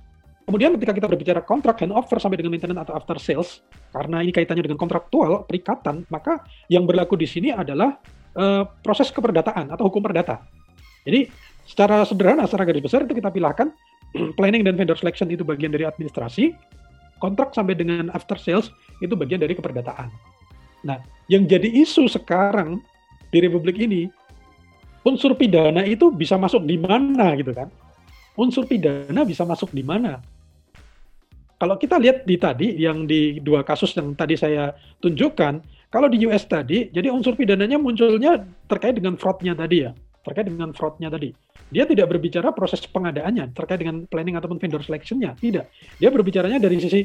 Kemudian 0.50 0.74
ketika 0.82 0.98
kita 0.98 1.08
berbicara 1.10 1.42
kontrak 1.46 1.78
handover 1.86 2.18
sampai 2.18 2.42
dengan 2.42 2.58
maintenance 2.58 2.90
atau 2.90 2.98
after 2.98 3.18
sales, 3.22 3.62
karena 3.94 4.26
ini 4.26 4.34
kaitannya 4.34 4.66
dengan 4.66 4.82
kontraktual, 4.82 5.46
perikatan, 5.46 6.10
maka 6.10 6.42
yang 6.74 6.90
berlaku 6.90 7.14
di 7.14 7.30
sini 7.30 7.54
adalah 7.54 8.02
uh, 8.34 8.66
proses 8.82 9.14
keperdataan 9.14 9.70
atau 9.70 9.86
hukum 9.86 10.02
perdata. 10.02 10.42
Jadi 11.08 11.30
secara 11.66 12.04
sederhana, 12.06 12.46
secara 12.46 12.68
garis 12.68 12.84
besar 12.84 13.06
itu 13.06 13.18
kita 13.18 13.34
pilahkan 13.34 13.72
planning 14.38 14.62
dan 14.66 14.78
vendor 14.78 14.98
selection 14.98 15.30
itu 15.32 15.42
bagian 15.42 15.72
dari 15.72 15.88
administrasi, 15.88 16.54
kontrak 17.22 17.54
sampai 17.54 17.78
dengan 17.78 18.10
after 18.12 18.38
sales 18.38 18.74
itu 19.00 19.14
bagian 19.14 19.42
dari 19.42 19.54
keperdataan. 19.54 20.10
Nah, 20.82 20.98
yang 21.30 21.46
jadi 21.46 21.70
isu 21.70 22.10
sekarang 22.10 22.82
di 23.30 23.38
Republik 23.42 23.78
ini 23.78 24.10
unsur 25.06 25.38
pidana 25.38 25.86
itu 25.86 26.10
bisa 26.10 26.38
masuk 26.38 26.66
di 26.66 26.78
mana 26.78 27.38
gitu 27.38 27.54
kan? 27.54 27.70
Unsur 28.38 28.66
pidana 28.66 29.22
bisa 29.22 29.46
masuk 29.46 29.70
di 29.70 29.86
mana? 29.86 30.22
Kalau 31.62 31.78
kita 31.78 32.02
lihat 32.02 32.26
di 32.26 32.42
tadi 32.42 32.74
yang 32.74 33.06
di 33.06 33.38
dua 33.38 33.62
kasus 33.62 33.94
yang 33.94 34.18
tadi 34.18 34.34
saya 34.34 34.74
tunjukkan, 34.98 35.62
kalau 35.94 36.10
di 36.10 36.26
US 36.26 36.50
tadi, 36.50 36.90
jadi 36.90 37.14
unsur 37.14 37.38
pidananya 37.38 37.78
munculnya 37.78 38.42
terkait 38.66 38.98
dengan 38.98 39.14
fraudnya 39.14 39.54
tadi 39.54 39.86
ya, 39.86 39.94
terkait 40.22 40.48
dengan 40.48 40.70
fraudnya 40.74 41.10
tadi. 41.10 41.34
Dia 41.72 41.88
tidak 41.88 42.12
berbicara 42.12 42.52
proses 42.52 42.84
pengadaannya 42.86 43.56
terkait 43.56 43.80
dengan 43.82 44.06
planning 44.06 44.38
ataupun 44.38 44.60
vendor 44.60 44.84
selectionnya, 44.86 45.34
tidak. 45.40 45.72
Dia 45.98 46.10
berbicaranya 46.14 46.60
dari 46.62 46.78
sisi 46.78 47.02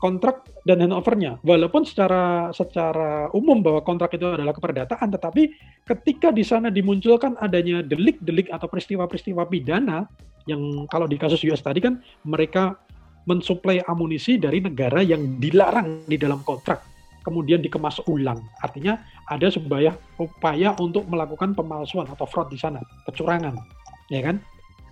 kontrak 0.00 0.48
dan 0.64 0.80
handovernya. 0.80 1.38
Walaupun 1.44 1.84
secara 1.84 2.48
secara 2.50 3.28
umum 3.36 3.60
bahwa 3.60 3.84
kontrak 3.84 4.16
itu 4.16 4.24
adalah 4.24 4.56
keperdataan, 4.56 5.12
tetapi 5.12 5.52
ketika 5.84 6.32
di 6.32 6.42
sana 6.42 6.72
dimunculkan 6.72 7.36
adanya 7.36 7.84
delik-delik 7.84 8.48
atau 8.48 8.66
peristiwa-peristiwa 8.66 9.44
pidana 9.46 10.08
yang 10.48 10.88
kalau 10.88 11.04
di 11.04 11.20
kasus 11.20 11.44
US 11.44 11.60
tadi 11.60 11.84
kan 11.84 12.00
mereka 12.24 12.80
mensuplai 13.28 13.84
amunisi 13.84 14.40
dari 14.40 14.64
negara 14.64 15.04
yang 15.04 15.36
dilarang 15.36 16.08
di 16.08 16.16
dalam 16.16 16.40
kontrak 16.40 16.89
kemudian 17.20 17.60
dikemas 17.60 18.00
ulang. 18.08 18.40
Artinya 18.60 19.00
ada 19.28 19.46
sebuah 19.48 19.96
upaya 20.20 20.76
untuk 20.80 21.06
melakukan 21.06 21.52
pemalsuan 21.52 22.08
atau 22.08 22.24
fraud 22.24 22.48
di 22.52 22.58
sana, 22.58 22.80
kecurangan, 23.08 23.54
ya 24.08 24.20
kan? 24.24 24.36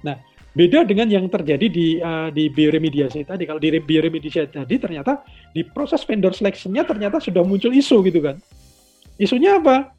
Nah, 0.04 0.16
Beda 0.58 0.82
dengan 0.82 1.06
yang 1.06 1.30
terjadi 1.30 1.70
di 1.70 2.02
uh, 2.02 2.34
di 2.34 2.50
bioremediasi 2.50 3.22
tadi. 3.22 3.46
Kalau 3.46 3.62
di 3.62 3.70
bioremediasi 3.78 4.50
tadi 4.50 4.74
ternyata 4.80 5.22
di 5.54 5.62
proses 5.62 6.02
vendor 6.02 6.34
seleksinya 6.34 6.82
ternyata 6.82 7.22
sudah 7.22 7.46
muncul 7.46 7.70
isu 7.70 8.02
gitu 8.08 8.18
kan. 8.18 8.42
Isunya 9.22 9.62
apa? 9.62 9.94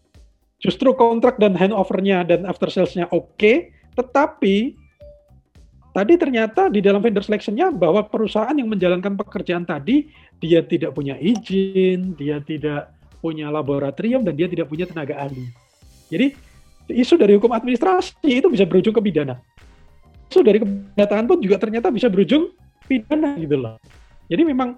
Justru 0.59 0.91
kontrak 0.99 1.39
dan 1.39 1.55
handovernya 1.55 2.27
dan 2.27 2.43
after 2.43 2.67
salesnya 2.67 3.07
oke, 3.07 3.39
okay, 3.39 3.71
tetapi 3.95 4.75
tadi 5.95 6.13
ternyata 6.19 6.67
di 6.67 6.83
dalam 6.83 6.99
vendor 6.99 7.23
seleksinya 7.23 7.71
bahwa 7.71 8.03
perusahaan 8.03 8.51
yang 8.51 8.67
menjalankan 8.67 9.15
pekerjaan 9.15 9.63
tadi 9.63 10.11
dia 10.39 10.63
tidak 10.63 10.95
punya 10.95 11.19
izin, 11.19 12.15
dia 12.15 12.39
tidak 12.39 12.95
punya 13.19 13.51
laboratorium 13.51 14.23
dan 14.23 14.33
dia 14.33 14.47
tidak 14.47 14.71
punya 14.71 14.87
tenaga 14.87 15.19
ahli. 15.19 15.51
Jadi 16.07 16.33
isu 16.89 17.19
dari 17.19 17.35
hukum 17.37 17.51
administrasi 17.51 18.41
itu 18.41 18.47
bisa 18.49 18.65
berujung 18.65 18.95
ke 18.95 19.03
pidana 19.03 19.37
so 20.29 20.45
dari 20.45 20.61
kedatangan 20.61 21.25
pun 21.25 21.37
juga 21.41 21.57
ternyata 21.57 21.89
bisa 21.89 22.07
berujung 22.07 22.53
pidana 22.85 23.35
gitu 23.41 23.57
loh. 23.57 23.75
Jadi 24.29 24.45
memang 24.45 24.77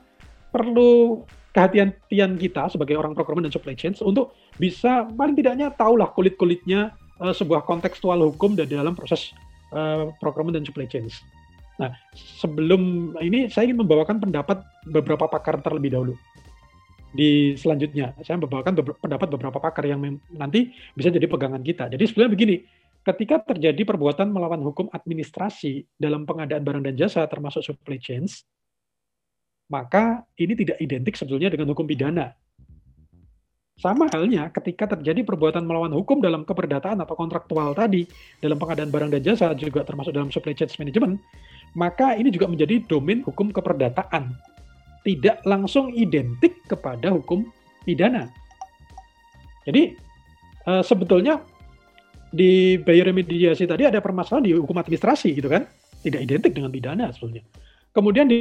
perlu 0.50 1.24
kehati-hatian 1.52 2.40
kita 2.40 2.72
sebagai 2.72 2.96
orang 2.96 3.12
procurement 3.12 3.44
dan 3.44 3.54
supply 3.54 3.76
chain 3.76 3.92
untuk 4.00 4.32
bisa 4.56 5.04
paling 5.12 5.36
tidaknya 5.36 5.68
tahulah 5.76 6.08
kulit-kulitnya 6.16 6.96
uh, 7.20 7.36
sebuah 7.36 7.68
kontekstual 7.68 8.24
hukum 8.32 8.56
dan 8.56 8.72
dalam 8.72 8.96
proses 8.96 9.36
uh, 9.76 10.08
procurement 10.24 10.56
dan 10.56 10.64
supply 10.64 10.88
chain. 10.88 11.12
Nah, 11.80 11.92
sebelum 12.16 13.14
ini 13.24 13.48
saya 13.48 13.72
ingin 13.72 13.84
membawakan 13.86 14.20
pendapat 14.20 14.66
beberapa 14.90 15.30
pakar 15.30 15.62
terlebih 15.64 15.94
dahulu. 15.94 16.16
Di 17.12 17.60
selanjutnya, 17.60 18.16
saya 18.24 18.40
membawakan 18.40 18.72
pendapat 18.96 19.28
beberapa 19.28 19.60
pakar 19.60 19.84
yang 19.84 20.00
nanti 20.32 20.72
bisa 20.96 21.12
jadi 21.12 21.28
pegangan 21.28 21.60
kita. 21.60 21.92
Jadi 21.92 22.04
sebenarnya 22.08 22.32
begini, 22.32 22.56
ketika 23.04 23.42
terjadi 23.52 23.84
perbuatan 23.84 24.32
melawan 24.32 24.64
hukum 24.64 24.88
administrasi 24.94 25.84
dalam 26.00 26.24
pengadaan 26.24 26.64
barang 26.64 26.84
dan 26.88 26.96
jasa 26.96 27.28
termasuk 27.28 27.68
supply 27.68 28.00
chains, 28.00 28.48
maka 29.68 30.24
ini 30.36 30.56
tidak 30.56 30.78
identik 30.80 31.16
sebetulnya 31.20 31.52
dengan 31.52 31.72
hukum 31.76 31.84
pidana. 31.84 32.36
Sama 33.82 34.06
halnya 34.14 34.54
ketika 34.54 34.94
terjadi 34.94 35.26
perbuatan 35.26 35.66
melawan 35.66 35.90
hukum 35.96 36.22
dalam 36.22 36.46
keperdataan 36.46 37.02
atau 37.02 37.16
kontraktual 37.18 37.74
tadi, 37.74 38.06
dalam 38.38 38.62
pengadaan 38.62 38.94
barang 38.94 39.10
dan 39.18 39.22
jasa 39.26 39.58
juga 39.58 39.82
termasuk 39.82 40.14
dalam 40.14 40.30
supply 40.30 40.54
chain 40.54 40.70
management, 40.78 41.18
maka 41.78 42.20
ini 42.20 42.32
juga 42.32 42.52
menjadi 42.52 42.84
domain 42.88 43.24
hukum 43.24 43.52
keperdataan. 43.52 44.36
Tidak 45.02 45.48
langsung 45.50 45.90
identik 45.98 46.62
kepada 46.70 47.10
hukum 47.10 47.48
pidana. 47.88 48.30
Jadi 49.66 49.98
eh, 50.68 50.84
sebetulnya 50.86 51.42
di 52.32 52.80
bioremediasi 52.80 53.68
tadi 53.68 53.84
ada 53.84 54.00
permasalahan 54.00 54.46
di 54.48 54.52
hukum 54.56 54.78
administrasi 54.78 55.36
gitu 55.36 55.52
kan, 55.52 55.68
tidak 56.06 56.22
identik 56.24 56.52
dengan 56.56 56.72
pidana 56.72 57.12
sebetulnya. 57.12 57.44
Kemudian 57.92 58.32
di 58.32 58.40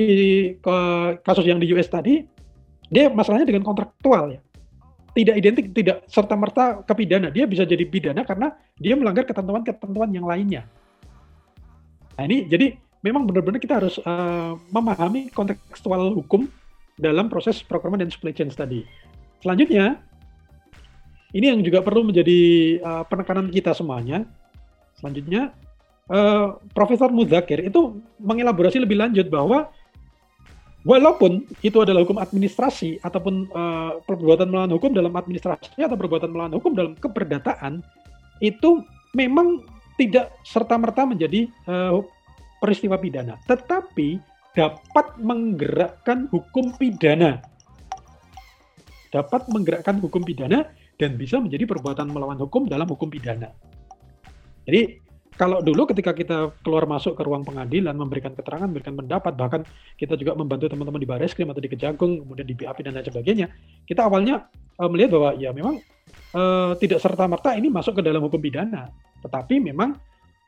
kasus 1.26 1.42
yang 1.42 1.58
di 1.58 1.66
US 1.74 1.90
tadi, 1.90 2.22
dia 2.86 3.10
masalahnya 3.10 3.50
dengan 3.50 3.66
kontraktual 3.66 4.38
ya. 4.38 4.40
Tidak 5.10 5.34
identik, 5.34 5.74
tidak 5.74 6.06
serta-merta 6.06 6.86
ke 6.86 6.94
pidana. 6.94 7.34
Dia 7.34 7.50
bisa 7.50 7.66
jadi 7.66 7.82
pidana 7.82 8.22
karena 8.22 8.54
dia 8.78 8.94
melanggar 8.94 9.26
ketentuan-ketentuan 9.26 10.14
yang 10.14 10.22
lainnya. 10.22 10.62
Nah 12.14 12.24
ini 12.30 12.46
jadi 12.46 12.78
memang 13.00 13.24
benar-benar 13.24 13.60
kita 13.60 13.80
harus 13.80 13.96
uh, 14.04 14.56
memahami 14.72 15.32
kontekstual 15.32 16.12
hukum 16.12 16.48
dalam 17.00 17.32
proses 17.32 17.64
procurement 17.64 18.00
dan 18.00 18.12
supply 18.12 18.32
chain 18.36 18.52
tadi. 18.52 18.84
Selanjutnya, 19.40 20.04
ini 21.32 21.46
yang 21.48 21.64
juga 21.64 21.80
perlu 21.80 22.04
menjadi 22.04 22.40
uh, 22.84 23.04
penekanan 23.08 23.48
kita 23.48 23.72
semuanya. 23.72 24.28
Selanjutnya, 25.00 25.56
uh, 26.12 26.60
Profesor 26.76 27.08
Muzakir 27.08 27.64
itu 27.64 28.04
mengelaborasi 28.20 28.76
lebih 28.76 29.00
lanjut 29.00 29.32
bahwa 29.32 29.72
walaupun 30.84 31.48
itu 31.64 31.80
adalah 31.80 32.04
hukum 32.04 32.20
administrasi 32.20 33.00
ataupun 33.00 33.48
uh, 33.52 34.00
perbuatan 34.04 34.48
melawan 34.48 34.72
hukum 34.76 34.92
dalam 34.92 35.12
administrasi 35.16 35.80
atau 35.80 35.96
perbuatan 35.96 36.28
melawan 36.28 36.52
hukum 36.56 36.72
dalam 36.76 36.92
keperdataan 37.00 37.80
itu 38.44 38.84
memang 39.12 39.64
tidak 40.00 40.32
serta-merta 40.44 41.04
menjadi 41.04 41.48
uh, 41.68 42.00
peristiwa 42.60 43.00
pidana, 43.00 43.40
tetapi 43.48 44.20
dapat 44.54 45.16
menggerakkan 45.18 46.28
hukum 46.28 46.76
pidana. 46.76 47.40
Dapat 49.10 49.50
menggerakkan 49.50 49.98
hukum 49.98 50.22
pidana 50.22 50.70
dan 51.00 51.18
bisa 51.18 51.40
menjadi 51.42 51.66
perbuatan 51.66 52.12
melawan 52.12 52.38
hukum 52.38 52.70
dalam 52.70 52.86
hukum 52.86 53.10
pidana. 53.10 53.50
Jadi 54.68 55.02
kalau 55.40 55.64
dulu 55.64 55.88
ketika 55.88 56.12
kita 56.12 56.52
keluar 56.60 56.84
masuk 56.84 57.16
ke 57.16 57.24
ruang 57.24 57.40
pengadilan 57.40 57.96
memberikan 57.96 58.36
keterangan, 58.36 58.68
memberikan 58.68 58.92
pendapat, 58.92 59.32
bahkan 59.40 59.64
kita 59.96 60.12
juga 60.20 60.36
membantu 60.36 60.68
teman-teman 60.68 61.00
di 61.00 61.08
Baris 61.08 61.32
Krim 61.32 61.48
atau 61.48 61.64
di 61.64 61.70
Kejagung, 61.72 62.20
kemudian 62.20 62.44
di 62.44 62.52
BAP 62.52 62.84
dan 62.84 62.92
lain 62.92 63.08
sebagainya, 63.08 63.46
kita 63.88 64.04
awalnya 64.04 64.52
uh, 64.76 64.88
melihat 64.92 65.16
bahwa 65.16 65.30
ya 65.40 65.56
memang 65.56 65.80
uh, 66.36 66.76
tidak 66.76 67.00
serta-merta 67.00 67.56
ini 67.56 67.72
masuk 67.72 67.96
ke 67.96 68.02
dalam 68.04 68.20
hukum 68.20 68.36
pidana, 68.36 68.92
tetapi 69.24 69.64
memang 69.64 69.96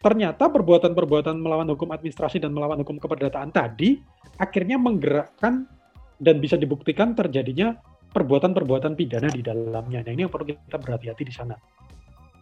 ternyata 0.03 0.51
perbuatan-perbuatan 0.51 1.39
melawan 1.39 1.71
hukum 1.71 1.95
administrasi 1.95 2.43
dan 2.43 2.51
melawan 2.51 2.83
hukum 2.83 2.99
keperdataan 2.99 3.55
tadi 3.55 4.03
akhirnya 4.37 4.77
menggerakkan 4.77 5.65
dan 6.19 6.37
bisa 6.43 6.59
dibuktikan 6.59 7.15
terjadinya 7.15 7.79
perbuatan-perbuatan 8.13 8.93
pidana 8.99 9.33
di 9.33 9.41
dalamnya. 9.41 10.05
Nah 10.05 10.13
ini 10.13 10.27
yang 10.27 10.33
perlu 10.33 10.53
kita 10.53 10.77
berhati-hati 10.77 11.23
di 11.25 11.35
sana. 11.35 11.57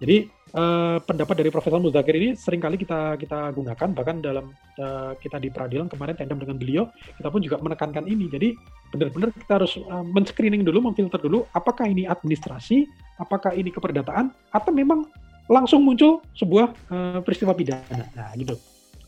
Jadi 0.01 0.25
eh, 0.33 0.99
pendapat 1.05 1.45
dari 1.45 1.53
Profesor 1.53 1.77
Muzakir 1.77 2.17
ini 2.17 2.33
sering 2.33 2.57
kali 2.57 2.81
kita 2.81 3.21
kita 3.21 3.53
gunakan 3.53 3.89
bahkan 3.93 4.25
dalam 4.25 4.49
eh, 4.81 5.13
kita 5.21 5.37
di 5.37 5.53
peradilan 5.53 5.93
kemarin 5.93 6.17
tandem 6.17 6.41
dengan 6.41 6.57
beliau 6.57 6.85
kita 7.21 7.29
pun 7.29 7.41
juga 7.45 7.61
menekankan 7.61 8.09
ini. 8.09 8.33
Jadi 8.33 8.57
benar-benar 8.97 9.31
kita 9.37 9.53
harus 9.61 9.77
eh, 9.77 10.05
men-screening 10.09 10.65
dulu, 10.65 10.89
memfilter 10.89 11.21
dulu 11.21 11.45
apakah 11.53 11.85
ini 11.85 12.09
administrasi, 12.09 12.89
apakah 13.21 13.53
ini 13.53 13.69
keperdataan 13.69 14.33
atau 14.57 14.73
memang 14.73 15.05
langsung 15.51 15.83
muncul 15.83 16.23
sebuah 16.39 16.71
eh, 16.71 17.19
peristiwa 17.27 17.53
pidana. 17.53 18.07
Nah 18.15 18.31
gitu. 18.39 18.55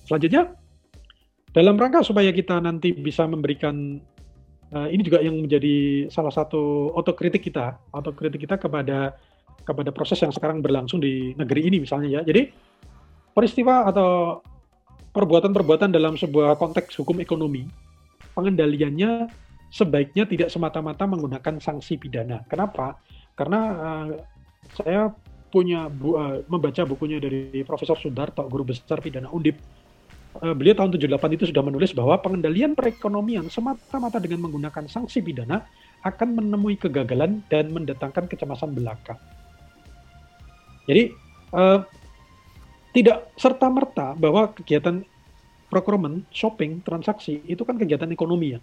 Selanjutnya 0.02 0.50
dalam 1.54 1.78
rangka 1.78 2.02
supaya 2.02 2.34
kita 2.34 2.58
nanti 2.58 2.96
bisa 2.96 3.28
memberikan 3.28 4.00
uh, 4.72 4.88
ini 4.88 5.04
juga 5.04 5.20
yang 5.20 5.36
menjadi 5.36 6.08
salah 6.08 6.32
satu 6.32 6.90
otokritik 6.96 7.44
kita, 7.44 7.76
otokritik 7.92 8.48
kita 8.48 8.56
kepada 8.56 9.14
kepada 9.62 9.92
proses 9.94 10.18
yang 10.24 10.32
sekarang 10.32 10.64
berlangsung 10.64 10.98
di 10.98 11.36
negeri 11.36 11.68
ini 11.68 11.84
misalnya 11.84 12.18
ya. 12.18 12.20
Jadi 12.24 12.50
peristiwa 13.36 13.84
atau 13.84 14.40
perbuatan-perbuatan 15.12 15.92
dalam 15.92 16.16
sebuah 16.16 16.56
konteks 16.56 16.96
hukum 16.96 17.20
ekonomi, 17.20 17.68
pengendaliannya 18.32 19.28
sebaiknya 19.68 20.24
tidak 20.24 20.48
semata-mata 20.48 21.04
menggunakan 21.04 21.60
sanksi 21.60 22.00
pidana. 22.00 22.48
Kenapa? 22.48 22.96
Karena 23.36 23.60
uh, 23.76 24.08
saya 24.72 25.12
punya 25.52 25.92
bu, 25.92 26.16
uh, 26.16 26.40
membaca 26.48 26.82
bukunya 26.88 27.20
dari 27.20 27.60
Profesor 27.68 28.00
Sudarto, 28.00 28.40
guru 28.48 28.72
besar 28.72 29.04
pidana 29.04 29.28
Undip, 29.28 29.60
uh, 30.40 30.56
beliau 30.56 30.72
tahun 30.72 30.96
78 30.96 31.36
itu 31.36 31.44
sudah 31.52 31.60
menulis 31.60 31.92
bahwa 31.92 32.16
pengendalian 32.24 32.72
perekonomian 32.72 33.52
semata-mata 33.52 34.16
dengan 34.16 34.48
menggunakan 34.48 34.88
sanksi 34.88 35.20
pidana 35.20 35.60
akan 36.00 36.40
menemui 36.40 36.80
kegagalan 36.80 37.44
dan 37.52 37.68
mendatangkan 37.68 38.26
kecemasan 38.26 38.72
belaka. 38.72 39.20
Jadi 40.88 41.12
uh, 41.52 41.84
tidak 42.96 43.30
serta-merta 43.36 44.16
bahwa 44.16 44.50
kegiatan 44.56 45.04
procurement, 45.72 46.24
shopping, 46.28 46.84
transaksi 46.84 47.40
itu 47.48 47.64
kan 47.64 47.76
kegiatan 47.80 48.08
ekonomi 48.12 48.56
ya. 48.56 48.60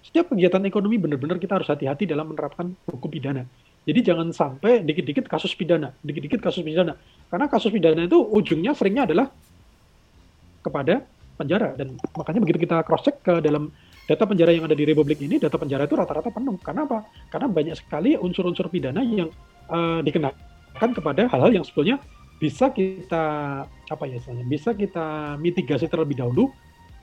Setiap 0.00 0.32
kegiatan 0.32 0.62
ekonomi 0.64 0.96
benar-benar 0.96 1.36
kita 1.36 1.58
harus 1.58 1.68
hati-hati 1.68 2.06
dalam 2.06 2.30
menerapkan 2.30 2.72
hukum 2.86 3.10
pidana. 3.10 3.44
Jadi 3.86 4.00
jangan 4.02 4.34
sampai 4.34 4.82
dikit-dikit 4.82 5.30
kasus 5.30 5.54
pidana, 5.54 5.94
dikit-dikit 6.02 6.42
kasus 6.42 6.66
pidana. 6.66 6.98
Karena 7.30 7.46
kasus 7.46 7.70
pidana 7.70 8.02
itu 8.02 8.18
ujungnya 8.18 8.74
seringnya 8.74 9.06
adalah 9.06 9.30
kepada 10.66 11.06
penjara 11.38 11.76
dan 11.78 11.94
makanya 12.16 12.40
begitu 12.42 12.58
kita 12.66 12.82
cross 12.82 13.06
check 13.06 13.22
ke 13.22 13.38
dalam 13.44 13.70
data 14.08 14.24
penjara 14.26 14.50
yang 14.50 14.66
ada 14.66 14.74
di 14.74 14.82
Republik 14.88 15.20
ini 15.22 15.38
data 15.38 15.54
penjara 15.60 15.84
itu 15.84 15.94
rata-rata 15.94 16.32
penuh 16.32 16.56
karena 16.58 16.88
apa 16.88 17.06
karena 17.30 17.46
banyak 17.46 17.76
sekali 17.76 18.18
unsur-unsur 18.18 18.66
pidana 18.72 19.04
yang 19.04 19.30
uh, 19.68 20.00
dikenakan 20.02 20.90
kepada 20.96 21.28
hal-hal 21.30 21.52
yang 21.52 21.62
sebetulnya 21.62 22.00
bisa 22.40 22.72
kita 22.72 23.24
apa 23.68 24.04
ya 24.08 24.18
istilahnya 24.18 24.46
bisa 24.48 24.72
kita 24.72 25.36
mitigasi 25.38 25.86
terlebih 25.86 26.18
dahulu 26.18 26.50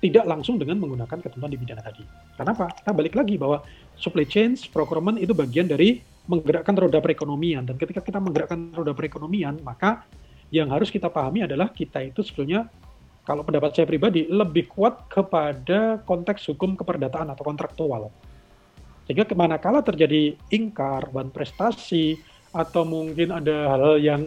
tidak 0.03 0.27
langsung 0.27 0.59
dengan 0.59 0.83
menggunakan 0.83 1.15
ketentuan 1.15 1.47
di 1.47 1.55
pidana 1.55 1.79
tadi. 1.79 2.03
Kenapa? 2.35 2.67
Kita 2.75 2.91
balik 2.91 3.15
lagi 3.15 3.39
bahwa 3.39 3.63
supply 3.95 4.27
chain 4.27 4.59
procurement 4.67 5.15
itu 5.15 5.31
bagian 5.31 5.63
dari 5.63 6.03
menggerakkan 6.29 6.75
roda 6.75 7.03
perekonomian 7.03 7.67
dan 7.67 7.75
ketika 7.75 7.99
kita 7.99 8.19
menggerakkan 8.23 8.71
roda 8.71 8.95
perekonomian 8.95 9.59
maka 9.59 10.07
yang 10.53 10.71
harus 10.71 10.93
kita 10.93 11.09
pahami 11.09 11.43
adalah 11.43 11.73
kita 11.73 11.99
itu 11.99 12.23
sebetulnya 12.23 12.69
kalau 13.23 13.41
pendapat 13.47 13.71
saya 13.71 13.87
pribadi 13.87 14.27
lebih 14.27 14.67
kuat 14.67 15.07
kepada 15.07 16.03
konteks 16.03 16.51
hukum 16.51 16.75
keperdataan 16.75 17.31
atau 17.31 17.43
kontraktual. 17.47 18.11
Sehingga 19.07 19.27
kala 19.59 19.79
terjadi 19.83 20.35
ingkar, 20.51 21.11
ban 21.11 21.31
prestasi, 21.31 22.19
atau 22.51 22.83
mungkin 22.83 23.31
ada 23.31 23.75
hal-hal 23.75 23.97
yang 23.99 24.21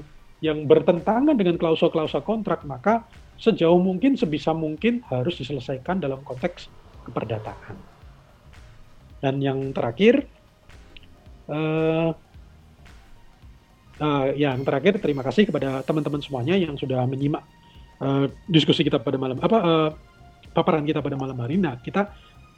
yang 0.44 0.68
bertentangan 0.68 1.36
dengan 1.36 1.57
klausul-klausul 1.57 2.20
kontrak, 2.24 2.64
maka 2.68 3.05
sejauh 3.40 3.80
mungkin 3.80 4.16
sebisa 4.16 4.53
mungkin 4.53 5.01
harus 5.09 5.40
diselesaikan 5.40 6.01
dalam 6.01 6.20
konteks 6.24 6.68
keperdataan. 7.09 7.76
Dan 9.20 9.40
yang 9.40 9.72
terakhir, 9.72 10.28
uh, 11.51 12.11
uh, 14.01 14.26
yang 14.36 14.62
terakhir 14.62 14.99
terima 15.01 15.22
kasih 15.24 15.49
kepada 15.49 15.82
teman-teman 15.82 16.20
semuanya 16.20 16.55
yang 16.57 16.74
sudah 16.76 17.05
menyimak 17.09 17.42
uh, 18.01 18.28
diskusi 18.47 18.84
kita 18.84 19.01
pada 19.01 19.16
malam 19.16 19.38
apa 19.40 19.59
uh, 19.59 19.90
paparan 20.53 20.84
kita 20.84 21.05
pada 21.05 21.16
malam 21.20 21.36
hari. 21.36 21.61
Nah 21.61 21.76
kita 21.80 22.12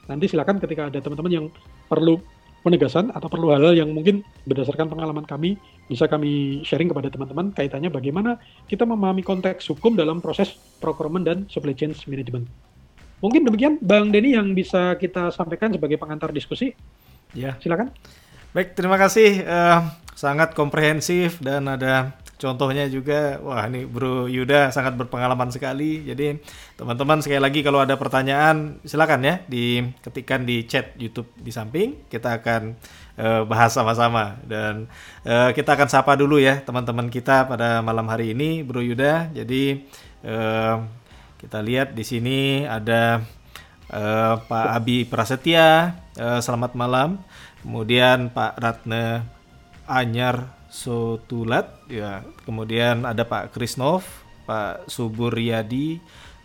nanti 0.06 0.30
silakan 0.30 0.62
ketika 0.62 0.88
ada 0.88 0.98
teman-teman 1.02 1.32
yang 1.32 1.46
perlu 1.90 2.22
penegasan 2.62 3.14
atau 3.14 3.30
perlu 3.30 3.54
hal-hal 3.54 3.74
yang 3.74 3.90
mungkin 3.94 4.26
berdasarkan 4.44 4.90
pengalaman 4.90 5.22
kami 5.22 5.54
bisa 5.86 6.10
kami 6.10 6.60
sharing 6.66 6.90
kepada 6.90 7.06
teman-teman 7.08 7.54
kaitannya 7.54 7.86
bagaimana 7.86 8.36
kita 8.66 8.82
memahami 8.82 9.22
konteks 9.22 9.70
hukum 9.70 9.94
dalam 9.94 10.18
proses 10.18 10.58
procurement 10.82 11.22
dan 11.22 11.46
supply 11.46 11.72
chain 11.72 11.94
management. 12.10 12.50
Mungkin 13.18 13.42
demikian 13.46 13.82
Bang 13.82 14.14
Denny 14.14 14.38
yang 14.38 14.54
bisa 14.54 14.94
kita 14.94 15.34
sampaikan 15.34 15.74
sebagai 15.74 15.98
pengantar 15.98 16.30
diskusi. 16.30 16.70
Ya. 17.34 17.58
Silakan. 17.58 17.90
Baik, 18.58 18.74
terima 18.74 18.98
kasih. 18.98 19.46
Uh, 19.46 19.86
sangat 20.18 20.50
komprehensif 20.50 21.38
dan 21.38 21.62
ada 21.70 22.18
contohnya 22.42 22.90
juga. 22.90 23.38
Wah, 23.38 23.70
ini 23.70 23.86
Bro 23.86 24.26
Yuda 24.26 24.74
sangat 24.74 24.98
berpengalaman 24.98 25.46
sekali. 25.54 26.02
Jadi, 26.02 26.42
teman-teman 26.74 27.22
sekali 27.22 27.38
lagi 27.38 27.62
kalau 27.62 27.78
ada 27.78 27.94
pertanyaan 27.94 28.82
silakan 28.82 29.22
ya 29.22 29.34
diketikkan 29.46 30.42
di 30.42 30.66
chat 30.66 30.90
YouTube 30.98 31.30
di 31.38 31.54
samping. 31.54 32.10
Kita 32.10 32.42
akan 32.42 32.74
uh, 33.22 33.46
bahas 33.46 33.70
sama-sama 33.70 34.42
dan 34.42 34.90
uh, 35.22 35.54
kita 35.54 35.78
akan 35.78 35.86
sapa 35.86 36.18
dulu 36.18 36.42
ya 36.42 36.58
teman-teman 36.58 37.14
kita 37.14 37.46
pada 37.46 37.78
malam 37.78 38.10
hari 38.10 38.34
ini, 38.34 38.66
Bro 38.66 38.82
Yuda. 38.82 39.30
Jadi 39.38 39.86
uh, 40.26 40.82
kita 41.38 41.62
lihat 41.62 41.94
di 41.94 42.02
sini 42.02 42.66
ada 42.66 43.22
uh, 43.94 44.34
Pak 44.50 44.82
Abi 44.82 45.06
Prasetya, 45.06 45.94
uh, 46.18 46.42
selamat 46.42 46.74
malam. 46.74 47.22
Kemudian 47.62 48.30
Pak 48.30 48.58
Ratna 48.58 49.26
Anyar 49.88 50.52
Sotulat, 50.68 51.72
ya. 51.88 52.20
Kemudian 52.44 53.08
ada 53.08 53.24
Pak 53.24 53.56
Krisnov, 53.56 54.04
Pak 54.44 54.88
Suburyadi, 54.88 55.98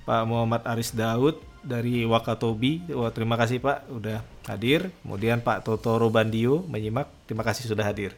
Pak 0.08 0.24
Muhammad 0.24 0.64
Aris 0.64 0.96
Daud 0.96 1.40
dari 1.64 2.04
Wakatobi. 2.08 2.88
Wah, 2.92 3.12
terima 3.12 3.36
kasih 3.36 3.60
Pak 3.60 3.88
udah 3.92 4.24
hadir. 4.48 4.92
Kemudian 5.04 5.44
Pak 5.44 5.68
Toto 5.68 5.96
Robandio 5.96 6.64
menyimak. 6.68 7.08
Terima 7.28 7.44
kasih 7.44 7.68
sudah 7.68 7.84
hadir. 7.84 8.16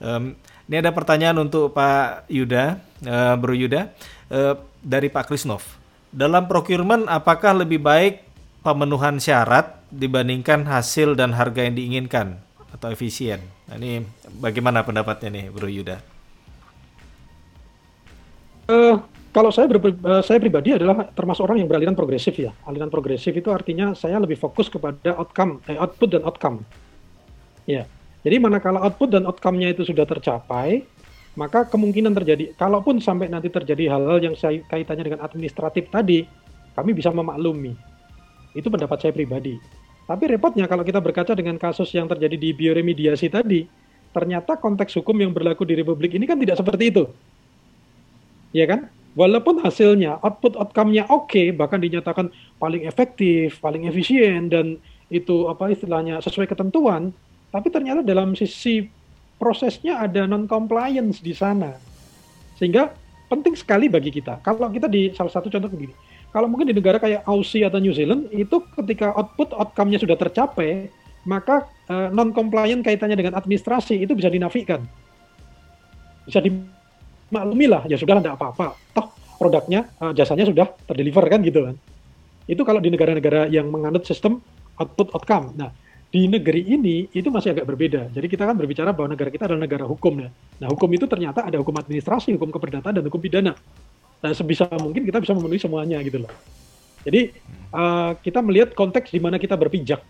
Um, 0.00 0.38
ini 0.70 0.80
ada 0.80 0.94
pertanyaan 0.94 1.38
untuk 1.42 1.74
Pak 1.74 2.30
Yuda, 2.30 2.78
uh, 3.04 3.34
Bro 3.36 3.58
Yuda, 3.58 3.90
uh, 4.30 4.54
dari 4.80 5.10
Pak 5.10 5.28
Krisnov. 5.28 5.66
Dalam 6.10 6.46
procurement, 6.50 7.06
apakah 7.06 7.54
lebih 7.54 7.78
baik 7.82 8.22
pemenuhan 8.62 9.18
syarat 9.18 9.79
dibandingkan 9.90 10.64
hasil 10.64 11.18
dan 11.18 11.34
harga 11.34 11.66
yang 11.66 11.74
diinginkan 11.74 12.38
atau 12.70 12.88
efisien? 12.94 13.42
Nah, 13.66 13.76
ini 13.76 14.06
bagaimana 14.38 14.86
pendapatnya 14.86 15.28
nih, 15.30 15.44
Bro 15.50 15.68
Yuda? 15.68 15.98
Uh, 18.70 19.02
kalau 19.30 19.54
saya, 19.54 19.70
uh, 19.70 20.22
saya 20.26 20.38
pribadi 20.42 20.74
adalah 20.74 21.06
termasuk 21.14 21.46
orang 21.46 21.62
yang 21.62 21.70
beraliran 21.70 21.94
progresif 21.94 22.34
ya. 22.34 22.50
Aliran 22.66 22.90
progresif 22.90 23.30
itu 23.30 23.50
artinya 23.50 23.94
saya 23.94 24.18
lebih 24.18 24.34
fokus 24.34 24.66
kepada 24.66 25.14
outcome, 25.18 25.62
eh, 25.70 25.78
output 25.78 26.18
dan 26.18 26.22
outcome. 26.26 26.62
Ya. 27.66 27.86
Jadi 28.26 28.36
manakala 28.42 28.82
output 28.82 29.14
dan 29.14 29.26
outcome-nya 29.26 29.70
itu 29.70 29.86
sudah 29.86 30.02
tercapai, 30.02 30.82
maka 31.38 31.62
kemungkinan 31.62 32.10
terjadi, 32.10 32.52
kalaupun 32.58 32.98
sampai 32.98 33.30
nanti 33.30 33.46
terjadi 33.48 33.94
hal-hal 33.96 34.18
yang 34.18 34.34
saya, 34.34 34.60
kaitannya 34.66 35.14
dengan 35.14 35.22
administratif 35.22 35.86
tadi, 35.88 36.26
kami 36.74 36.90
bisa 36.90 37.14
memaklumi. 37.14 37.72
Itu 38.52 38.66
pendapat 38.66 38.98
saya 38.98 39.14
pribadi. 39.14 39.56
Tapi 40.10 40.26
repotnya 40.26 40.66
kalau 40.66 40.82
kita 40.82 40.98
berkaca 40.98 41.38
dengan 41.38 41.54
kasus 41.54 41.86
yang 41.94 42.10
terjadi 42.10 42.34
di 42.34 42.50
bioremediasi 42.50 43.30
tadi, 43.30 43.62
ternyata 44.10 44.58
konteks 44.58 44.98
hukum 44.98 45.14
yang 45.22 45.30
berlaku 45.30 45.62
di 45.62 45.78
Republik 45.78 46.18
ini 46.18 46.26
kan 46.26 46.34
tidak 46.34 46.58
seperti 46.58 46.90
itu. 46.90 47.06
Ya 48.50 48.66
kan? 48.66 48.90
Walaupun 49.14 49.62
hasilnya, 49.62 50.18
output 50.18 50.58
outcome-nya 50.58 51.06
oke, 51.06 51.30
okay, 51.30 51.54
bahkan 51.54 51.78
dinyatakan 51.78 52.26
paling 52.58 52.90
efektif, 52.90 53.62
paling 53.62 53.86
efisien, 53.86 54.50
dan 54.50 54.82
itu 55.14 55.46
apa 55.46 55.70
istilahnya 55.70 56.18
sesuai 56.18 56.50
ketentuan, 56.50 57.14
tapi 57.54 57.70
ternyata 57.70 58.02
dalam 58.02 58.34
sisi 58.34 58.90
prosesnya 59.38 60.02
ada 60.02 60.26
non 60.26 60.50
compliance 60.50 61.22
di 61.22 61.34
sana. 61.34 61.78
Sehingga 62.58 62.90
penting 63.30 63.54
sekali 63.54 63.86
bagi 63.86 64.10
kita. 64.10 64.42
Kalau 64.42 64.70
kita 64.74 64.90
di 64.90 65.14
salah 65.14 65.30
satu 65.30 65.46
contoh 65.46 65.70
begini, 65.70 65.94
kalau 66.30 66.46
mungkin 66.46 66.70
di 66.70 66.74
negara 66.74 67.02
kayak 67.02 67.26
Aussie 67.26 67.66
atau 67.66 67.82
New 67.82 67.90
Zealand 67.90 68.30
itu 68.30 68.62
ketika 68.78 69.10
output 69.18 69.50
outcome-nya 69.50 69.98
sudah 69.98 70.14
tercapai, 70.14 70.86
maka 71.26 71.66
uh, 71.90 72.06
eh, 72.06 72.08
non 72.14 72.30
compliant 72.30 72.86
kaitannya 72.86 73.18
dengan 73.18 73.34
administrasi 73.34 73.98
itu 73.98 74.14
bisa 74.14 74.30
dinafikan. 74.30 74.86
Bisa 76.24 76.38
dimaklumi 76.38 77.66
lah, 77.66 77.82
ya 77.90 77.98
sudah 77.98 78.22
tidak 78.22 78.38
apa-apa. 78.38 78.78
Toh 78.94 79.06
produknya, 79.42 79.90
uh, 79.98 80.14
jasanya 80.14 80.46
sudah 80.46 80.70
terdeliver 80.86 81.26
kan 81.26 81.42
gitu 81.42 81.66
kan. 81.66 81.74
Itu 82.46 82.62
kalau 82.62 82.78
di 82.78 82.94
negara-negara 82.94 83.50
yang 83.50 83.66
menganut 83.66 84.06
sistem 84.06 84.38
output 84.78 85.10
outcome. 85.10 85.50
Nah, 85.58 85.74
di 86.10 86.26
negeri 86.26 86.66
ini 86.66 87.06
itu 87.14 87.30
masih 87.30 87.54
agak 87.54 87.66
berbeda. 87.70 88.10
Jadi 88.10 88.26
kita 88.26 88.42
kan 88.42 88.58
berbicara 88.58 88.90
bahwa 88.90 89.14
negara 89.14 89.30
kita 89.30 89.46
adalah 89.46 89.62
negara 89.62 89.86
hukum 89.86 90.18
ya. 90.18 90.30
Nah 90.58 90.66
hukum 90.66 90.90
itu 90.90 91.06
ternyata 91.06 91.46
ada 91.46 91.62
hukum 91.62 91.70
administrasi, 91.70 92.34
hukum 92.34 92.50
keperdataan, 92.50 92.98
dan 92.98 93.04
hukum 93.06 93.22
pidana. 93.22 93.54
Nah 94.20 94.32
sebisa 94.36 94.68
mungkin 94.76 95.04
kita 95.08 95.18
bisa 95.20 95.32
memenuhi 95.32 95.60
semuanya 95.60 95.98
gitu 96.04 96.20
loh. 96.24 96.32
Jadi 97.04 97.32
uh, 97.72 98.12
kita 98.20 98.44
melihat 98.44 98.76
konteks 98.76 99.08
di 99.12 99.20
mana 99.20 99.40
kita 99.40 99.56
berpijak. 99.56 100.00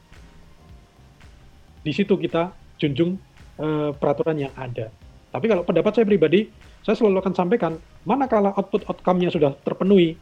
Di 1.80 1.92
situ 1.94 2.18
kita 2.18 2.50
junjung 2.76 3.16
uh, 3.62 3.94
peraturan 3.94 4.36
yang 4.36 4.52
ada. 4.58 4.90
Tapi 5.30 5.46
kalau 5.46 5.62
pendapat 5.62 5.94
saya 5.94 6.06
pribadi, 6.10 6.50
saya 6.82 6.98
selalu 6.98 7.22
akan 7.22 7.34
sampaikan, 7.38 7.72
manakala 8.02 8.50
output 8.58 8.82
outcome-nya 8.90 9.30
sudah 9.30 9.54
terpenuhi, 9.62 10.18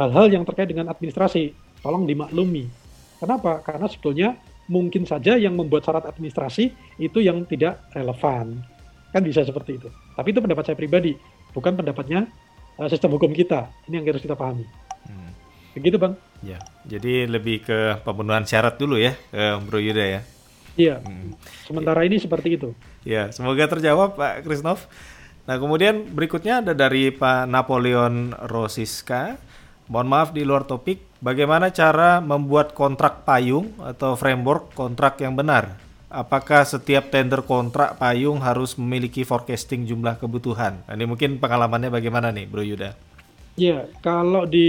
hal-hal 0.00 0.32
yang 0.32 0.48
terkait 0.48 0.72
dengan 0.72 0.88
administrasi, 0.88 1.52
tolong 1.84 2.08
dimaklumi. 2.08 2.64
Kenapa? 3.20 3.60
Karena 3.60 3.84
sebetulnya 3.92 4.40
mungkin 4.72 5.04
saja 5.04 5.36
yang 5.36 5.52
membuat 5.52 5.84
syarat 5.84 6.08
administrasi 6.08 6.72
itu 6.96 7.18
yang 7.20 7.44
tidak 7.44 7.84
relevan. 7.92 8.64
Kan 9.12 9.20
bisa 9.20 9.44
seperti 9.44 9.76
itu. 9.76 9.88
Tapi 10.16 10.32
itu 10.32 10.40
pendapat 10.40 10.64
saya 10.72 10.76
pribadi, 10.80 11.12
bukan 11.52 11.76
pendapatnya 11.76 12.24
sistem 12.86 13.18
hukum 13.18 13.34
kita. 13.34 13.66
Ini 13.90 13.98
yang 13.98 14.06
harus 14.06 14.22
kita 14.22 14.38
pahami. 14.38 14.62
Hmm. 15.10 15.34
Begitu, 15.74 15.98
Bang. 15.98 16.14
Ya, 16.38 16.62
jadi 16.86 17.26
lebih 17.26 17.66
ke 17.66 17.98
pemenuhan 18.06 18.46
syarat 18.46 18.78
dulu 18.78 18.94
ya, 18.94 19.18
ke 19.34 19.58
Bro 19.66 19.82
Yuda 19.82 20.04
ya. 20.06 20.20
Iya. 20.78 21.02
Hmm. 21.02 21.34
Sementara 21.66 22.06
ini 22.06 22.22
seperti 22.22 22.54
itu. 22.54 22.70
Ya, 23.02 23.34
semoga 23.34 23.66
terjawab 23.66 24.14
Pak 24.14 24.46
Krisnov. 24.46 24.86
Nah, 25.50 25.58
kemudian 25.58 26.06
berikutnya 26.14 26.62
ada 26.62 26.76
dari 26.76 27.10
Pak 27.10 27.50
Napoleon 27.50 28.30
Rosiska. 28.46 29.34
Mohon 29.88 30.08
maaf 30.12 30.28
di 30.36 30.44
luar 30.44 30.68
topik, 30.68 31.00
bagaimana 31.24 31.72
cara 31.72 32.20
membuat 32.20 32.76
kontrak 32.76 33.24
payung 33.24 33.72
atau 33.80 34.14
framework 34.14 34.76
kontrak 34.76 35.16
yang 35.24 35.32
benar? 35.32 35.87
Apakah 36.08 36.64
setiap 36.64 37.12
tender 37.12 37.44
kontrak 37.44 38.00
payung 38.00 38.40
harus 38.40 38.80
memiliki 38.80 39.28
forecasting 39.28 39.84
jumlah 39.84 40.16
kebutuhan? 40.16 40.80
Nah, 40.88 40.96
ini 40.96 41.04
mungkin 41.04 41.36
pengalamannya 41.36 41.92
bagaimana 41.92 42.32
nih, 42.32 42.48
Bro 42.48 42.64
Yuda? 42.64 42.96
Ya, 43.60 43.84
kalau 44.00 44.48
di 44.48 44.64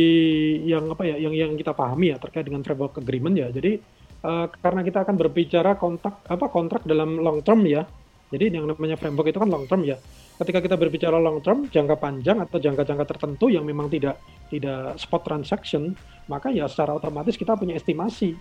yang 0.68 0.92
apa 0.92 1.08
ya, 1.08 1.16
yang 1.16 1.32
yang 1.32 1.56
kita 1.56 1.72
pahami 1.72 2.12
ya 2.12 2.18
terkait 2.20 2.44
dengan 2.44 2.60
framework 2.60 3.00
agreement 3.00 3.40
ya. 3.40 3.48
Jadi 3.56 3.80
uh, 4.26 4.52
karena 4.60 4.84
kita 4.84 5.08
akan 5.08 5.16
berbicara 5.16 5.80
kontrak 5.80 6.26
apa 6.28 6.46
kontrak 6.52 6.84
dalam 6.84 7.22
long 7.24 7.40
term 7.40 7.64
ya. 7.64 7.88
Jadi 8.30 8.60
yang 8.60 8.68
namanya 8.68 9.00
framework 9.00 9.32
itu 9.32 9.40
kan 9.40 9.48
long 9.48 9.64
term 9.64 9.88
ya 9.88 9.96
ketika 10.40 10.64
kita 10.64 10.76
berbicara 10.80 11.20
long 11.20 11.44
term, 11.44 11.68
jangka 11.68 12.00
panjang 12.00 12.40
atau 12.40 12.58
jangka-jangka 12.58 13.06
tertentu 13.06 13.52
yang 13.52 13.68
memang 13.68 13.92
tidak 13.92 14.24
tidak 14.48 14.96
spot 14.96 15.28
transaction, 15.28 15.92
maka 16.32 16.48
ya 16.48 16.66
secara 16.72 16.96
otomatis 16.96 17.36
kita 17.36 17.60
punya 17.60 17.76
estimasi. 17.76 18.40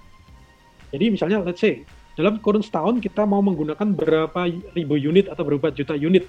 Jadi 0.94 1.04
misalnya 1.10 1.42
let's 1.42 1.60
say 1.60 1.82
dalam 2.18 2.42
kurun 2.42 2.66
setahun 2.66 2.98
kita 2.98 3.22
mau 3.22 3.38
menggunakan 3.38 3.94
berapa 3.94 4.50
ribu 4.74 4.98
unit 4.98 5.30
atau 5.30 5.46
berapa 5.46 5.70
juta 5.70 5.94
unit. 5.94 6.26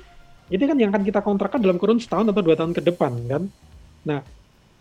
Ini 0.53 0.61
kan 0.61 0.77
yang 0.77 0.93
akan 0.93 1.01
kita 1.01 1.25
kontrakkan 1.25 1.57
dalam 1.57 1.81
kurun 1.81 1.97
setahun 1.97 2.29
atau 2.29 2.45
dua 2.45 2.53
tahun 2.53 2.77
ke 2.77 2.81
depan 2.85 3.13
kan. 3.25 3.49
Nah, 4.05 4.21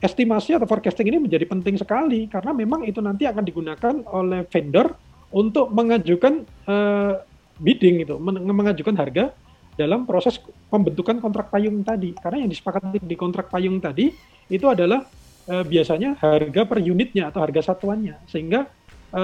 estimasi 0.05 0.61
atau 0.61 0.69
forecasting 0.69 1.09
ini 1.09 1.17
menjadi 1.25 1.49
penting 1.49 1.81
sekali 1.81 2.29
karena 2.29 2.53
memang 2.53 2.85
itu 2.85 3.01
nanti 3.01 3.25
akan 3.25 3.41
digunakan 3.41 3.95
oleh 4.13 4.45
vendor 4.53 4.93
untuk 5.33 5.73
mengajukan 5.73 6.45
uh, 6.69 7.25
bidding 7.57 8.05
itu, 8.05 8.21
mengajukan 8.21 8.93
harga 8.97 9.33
dalam 9.79 10.05
proses 10.05 10.43
pembentukan 10.69 11.23
kontrak 11.23 11.49
payung 11.49 11.81
tadi. 11.87 12.13
Karena 12.19 12.45
yang 12.45 12.51
disepakati 12.51 13.01
di 13.01 13.17
kontrak 13.17 13.49
payung 13.49 13.79
tadi 13.79 14.11
itu 14.51 14.67
adalah 14.67 15.07
e, 15.47 15.55
biasanya 15.63 16.19
harga 16.19 16.67
per 16.67 16.83
unitnya 16.83 17.31
atau 17.31 17.39
harga 17.47 17.71
satuannya. 17.71 18.19
Sehingga 18.27 18.67
e, 19.15 19.23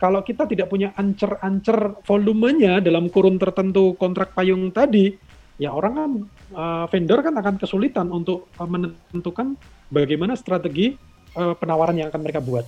kalau 0.00 0.24
kita 0.24 0.48
tidak 0.48 0.72
punya 0.72 0.96
ancer-ancer 0.96 2.00
volumenya 2.08 2.80
dalam 2.80 3.12
kurun 3.12 3.36
tertentu 3.36 3.92
kontrak 4.00 4.32
payung 4.32 4.72
tadi, 4.72 5.12
ya 5.60 5.76
orang 5.76 5.92
kan 5.92 6.10
uh, 6.56 6.84
vendor 6.88 7.20
kan 7.20 7.36
akan 7.36 7.60
kesulitan 7.60 8.08
untuk 8.08 8.48
uh, 8.56 8.64
menentukan 8.64 9.60
bagaimana 9.92 10.40
strategi 10.40 10.96
uh, 11.36 11.52
penawaran 11.52 12.00
yang 12.00 12.08
akan 12.08 12.24
mereka 12.24 12.40
buat. 12.40 12.64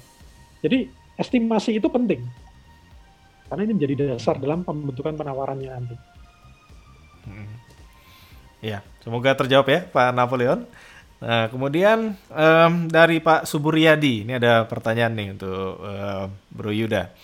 Jadi 0.61 0.93
estimasi 1.16 1.80
itu 1.80 1.89
penting 1.89 2.20
karena 3.53 3.68
ini 3.68 3.76
menjadi 3.76 4.16
dasar 4.16 4.41
dalam 4.41 4.64
pembentukan 4.64 5.12
penawarannya 5.12 5.68
nanti. 5.68 5.97
Hmm. 7.28 7.53
Ya, 8.64 8.80
semoga 9.05 9.37
terjawab 9.37 9.68
ya 9.68 9.80
Pak 9.93 10.09
Napoleon. 10.16 10.64
Nah, 11.23 11.47
kemudian 11.47 12.18
um, 12.35 12.73
dari 12.91 13.23
Pak 13.23 13.47
Suburyadi, 13.47 14.27
ini 14.27 14.35
ada 14.35 14.66
pertanyaan 14.66 15.14
nih 15.14 15.29
untuk 15.39 15.79
uh, 15.79 16.27
Bro 16.51 16.75
Yuda. 16.75 17.14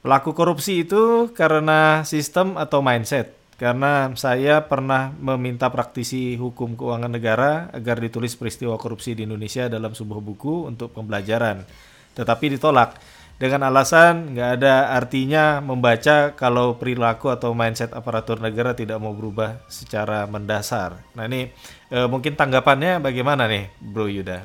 Pelaku 0.00 0.30
korupsi 0.32 0.86
itu 0.86 1.34
karena 1.34 2.06
sistem 2.06 2.54
atau 2.54 2.78
mindset? 2.80 3.40
karena 3.60 4.08
saya 4.16 4.64
pernah 4.64 5.12
meminta 5.20 5.68
praktisi 5.68 6.32
hukum 6.40 6.80
keuangan 6.80 7.12
negara 7.12 7.68
agar 7.76 8.00
ditulis 8.00 8.32
peristiwa 8.32 8.80
korupsi 8.80 9.12
di 9.12 9.28
Indonesia 9.28 9.68
dalam 9.68 9.92
sebuah 9.92 10.16
buku 10.24 10.64
untuk 10.72 10.96
pembelajaran, 10.96 11.68
tetapi 12.16 12.56
ditolak 12.56 12.96
dengan 13.40 13.72
alasan 13.72 14.36
nggak 14.36 14.50
ada 14.60 14.92
artinya 14.92 15.64
membaca 15.64 16.36
kalau 16.36 16.76
perilaku 16.76 17.32
atau 17.32 17.56
mindset 17.56 17.96
aparatur 17.96 18.36
negara 18.36 18.76
tidak 18.76 19.00
mau 19.00 19.16
berubah 19.16 19.64
secara 19.72 20.28
mendasar. 20.28 21.00
Nah 21.16 21.24
ini 21.24 21.48
e, 21.88 21.98
mungkin 22.04 22.36
tanggapannya 22.36 23.00
bagaimana 23.00 23.48
nih, 23.48 23.72
Bro 23.80 24.12
Yuda? 24.12 24.44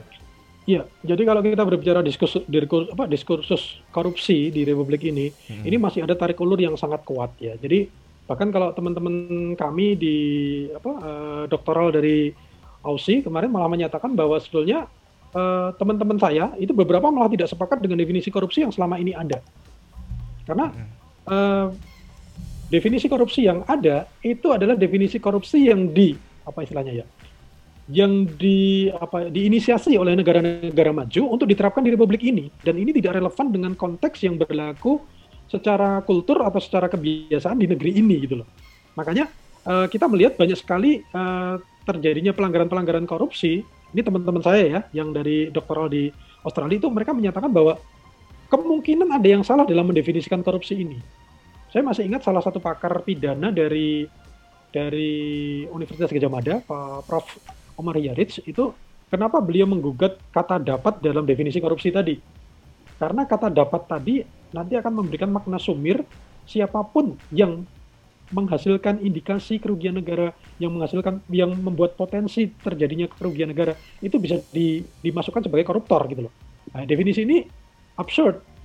Iya, 0.65 0.87
jadi 1.03 1.21
kalau 1.27 1.43
kita 1.43 1.61
berbicara 1.61 1.99
diskursus, 2.01 2.41
apa, 2.89 3.05
diskursus 3.05 3.83
korupsi 3.93 4.49
di 4.49 4.65
Republik 4.65 5.05
ini, 5.05 5.29
hmm. 5.29 5.61
ini 5.67 5.77
masih 5.77 6.07
ada 6.07 6.17
tarik 6.17 6.39
ulur 6.41 6.57
yang 6.57 6.73
sangat 6.73 7.05
kuat 7.05 7.35
ya. 7.37 7.53
Jadi 7.59 8.05
Bahkan 8.25 8.49
kalau 8.49 8.73
teman-teman 8.73 9.53
kami 9.53 9.93
di 9.93 10.17
apa 10.73 10.91
uh, 10.97 11.43
doktoral 11.45 11.93
dari 11.93 12.33
Aussie 12.81 13.21
kemarin 13.21 13.53
malah 13.53 13.69
menyatakan 13.69 14.17
bahwa 14.17 14.41
sebetulnya 14.41 14.89
uh, 15.35 15.75
teman-teman 15.75 16.17
saya 16.17 16.55
itu 16.55 16.71
beberapa 16.71 17.11
malah 17.11 17.27
tidak 17.27 17.51
sepakat 17.51 17.83
dengan 17.83 17.99
definisi 17.99 18.31
korupsi 18.31 18.63
yang 18.63 18.71
selama 18.71 18.95
ini 18.97 19.11
ada. 19.11 19.43
Karena 20.47 20.71
uh, 21.27 21.67
definisi 22.71 23.11
korupsi 23.11 23.45
yang 23.45 23.61
ada 23.67 24.07
itu 24.23 24.49
adalah 24.49 24.73
definisi 24.73 25.19
korupsi 25.19 25.67
yang 25.67 25.91
di 25.91 26.15
apa 26.45 26.63
istilahnya 26.63 27.03
ya 27.03 27.05
yang 27.85 28.25
di 28.25 28.89
apa 28.89 29.29
diinisiasi 29.29 29.93
oleh 29.93 30.17
negara-negara 30.17 30.89
maju 30.89 31.21
untuk 31.29 31.45
diterapkan 31.45 31.85
di 31.85 31.93
republik 31.93 32.25
ini 32.25 32.49
dan 32.65 32.81
ini 32.81 32.89
tidak 32.97 33.21
relevan 33.21 33.53
dengan 33.53 33.77
konteks 33.77 34.25
yang 34.25 34.41
berlaku 34.41 34.97
secara 35.45 36.01
kultur 36.01 36.41
atau 36.41 36.57
secara 36.57 36.89
kebiasaan 36.89 37.61
di 37.61 37.69
negeri 37.69 38.01
ini 38.01 38.25
gitu 38.25 38.41
loh. 38.41 38.49
Makanya 38.97 39.29
uh, 39.69 39.85
kita 39.85 40.09
melihat 40.09 40.33
banyak 40.33 40.57
sekali 40.57 41.05
uh, 41.13 41.61
terjadinya 41.85 42.33
pelanggaran-pelanggaran 42.33 43.05
korupsi. 43.05 43.61
Ini 43.93 44.01
teman-teman 44.01 44.41
saya 44.41 44.63
ya 44.63 44.79
yang 44.95 45.11
dari 45.11 45.49
doktoral 45.53 45.91
di 45.91 46.09
Australia 46.41 46.77
itu 46.77 46.87
mereka 46.89 47.11
menyatakan 47.13 47.49
bahwa 47.49 47.77
kemungkinan 48.49 49.09
ada 49.09 49.27
yang 49.27 49.43
salah 49.43 49.65
dalam 49.65 49.89
mendefinisikan 49.89 50.41
korupsi 50.45 50.77
ini. 50.79 51.01
Saya 51.73 51.83
masih 51.83 52.07
ingat 52.07 52.23
salah 52.23 52.39
satu 52.39 52.61
pakar 52.63 53.03
pidana 53.03 53.51
dari 53.51 54.07
dari 54.71 55.13
Universitas 55.71 56.11
Gajah 56.11 56.31
Mada, 56.31 56.55
Pak 56.63 57.07
Prof. 57.07 57.27
Omar 57.75 57.99
Yaritz 57.99 58.39
itu 58.47 58.71
kenapa 59.11 59.43
beliau 59.43 59.67
menggugat 59.67 60.15
kata 60.31 60.63
dapat 60.63 61.03
dalam 61.03 61.27
definisi 61.27 61.59
korupsi 61.59 61.91
tadi? 61.91 62.15
Karena 62.95 63.27
kata 63.27 63.51
dapat 63.51 63.83
tadi 63.83 64.23
nanti 64.55 64.79
akan 64.79 65.03
memberikan 65.03 65.27
makna 65.27 65.59
sumir 65.59 65.99
siapa 66.47 66.79
pun 66.87 67.19
yang 67.35 67.67
menghasilkan 68.33 69.03
indikasi 69.05 69.61
kerugian 69.61 70.01
negara 70.01 70.33
yang 70.57 70.73
menghasilkan 70.73 71.21
yang 71.29 71.53
membuat 71.53 71.93
potensi 71.93 72.49
terjadinya 72.49 73.05
kerugian 73.05 73.53
negara 73.53 73.77
itu 74.01 74.17
bisa 74.17 74.41
di, 74.49 74.81
dimasukkan 75.05 75.45
sebagai 75.45 75.65
koruptor 75.67 76.09
gitu 76.09 76.25
loh. 76.25 76.33
Nah, 76.73 76.89
definisi 76.89 77.21
ini 77.21 77.45
absurd 78.01 78.55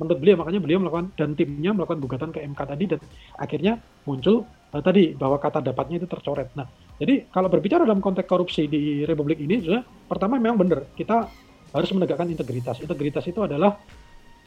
menurut 0.00 0.16
beliau 0.16 0.36
makanya 0.40 0.60
beliau 0.64 0.78
melakukan 0.80 1.12
dan 1.12 1.36
timnya 1.36 1.76
melakukan 1.76 2.00
gugatan 2.00 2.30
ke 2.32 2.40
MK 2.40 2.60
tadi 2.64 2.84
dan 2.88 3.00
akhirnya 3.36 3.72
muncul 4.08 4.48
uh, 4.72 4.80
tadi 4.80 5.12
bahwa 5.12 5.36
kata 5.36 5.60
dapatnya 5.60 6.00
itu 6.00 6.08
tercoret. 6.08 6.48
Nah, 6.56 6.64
jadi 6.96 7.28
kalau 7.28 7.52
berbicara 7.52 7.84
dalam 7.84 8.00
konteks 8.00 8.24
korupsi 8.24 8.64
di 8.64 9.04
Republik 9.04 9.36
ini 9.44 9.60
sudah 9.60 9.84
pertama 10.08 10.40
memang 10.40 10.56
benar 10.56 10.88
kita 10.96 11.28
harus 11.76 11.90
menegakkan 11.92 12.32
integritas. 12.32 12.80
Integritas 12.80 13.24
itu 13.28 13.44
adalah 13.44 13.76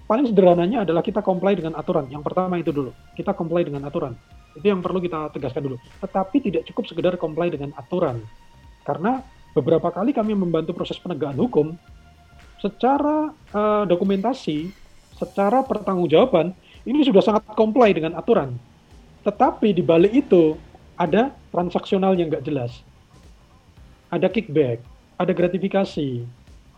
paling 0.10 0.28
sederhananya 0.28 0.84
adalah 0.84 1.06
kita 1.06 1.22
comply 1.22 1.54
dengan 1.54 1.78
aturan. 1.78 2.10
Yang 2.10 2.24
pertama 2.26 2.58
itu 2.60 2.74
dulu, 2.74 2.92
kita 3.16 3.32
comply 3.38 3.64
dengan 3.64 3.86
aturan. 3.88 4.18
Itu 4.54 4.66
yang 4.70 4.82
perlu 4.82 5.02
kita 5.02 5.34
tegaskan 5.34 5.62
dulu. 5.72 5.78
Tetapi 6.02 6.38
tidak 6.44 6.64
cukup 6.70 6.84
sekedar 6.86 7.14
comply 7.18 7.50
dengan 7.50 7.74
aturan. 7.74 8.22
Karena 8.86 9.22
beberapa 9.54 9.90
kali 9.90 10.14
kami 10.14 10.34
membantu 10.38 10.74
proses 10.78 10.98
penegakan 10.98 11.38
hukum 11.38 11.68
secara 12.64 13.34
uh, 13.52 13.84
dokumentasi, 13.84 14.72
secara 15.20 15.66
pertanggungjawaban, 15.68 16.56
ini 16.88 17.04
sudah 17.04 17.20
sangat 17.20 17.44
comply 17.60 17.92
dengan 17.92 18.16
aturan. 18.16 18.56
Tetapi 19.28 19.76
di 19.76 19.84
balik 19.84 20.16
itu 20.16 20.56
ada 20.96 21.36
transaksional 21.52 22.16
yang 22.16 22.32
nggak 22.32 22.46
jelas. 22.48 22.84
Ada 24.14 24.30
kickback, 24.30 24.80
ada 25.18 25.32
gratifikasi, 25.34 26.24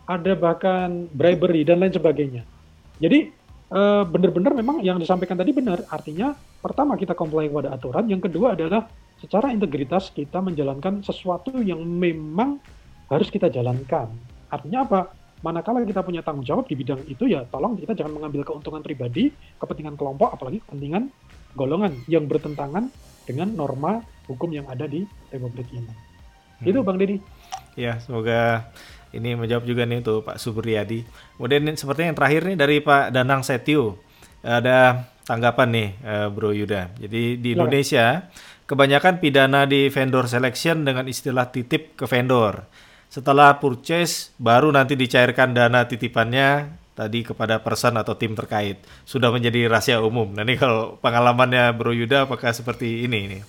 ada 0.06 0.32
bahkan 0.34 1.10
bribery 1.12 1.66
dan 1.66 1.82
lain 1.82 1.92
sebagainya. 1.92 2.42
Jadi 3.02 3.28
uh, 3.70 4.06
benar-benar 4.06 4.54
memang 4.56 4.80
yang 4.80 4.96
disampaikan 4.96 5.36
tadi 5.36 5.52
benar. 5.52 5.84
Artinya 5.90 6.32
pertama 6.60 6.96
kita 6.98 7.12
comply 7.12 7.48
pada 7.48 7.74
aturan, 7.74 8.06
yang 8.08 8.20
kedua 8.20 8.58
adalah 8.58 8.88
secara 9.16 9.48
integritas 9.52 10.12
kita 10.12 10.44
menjalankan 10.44 11.00
sesuatu 11.00 11.56
yang 11.64 11.80
memang 11.80 12.60
harus 13.08 13.28
kita 13.32 13.48
jalankan. 13.48 14.12
Artinya 14.52 14.84
apa? 14.84 15.00
Manakala 15.44 15.84
kita 15.84 16.00
punya 16.00 16.24
tanggung 16.24 16.42
jawab 16.42 16.64
di 16.64 16.74
bidang 16.74 17.04
itu 17.06 17.28
ya 17.28 17.44
tolong 17.46 17.76
kita 17.76 17.92
jangan 17.92 18.18
mengambil 18.18 18.42
keuntungan 18.42 18.80
pribadi, 18.80 19.30
kepentingan 19.60 19.94
kelompok, 19.94 20.32
apalagi 20.32 20.64
kepentingan 20.64 21.12
golongan 21.52 21.92
yang 22.08 22.24
bertentangan 22.24 22.88
dengan 23.28 23.52
norma 23.52 24.00
hukum 24.26 24.48
yang 24.50 24.64
ada 24.66 24.88
di 24.88 25.04
Republik 25.30 25.68
ini. 25.70 25.86
Hmm. 25.86 26.66
Itu 26.66 26.80
Bang 26.80 26.96
Deddy. 26.96 27.20
Ya, 27.76 28.00
semoga 28.00 28.72
ini 29.12 29.36
menjawab 29.36 29.68
juga 29.68 29.84
nih 29.84 30.00
untuk 30.00 30.24
Pak 30.24 30.40
Subriyadi. 30.40 31.04
Kemudian 31.36 31.68
sepertinya 31.76 32.12
yang 32.12 32.18
terakhir 32.18 32.40
nih 32.48 32.56
dari 32.56 32.76
Pak 32.80 33.12
Danang 33.12 33.44
Setio. 33.44 34.00
Ada 34.40 35.04
tanggapan 35.26 35.68
nih 35.74 35.88
uh, 36.06 36.28
Bro 36.30 36.54
Yuda. 36.54 36.94
Jadi 37.02 37.36
di 37.42 37.58
Indonesia 37.58 38.30
kebanyakan 38.64 39.18
pidana 39.18 39.66
di 39.66 39.90
vendor 39.90 40.30
selection 40.30 40.86
dengan 40.86 41.04
istilah 41.10 41.50
titip 41.50 41.98
ke 41.98 42.06
vendor. 42.06 42.64
Setelah 43.10 43.58
purchase 43.58 44.30
baru 44.38 44.70
nanti 44.70 44.94
dicairkan 44.94 45.50
dana 45.54 45.86
titipannya 45.86 46.70
tadi 46.94 47.26
kepada 47.26 47.60
person 47.60 47.98
atau 47.98 48.14
tim 48.14 48.38
terkait. 48.38 48.80
Sudah 49.02 49.34
menjadi 49.34 49.66
rahasia 49.66 49.98
umum. 49.98 50.30
Nah 50.30 50.46
ini 50.46 50.54
kalau 50.56 50.96
pengalamannya 51.02 51.74
Bro 51.74 51.92
Yuda 51.92 52.30
apakah 52.30 52.54
seperti 52.54 53.04
ini 53.04 53.18
ini? 53.26 53.40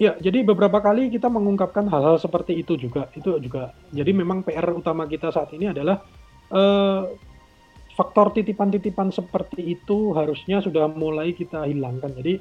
Ya, 0.00 0.18
jadi 0.18 0.42
beberapa 0.42 0.82
kali 0.82 1.12
kita 1.14 1.30
mengungkapkan 1.30 1.86
hal-hal 1.86 2.18
seperti 2.18 2.58
itu 2.58 2.74
juga. 2.74 3.06
Itu 3.14 3.38
juga. 3.38 3.70
Jadi 3.94 4.10
memang 4.10 4.42
PR 4.42 4.74
utama 4.74 5.06
kita 5.06 5.30
saat 5.30 5.54
ini 5.54 5.70
adalah 5.70 6.02
uh, 6.50 7.06
faktor 7.92 8.32
titipan-titipan 8.32 9.12
seperti 9.12 9.76
itu 9.76 10.16
harusnya 10.16 10.64
sudah 10.64 10.88
mulai 10.88 11.36
kita 11.36 11.68
hilangkan. 11.68 12.12
Jadi 12.16 12.40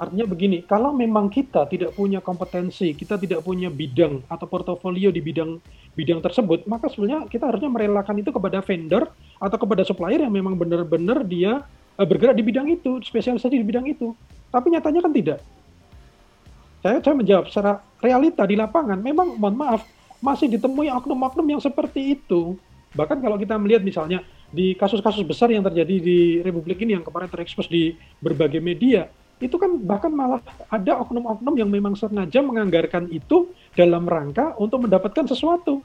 artinya 0.00 0.26
begini, 0.28 0.64
kalau 0.64 0.96
memang 0.96 1.28
kita 1.28 1.68
tidak 1.68 1.92
punya 1.92 2.24
kompetensi, 2.24 2.96
kita 2.96 3.20
tidak 3.20 3.44
punya 3.44 3.68
bidang 3.68 4.24
atau 4.28 4.48
portofolio 4.48 5.12
di 5.12 5.20
bidang 5.20 5.60
bidang 5.92 6.24
tersebut, 6.24 6.64
maka 6.64 6.88
sebenarnya 6.88 7.28
kita 7.28 7.48
harusnya 7.48 7.68
merelakan 7.68 8.16
itu 8.20 8.30
kepada 8.32 8.64
vendor 8.64 9.12
atau 9.36 9.56
kepada 9.60 9.82
supplier 9.84 10.24
yang 10.24 10.32
memang 10.32 10.56
benar-benar 10.56 11.24
dia 11.24 11.64
uh, 12.00 12.06
bergerak 12.06 12.36
di 12.36 12.44
bidang 12.44 12.68
itu, 12.68 13.00
spesialisasi 13.04 13.60
di 13.60 13.66
bidang 13.66 13.84
itu. 13.88 14.16
Tapi 14.48 14.72
nyatanya 14.72 15.04
kan 15.04 15.12
tidak 15.12 15.40
saya, 16.80 16.96
saya 17.04 17.14
menjawab 17.16 17.44
secara 17.52 17.84
realita 18.00 18.42
di 18.48 18.56
lapangan, 18.56 18.96
memang 18.96 19.36
mohon 19.36 19.56
maaf, 19.56 19.84
masih 20.24 20.48
ditemui 20.48 20.88
oknum-oknum 20.88 21.44
yang 21.56 21.60
seperti 21.60 22.16
itu. 22.16 22.56
Bahkan 22.96 23.20
kalau 23.20 23.36
kita 23.36 23.60
melihat 23.60 23.84
misalnya 23.84 24.24
di 24.50 24.74
kasus-kasus 24.74 25.22
besar 25.22 25.50
yang 25.54 25.62
terjadi 25.62 25.96
di 26.02 26.18
Republik 26.42 26.82
ini 26.82 26.98
yang 26.98 27.06
kemarin 27.06 27.30
terekspos 27.30 27.70
di 27.70 27.94
berbagai 28.18 28.58
media, 28.58 29.06
itu 29.38 29.56
kan 29.56 29.78
bahkan 29.80 30.10
malah 30.10 30.42
ada 30.68 31.00
oknum-oknum 31.00 31.54
yang 31.56 31.70
memang 31.70 31.94
sengaja 31.94 32.42
menganggarkan 32.42 33.08
itu 33.08 33.48
dalam 33.78 34.04
rangka 34.04 34.58
untuk 34.58 34.84
mendapatkan 34.84 35.24
sesuatu. 35.30 35.80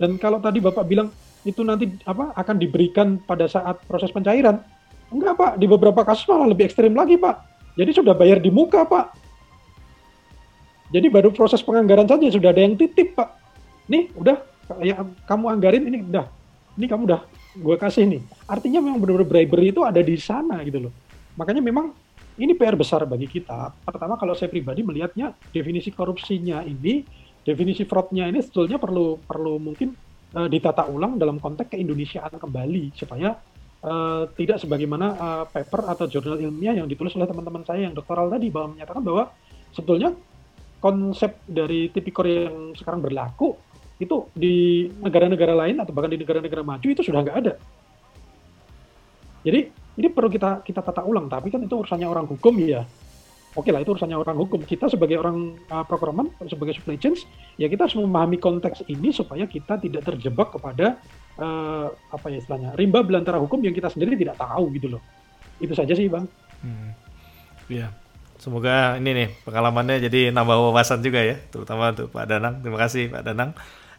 Dan 0.00 0.16
kalau 0.16 0.40
tadi 0.40 0.58
Bapak 0.58 0.88
bilang 0.88 1.12
itu 1.46 1.62
nanti 1.62 1.86
apa 2.08 2.34
akan 2.34 2.56
diberikan 2.58 3.20
pada 3.22 3.46
saat 3.46 3.84
proses 3.86 4.10
pencairan, 4.10 4.58
enggak 5.12 5.34
Pak, 5.36 5.52
di 5.60 5.66
beberapa 5.68 6.02
kasus 6.02 6.26
malah 6.26 6.50
lebih 6.50 6.66
ekstrim 6.66 6.96
lagi 6.96 7.20
Pak. 7.20 7.36
Jadi 7.78 7.90
sudah 7.94 8.16
bayar 8.16 8.42
di 8.42 8.50
muka 8.50 8.82
Pak, 8.82 9.28
jadi 10.88 11.06
baru 11.12 11.28
proses 11.32 11.60
penganggaran 11.60 12.08
saja 12.08 12.32
sudah 12.32 12.48
ada 12.48 12.64
yang 12.64 12.72
titip 12.76 13.12
pak. 13.12 13.28
Nih 13.92 14.08
udah 14.16 14.40
ya 14.80 15.04
kamu 15.28 15.44
anggarin 15.52 15.84
ini 15.84 16.00
udah. 16.00 16.26
Ini 16.80 16.86
kamu 16.88 17.02
udah 17.04 17.20
gue 17.58 17.76
kasih 17.76 18.06
nih. 18.06 18.22
Artinya 18.46 18.78
memang 18.78 19.02
benar-benar 19.02 19.28
bribery 19.28 19.74
itu 19.74 19.82
ada 19.82 19.98
di 19.98 20.14
sana 20.16 20.62
gitu 20.62 20.88
loh. 20.88 20.92
Makanya 21.34 21.62
memang 21.62 21.90
ini 22.38 22.54
PR 22.54 22.78
besar 22.78 23.02
bagi 23.04 23.26
kita. 23.26 23.74
Pertama 23.82 24.14
kalau 24.14 24.38
saya 24.38 24.46
pribadi 24.46 24.86
melihatnya 24.86 25.34
definisi 25.50 25.90
korupsinya 25.90 26.62
ini, 26.62 27.02
definisi 27.42 27.82
fraudnya 27.82 28.30
ini 28.30 28.38
sebetulnya 28.38 28.78
perlu 28.78 29.18
perlu 29.18 29.58
mungkin 29.58 29.90
uh, 30.38 30.46
ditata 30.46 30.86
ulang 30.86 31.18
dalam 31.18 31.42
konteks 31.42 31.74
keindonesiaan 31.74 32.38
kembali 32.38 32.94
supaya 32.94 33.34
uh, 33.82 34.30
tidak 34.38 34.62
sebagaimana 34.62 35.06
uh, 35.18 35.44
paper 35.50 35.90
atau 35.90 36.06
jurnal 36.06 36.38
ilmiah 36.38 36.78
yang 36.78 36.86
ditulis 36.86 37.14
oleh 37.18 37.26
teman-teman 37.26 37.66
saya 37.66 37.90
yang 37.90 37.94
doktoral 37.94 38.30
tadi 38.30 38.54
bahwa 38.54 38.78
menyatakan 38.78 39.02
bahwa 39.02 39.24
sebetulnya 39.74 40.14
konsep 40.78 41.42
dari 41.42 41.90
tipikor 41.90 42.26
yang 42.26 42.72
sekarang 42.78 43.02
berlaku 43.02 43.58
itu 43.98 44.30
di 44.30 44.86
negara-negara 45.02 45.58
lain 45.58 45.82
atau 45.82 45.90
bahkan 45.90 46.14
di 46.14 46.22
negara-negara 46.22 46.62
maju 46.62 46.86
itu 46.86 47.02
sudah 47.02 47.20
nggak 47.22 47.38
ada. 47.42 47.52
Jadi 49.42 49.60
ini 49.98 50.08
perlu 50.10 50.30
kita 50.30 50.62
kita 50.62 50.80
tata 50.82 51.02
ulang, 51.02 51.26
tapi 51.26 51.50
kan 51.50 51.58
itu 51.58 51.74
urusannya 51.74 52.06
orang 52.06 52.26
hukum 52.30 52.54
ya. 52.62 52.86
Oke 53.58 53.74
lah 53.74 53.82
itu 53.82 53.90
urusannya 53.90 54.14
orang 54.14 54.38
hukum. 54.38 54.62
Kita 54.62 54.86
sebagai 54.86 55.18
orang 55.18 55.58
uh, 55.66 55.82
procurement, 55.82 56.30
sebagai 56.46 56.78
supply 56.78 56.94
chains, 56.94 57.26
ya 57.58 57.66
kita 57.66 57.90
harus 57.90 57.98
memahami 57.98 58.38
konteks 58.38 58.86
ini 58.86 59.10
supaya 59.10 59.50
kita 59.50 59.82
tidak 59.82 60.06
terjebak 60.06 60.54
kepada 60.54 61.02
uh, 61.42 61.90
apa 61.90 62.26
ya 62.30 62.38
istilahnya 62.38 62.78
rimba 62.78 63.02
belantara 63.02 63.42
hukum 63.42 63.58
yang 63.66 63.74
kita 63.74 63.90
sendiri 63.90 64.14
tidak 64.14 64.38
tahu 64.38 64.70
gitu 64.78 64.94
loh. 64.94 65.02
Itu 65.58 65.74
saja 65.74 65.90
sih 65.90 66.06
bang. 66.06 66.30
Hmm. 66.62 66.94
Ya, 67.66 67.90
semoga 68.38 68.94
ini 68.96 69.10
nih 69.10 69.28
pengalamannya 69.42 70.06
jadi 70.06 70.30
nambah 70.30 70.70
wawasan 70.70 71.02
juga 71.02 71.26
ya, 71.26 71.42
terutama 71.50 71.90
untuk 71.90 72.14
Pak 72.14 72.26
Danang. 72.30 72.62
Terima 72.62 72.78
kasih 72.78 73.10
Pak 73.10 73.22
Danang. 73.26 73.58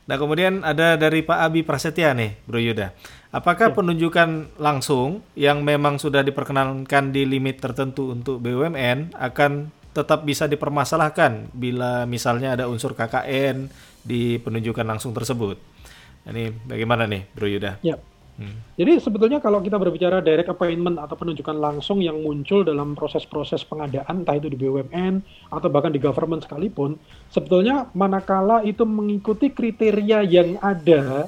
Nah 0.10 0.18
kemudian 0.18 0.66
ada 0.66 0.97
dari 0.97 1.22
Pak 1.22 1.38
Abi 1.38 1.62
Prasetya 1.62 2.18
nih, 2.18 2.34
Bro 2.49 2.57
Yuda. 2.57 2.97
Apakah 3.30 3.70
ya. 3.70 3.76
penunjukan 3.78 4.57
langsung 4.57 5.22
yang 5.38 5.62
memang 5.62 6.01
sudah 6.01 6.26
diperkenankan 6.26 7.14
di 7.14 7.30
limit 7.30 7.62
tertentu 7.62 8.10
untuk 8.18 8.41
BUMN 8.41 9.14
akan 9.14 9.70
tetap 9.93 10.26
bisa 10.26 10.49
dipermasalahkan 10.49 11.53
bila 11.53 12.10
misalnya 12.10 12.57
ada 12.57 12.66
unsur 12.66 12.97
KKN 12.97 13.70
di 14.01 14.41
penunjukan 14.41 14.82
langsung 14.82 15.14
tersebut? 15.14 15.62
Ini 16.26 16.57
bagaimana 16.66 17.05
nih, 17.05 17.30
Bro 17.30 17.45
Yuda? 17.45 17.78
Ya. 17.86 18.01
Jadi 18.79 18.95
sebetulnya 19.03 19.43
kalau 19.43 19.59
kita 19.59 19.75
berbicara 19.75 20.23
direct 20.23 20.47
appointment 20.47 20.95
atau 20.95 21.19
penunjukan 21.19 21.59
langsung 21.59 21.99
yang 21.99 22.23
muncul 22.23 22.63
dalam 22.63 22.95
proses-proses 22.95 23.67
pengadaan, 23.67 24.23
entah 24.23 24.39
itu 24.39 24.47
di 24.47 24.55
BUMN 24.55 25.19
atau 25.51 25.67
bahkan 25.67 25.91
di 25.91 25.99
government 25.99 26.47
sekalipun, 26.47 26.95
sebetulnya 27.27 27.91
manakala 27.91 28.63
itu 28.63 28.87
mengikuti 28.87 29.51
kriteria 29.51 30.23
yang 30.23 30.55
ada 30.63 31.27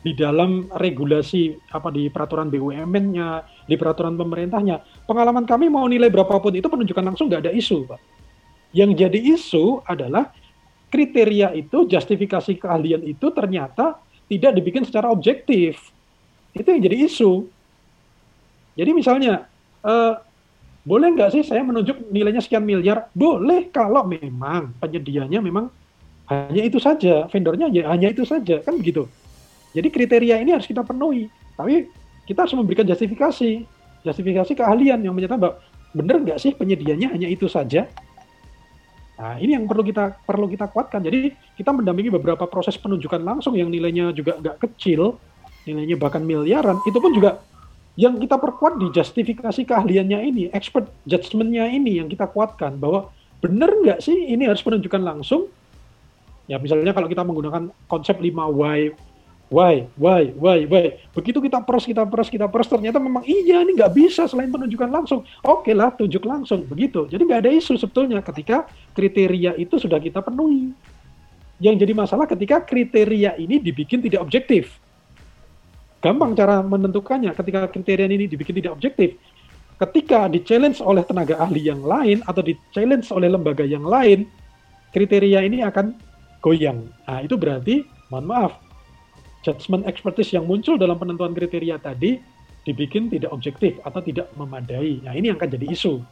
di 0.00 0.16
dalam 0.16 0.72
regulasi 0.72 1.58
apa 1.68 1.92
di 1.92 2.08
peraturan 2.08 2.48
BUMN-nya, 2.48 3.44
di 3.68 3.76
peraturan 3.76 4.16
pemerintahnya, 4.16 5.04
pengalaman 5.04 5.44
kami 5.44 5.68
mau 5.68 5.84
nilai 5.84 6.08
berapapun 6.08 6.56
itu 6.56 6.64
penunjukan 6.72 7.04
langsung 7.04 7.28
nggak 7.28 7.44
ada 7.44 7.52
isu, 7.52 7.84
Pak. 7.84 8.00
Yang 8.72 8.90
jadi 9.04 9.18
isu 9.36 9.84
adalah 9.84 10.32
kriteria 10.88 11.52
itu, 11.52 11.84
justifikasi 11.84 12.56
keahlian 12.56 13.04
itu 13.04 13.28
ternyata 13.36 14.00
tidak 14.28 14.56
dibikin 14.56 14.88
secara 14.88 15.12
objektif 15.12 15.97
itu 16.60 16.68
yang 16.68 16.82
jadi 16.82 16.96
isu. 17.06 17.32
Jadi 18.78 18.90
misalnya, 18.94 19.46
uh, 19.82 20.18
boleh 20.86 21.12
nggak 21.12 21.30
sih 21.34 21.42
saya 21.44 21.60
menunjuk 21.66 22.08
nilainya 22.08 22.40
sekian 22.40 22.64
miliar? 22.64 23.10
Boleh 23.12 23.68
kalau 23.68 24.06
memang 24.06 24.72
penyedianya 24.78 25.42
memang 25.42 25.68
hanya 26.28 26.62
itu 26.62 26.76
saja, 26.78 27.28
vendornya 27.28 27.72
ya 27.72 27.88
hanya 27.88 28.12
itu 28.12 28.22
saja, 28.22 28.60
kan 28.60 28.76
begitu. 28.76 29.08
Jadi 29.72 29.88
kriteria 29.88 30.40
ini 30.40 30.56
harus 30.56 30.68
kita 30.68 30.84
penuhi, 30.84 31.28
tapi 31.56 31.88
kita 32.28 32.44
harus 32.44 32.54
memberikan 32.56 32.84
justifikasi, 32.84 33.64
justifikasi 34.04 34.52
keahlian 34.52 35.00
yang 35.00 35.16
menyatakan 35.16 35.40
bahwa 35.40 35.54
benar 35.96 36.20
nggak 36.20 36.38
sih 36.40 36.52
penyedianya 36.52 37.12
hanya 37.12 37.28
itu 37.28 37.48
saja? 37.48 37.88
Nah, 39.18 39.34
ini 39.42 39.58
yang 39.58 39.66
perlu 39.66 39.82
kita 39.82 40.14
perlu 40.22 40.46
kita 40.46 40.70
kuatkan. 40.70 41.02
Jadi 41.02 41.34
kita 41.58 41.74
mendampingi 41.74 42.14
beberapa 42.14 42.46
proses 42.46 42.78
penunjukan 42.78 43.18
langsung 43.18 43.58
yang 43.58 43.66
nilainya 43.66 44.14
juga 44.14 44.38
nggak 44.38 44.56
kecil, 44.62 45.18
nilainya 45.64 45.96
bahkan 45.98 46.22
miliaran, 46.22 46.78
itu 46.86 46.98
pun 47.00 47.10
juga 47.10 47.42
yang 47.98 48.14
kita 48.14 48.38
perkuat 48.38 48.78
di 48.78 48.94
justifikasi 48.94 49.66
keahliannya 49.66 50.18
ini, 50.22 50.42
expert 50.54 50.86
judgment-nya 51.02 51.66
ini 51.66 51.98
yang 51.98 52.06
kita 52.06 52.30
kuatkan 52.30 52.78
bahwa 52.78 53.10
benar 53.42 53.74
nggak 53.74 53.98
sih 53.98 54.14
ini 54.14 54.46
harus 54.46 54.62
penunjukan 54.62 55.02
langsung? 55.02 55.50
Ya 56.46 56.62
misalnya 56.62 56.94
kalau 56.94 57.10
kita 57.10 57.26
menggunakan 57.26 57.74
konsep 57.90 58.22
5 58.22 58.30
why, 58.54 58.94
why, 59.50 59.90
why, 59.98 60.30
why, 60.38 60.62
why. 60.70 60.86
Begitu 61.10 61.42
kita 61.42 61.58
peras, 61.66 61.84
kita 61.90 62.06
peras, 62.06 62.30
kita 62.30 62.46
peras, 62.46 62.70
ternyata 62.70 63.02
memang 63.02 63.26
iya 63.26 63.66
ini 63.66 63.74
nggak 63.74 63.92
bisa 63.92 64.30
selain 64.30 64.54
penunjukan 64.54 64.88
langsung. 64.94 65.26
Oke 65.42 65.74
lah, 65.74 65.90
tunjuk 65.90 66.22
langsung, 66.22 66.62
begitu. 66.70 67.10
Jadi 67.10 67.26
nggak 67.26 67.40
ada 67.42 67.50
isu 67.50 67.74
sebetulnya 67.82 68.22
ketika 68.22 68.70
kriteria 68.94 69.58
itu 69.58 69.74
sudah 69.74 69.98
kita 69.98 70.22
penuhi. 70.22 70.70
Yang 71.58 71.82
jadi 71.82 71.92
masalah 71.98 72.30
ketika 72.30 72.62
kriteria 72.62 73.34
ini 73.42 73.58
dibikin 73.58 73.98
tidak 73.98 74.22
objektif 74.22 74.78
gampang 75.98 76.34
cara 76.38 76.62
menentukannya 76.62 77.34
ketika 77.34 77.66
kriteria 77.70 78.06
ini 78.06 78.30
dibikin 78.30 78.54
tidak 78.58 78.78
objektif. 78.78 79.18
Ketika 79.78 80.26
di-challenge 80.26 80.82
oleh 80.82 81.06
tenaga 81.06 81.38
ahli 81.38 81.62
yang 81.62 81.86
lain 81.86 82.18
atau 82.26 82.42
di-challenge 82.42 83.06
oleh 83.14 83.30
lembaga 83.30 83.62
yang 83.62 83.86
lain, 83.86 84.26
kriteria 84.90 85.46
ini 85.46 85.62
akan 85.62 85.94
goyang. 86.42 86.82
Nah, 87.06 87.22
itu 87.22 87.38
berarti, 87.38 87.86
mohon 88.10 88.26
maaf, 88.26 88.58
judgment 89.46 89.86
expertise 89.86 90.34
yang 90.34 90.50
muncul 90.50 90.74
dalam 90.74 90.98
penentuan 90.98 91.30
kriteria 91.30 91.78
tadi 91.78 92.18
dibikin 92.66 93.06
tidak 93.06 93.30
objektif 93.30 93.78
atau 93.86 94.02
tidak 94.02 94.26
memadai. 94.34 94.98
Nah, 95.06 95.14
ini 95.14 95.30
yang 95.30 95.38
akan 95.38 95.50
jadi 95.54 95.66
isu. 95.70 96.02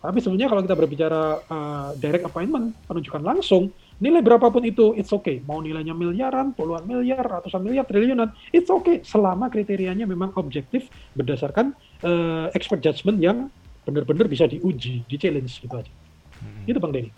Tapi 0.00 0.16
sebenarnya 0.22 0.48
kalau 0.48 0.62
kita 0.64 0.76
berbicara 0.78 1.22
uh, 1.44 1.88
direct 1.98 2.24
appointment, 2.24 2.72
penunjukan 2.88 3.20
langsung, 3.20 3.68
nilai 4.00 4.24
berapapun 4.24 4.64
itu, 4.64 4.96
it's 4.96 5.12
okay. 5.12 5.44
Mau 5.44 5.60
nilainya 5.60 5.92
miliaran, 5.92 6.56
puluhan 6.56 6.88
miliar, 6.88 7.20
ratusan 7.20 7.60
miliar, 7.60 7.84
triliunan, 7.84 8.32
it's 8.50 8.72
okay. 8.72 9.04
Selama 9.04 9.52
kriterianya 9.52 10.08
memang 10.08 10.32
objektif 10.40 10.88
berdasarkan 11.12 11.76
uh, 12.02 12.48
expert 12.56 12.80
judgment 12.80 13.20
yang 13.20 13.52
benar-benar 13.84 14.26
bisa 14.26 14.48
diuji, 14.48 15.04
di 15.04 15.16
challenge 15.20 15.60
gitu 15.60 15.74
aja. 15.76 15.92
Hmm. 16.40 16.64
Itu 16.64 16.80
Bang 16.80 16.96
Denny. 16.96 17.12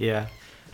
Iya. 0.00 0.26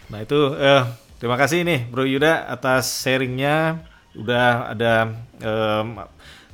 Nah 0.09 0.23
itu 0.23 0.39
uh, 0.55 0.87
terima 1.19 1.37
kasih 1.37 1.67
nih 1.67 1.87
Bro 1.91 2.07
Yuda 2.07 2.47
atas 2.49 3.03
sharingnya. 3.03 3.85
Udah 4.11 4.75
ada 4.75 4.95
um, 5.39 6.03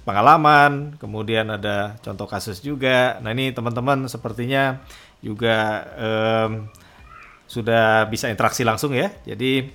pengalaman, 0.04 0.92
kemudian 1.00 1.48
ada 1.48 1.96
contoh 2.04 2.28
kasus 2.28 2.60
juga. 2.60 3.16
Nah 3.24 3.32
ini 3.32 3.48
teman-teman 3.48 4.04
sepertinya 4.12 4.84
juga 5.24 5.88
um, 5.96 6.68
sudah 7.46 8.04
bisa 8.10 8.28
interaksi 8.28 8.66
langsung 8.66 8.92
ya. 8.92 9.14
Jadi 9.24 9.70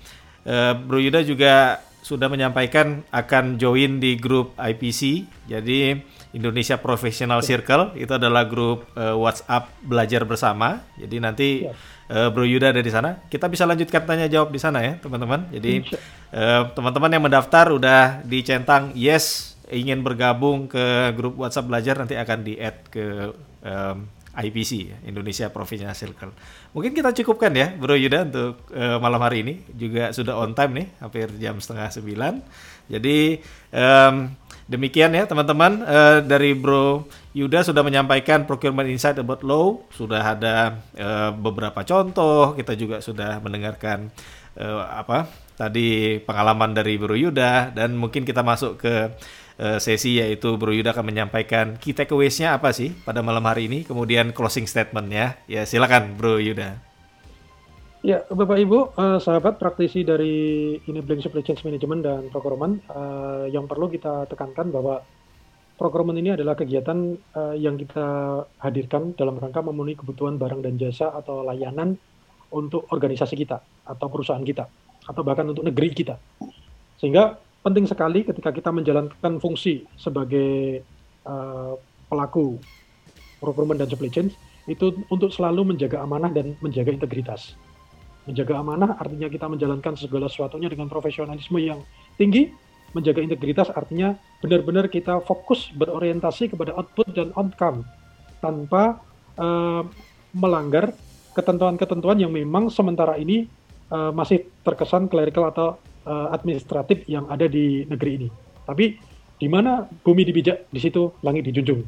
uh, 0.45 0.73
Bro 0.75 0.99
Yuda 0.99 1.23
juga 1.23 1.79
sudah 2.01 2.27
menyampaikan 2.27 3.05
akan 3.13 3.55
join 3.61 4.01
di 4.01 4.19
grup 4.19 4.53
IPC. 4.59 5.27
Jadi 5.47 5.95
Indonesia 6.31 6.79
Professional 6.79 7.43
Circle 7.43 7.95
itu 7.95 8.11
adalah 8.11 8.47
grup 8.47 8.87
uh, 8.95 9.15
WhatsApp 9.15 9.71
belajar 9.83 10.27
bersama. 10.27 10.83
Jadi 10.99 11.15
nanti 11.17 11.49
uh, 11.67 12.29
Bro 12.29 12.47
Yuda 12.47 12.75
ada 12.75 12.81
di 12.83 12.91
sana. 12.91 13.21
Kita 13.27 13.47
bisa 13.47 13.63
lanjutkan 13.63 14.03
tanya 14.03 14.27
jawab 14.27 14.51
di 14.51 14.59
sana 14.59 14.83
ya, 14.83 14.99
teman-teman. 14.99 15.47
Jadi 15.51 15.87
teman-teman 16.75 17.09
uh, 17.11 17.15
yang 17.15 17.23
mendaftar 17.23 17.65
udah 17.75 18.23
dicentang 18.23 18.95
yes 18.95 19.51
ingin 19.71 20.03
bergabung 20.03 20.67
ke 20.67 21.15
grup 21.15 21.39
WhatsApp 21.39 21.67
belajar 21.71 21.95
nanti 21.95 22.19
akan 22.19 22.39
di 22.43 22.59
add 22.59 22.77
ke 22.91 23.31
um, 23.63 24.03
IPC 24.31 25.03
Indonesia 25.03 25.51
Professional 25.51 25.91
Circle. 25.91 26.31
Mungkin 26.71 26.95
kita 26.95 27.11
cukupkan 27.11 27.51
ya 27.51 27.75
Bro 27.75 27.99
Yuda 27.99 28.23
untuk 28.31 28.63
uh, 28.71 28.95
malam 29.03 29.19
hari 29.19 29.43
ini. 29.43 29.53
Juga 29.75 30.15
sudah 30.15 30.39
on 30.39 30.55
time 30.55 30.71
nih 30.83 30.87
hampir 31.03 31.27
jam 31.35 31.59
setengah 31.59 31.91
sembilan. 31.91 32.33
Jadi 32.87 33.43
um, 33.75 34.31
demikian 34.71 35.11
ya 35.11 35.27
teman-teman. 35.27 35.83
Uh, 35.83 36.19
dari 36.23 36.55
Bro 36.55 37.11
Yuda 37.35 37.67
sudah 37.67 37.83
menyampaikan 37.83 38.47
procurement 38.47 38.87
insight 38.87 39.19
about 39.19 39.43
law. 39.43 39.83
Sudah 39.91 40.23
ada 40.23 40.79
uh, 40.95 41.35
beberapa 41.35 41.83
contoh. 41.83 42.55
Kita 42.55 42.71
juga 42.79 43.03
sudah 43.03 43.43
mendengarkan 43.43 44.07
uh, 44.55 44.87
apa 44.95 45.27
tadi 45.59 46.23
pengalaman 46.23 46.71
dari 46.71 46.95
Bro 46.95 47.19
Yuda. 47.19 47.75
Dan 47.75 47.99
mungkin 47.99 48.23
kita 48.23 48.47
masuk 48.47 48.79
ke 48.79 49.11
uh, 49.61 49.77
sesi 49.77 50.17
yaitu 50.17 50.57
Bro 50.57 50.73
Yuda 50.73 50.97
akan 50.97 51.05
menyampaikan 51.05 51.77
key 51.77 51.93
takeaways-nya 51.93 52.57
apa 52.57 52.73
sih 52.73 52.91
pada 53.05 53.21
malam 53.21 53.45
hari 53.45 53.69
ini, 53.69 53.85
kemudian 53.85 54.33
closing 54.33 54.65
statement 54.65 55.13
ya. 55.13 55.37
Ya 55.45 55.61
silakan 55.69 56.17
Bro 56.17 56.41
Yuda. 56.41 56.81
Ya, 58.01 58.25
Bapak 58.33 58.57
Ibu, 58.57 58.97
uh, 58.97 59.21
sahabat 59.21 59.61
praktisi 59.61 60.01
dari 60.01 60.73
Enabling 60.89 61.21
Supply 61.21 61.45
Chain 61.45 61.61
Management 61.61 62.01
dan 62.01 62.21
Procurement, 62.33 62.81
uh, 62.89 63.45
yang 63.45 63.69
perlu 63.69 63.93
kita 63.93 64.25
tekankan 64.25 64.73
bahwa 64.73 65.05
procurement 65.77 66.17
ini 66.17 66.33
adalah 66.33 66.57
kegiatan 66.57 66.97
uh, 67.37 67.53
yang 67.53 67.77
kita 67.77 68.05
hadirkan 68.57 69.13
dalam 69.13 69.37
rangka 69.37 69.61
memenuhi 69.61 70.01
kebutuhan 70.01 70.41
barang 70.41 70.65
dan 70.65 70.81
jasa 70.81 71.13
atau 71.13 71.45
layanan 71.45 71.93
untuk 72.49 72.89
organisasi 72.89 73.37
kita 73.37 73.61
atau 73.85 74.07
perusahaan 74.09 74.41
kita 74.41 74.65
atau 75.05 75.21
bahkan 75.21 75.45
untuk 75.53 75.61
negeri 75.61 75.93
kita. 75.93 76.17
Sehingga 76.97 77.37
penting 77.61 77.85
sekali 77.85 78.25
ketika 78.25 78.49
kita 78.49 78.69
menjalankan 78.73 79.37
fungsi 79.37 79.85
sebagai 79.97 80.81
uh, 81.25 81.77
pelaku 82.09 82.57
procurement 83.41 83.81
dan 83.81 83.89
supply 83.89 84.09
chain, 84.09 84.27
itu 84.69 84.93
untuk 85.09 85.33
selalu 85.33 85.73
menjaga 85.73 86.01
amanah 86.05 86.29
dan 86.29 86.53
menjaga 86.61 86.93
integritas. 86.93 87.57
Menjaga 88.29 88.61
amanah 88.61 89.01
artinya 89.01 89.25
kita 89.25 89.49
menjalankan 89.49 89.97
segala 89.97 90.29
sesuatunya 90.29 90.69
dengan 90.69 90.85
profesionalisme 90.85 91.57
yang 91.57 91.81
tinggi. 92.21 92.53
Menjaga 92.91 93.23
integritas 93.23 93.71
artinya 93.71 94.19
benar-benar 94.43 94.91
kita 94.91 95.23
fokus 95.23 95.71
berorientasi 95.71 96.51
kepada 96.51 96.75
output 96.75 97.07
dan 97.15 97.31
outcome 97.39 97.87
tanpa 98.43 98.99
uh, 99.39 99.87
melanggar 100.35 100.91
ketentuan-ketentuan 101.31 102.19
yang 102.19 102.35
memang 102.35 102.67
sementara 102.67 103.15
ini 103.15 103.47
uh, 103.95 104.11
masih 104.11 104.43
terkesan 104.67 105.07
clerical 105.07 105.47
atau 105.47 105.79
uh, 106.05 106.33
administratif 106.33 107.05
yang 107.05 107.27
ada 107.29 107.45
di 107.45 107.85
negeri 107.85 108.11
ini. 108.21 108.29
Tapi 108.65 108.97
di 109.41 109.47
mana 109.49 109.89
bumi 110.05 110.21
dibijak, 110.21 110.69
di 110.69 110.79
situ 110.79 111.17
langit 111.25 111.49
dijunjung. 111.49 111.81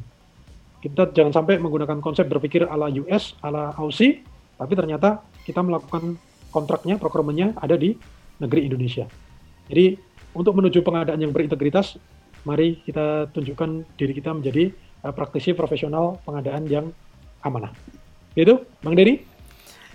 Kita 0.82 1.14
jangan 1.14 1.32
sampai 1.32 1.56
menggunakan 1.62 2.02
konsep 2.02 2.26
berpikir 2.28 2.66
ala 2.66 2.90
US, 2.92 3.38
ala 3.40 3.72
Aussie, 3.78 4.20
tapi 4.58 4.74
ternyata 4.74 5.22
kita 5.46 5.62
melakukan 5.62 6.18
kontraknya, 6.50 6.98
programnya 6.98 7.54
ada 7.56 7.78
di 7.78 7.96
negeri 8.42 8.68
Indonesia. 8.68 9.06
Jadi 9.70 9.96
untuk 10.34 10.58
menuju 10.58 10.82
pengadaan 10.82 11.22
yang 11.22 11.30
berintegritas, 11.30 11.96
mari 12.42 12.82
kita 12.84 13.30
tunjukkan 13.32 13.86
diri 13.96 14.12
kita 14.12 14.34
menjadi 14.34 14.74
uh, 15.06 15.14
praktisi 15.14 15.54
profesional 15.54 16.20
pengadaan 16.26 16.66
yang 16.66 16.86
amanah. 17.40 17.70
Itu, 18.34 18.66
Bang 18.82 18.98
Dery? 18.98 19.33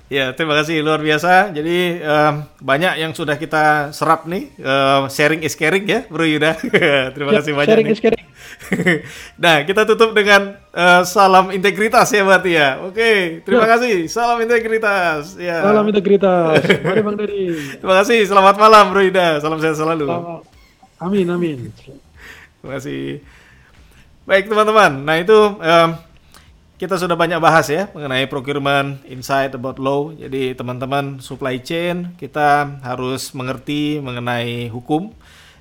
Ya, 0.09 0.33
terima 0.33 0.57
kasih 0.57 0.81
luar 0.81 1.05
biasa. 1.05 1.53
Jadi 1.53 2.01
um, 2.01 2.41
banyak 2.65 2.97
yang 2.97 3.13
sudah 3.13 3.37
kita 3.37 3.93
serap 3.93 4.25
nih. 4.25 4.49
Um, 4.57 5.05
sharing 5.05 5.45
is 5.45 5.53
caring 5.53 5.85
ya, 5.85 6.01
Bro 6.09 6.25
Yuda. 6.25 6.57
terima 7.13 7.29
ya, 7.29 7.37
kasih 7.37 7.53
banyak. 7.53 7.69
Sharing 7.69 7.85
nih. 7.85 7.93
is 7.93 8.01
caring. 8.01 8.25
nah, 9.45 9.61
kita 9.69 9.85
tutup 9.85 10.17
dengan 10.17 10.57
uh, 10.73 11.05
salam 11.05 11.53
integritas 11.53 12.09
ya 12.09 12.25
berarti 12.25 12.57
ya. 12.57 12.81
Oke, 12.89 13.45
terima 13.45 13.69
ya. 13.69 13.77
kasih. 13.77 14.09
Salam 14.09 14.41
integritas. 14.41 15.37
Ya. 15.37 15.61
Salam 15.61 15.85
integritas. 15.85 16.57
Mari 16.57 17.01
Bang 17.05 17.13
Dedi. 17.13 17.45
terima 17.85 17.95
kasih. 18.01 18.19
Selamat 18.25 18.57
malam 18.57 18.89
Bro 18.89 19.05
Yuda. 19.05 19.45
Salam 19.45 19.61
sehat 19.61 19.77
selalu. 19.77 20.09
Selamat. 20.09 20.41
Amin 21.05 21.29
amin. 21.29 21.69
Terima 21.77 22.81
kasih. 22.81 23.21
Baik 24.25 24.49
teman-teman. 24.49 25.05
Nah 25.05 25.21
itu 25.21 25.37
um, 25.37 25.89
kita 26.79 26.95
sudah 26.95 27.19
banyak 27.19 27.43
bahas 27.43 27.67
ya 27.67 27.91
mengenai 27.91 28.23
procurement, 28.31 29.03
insight 29.03 29.51
about 29.51 29.75
law. 29.83 30.15
Jadi 30.15 30.55
teman-teman 30.55 31.19
supply 31.19 31.59
chain 31.59 32.15
kita 32.15 32.79
harus 32.79 33.35
mengerti 33.35 33.99
mengenai 33.99 34.71
hukum 34.71 35.11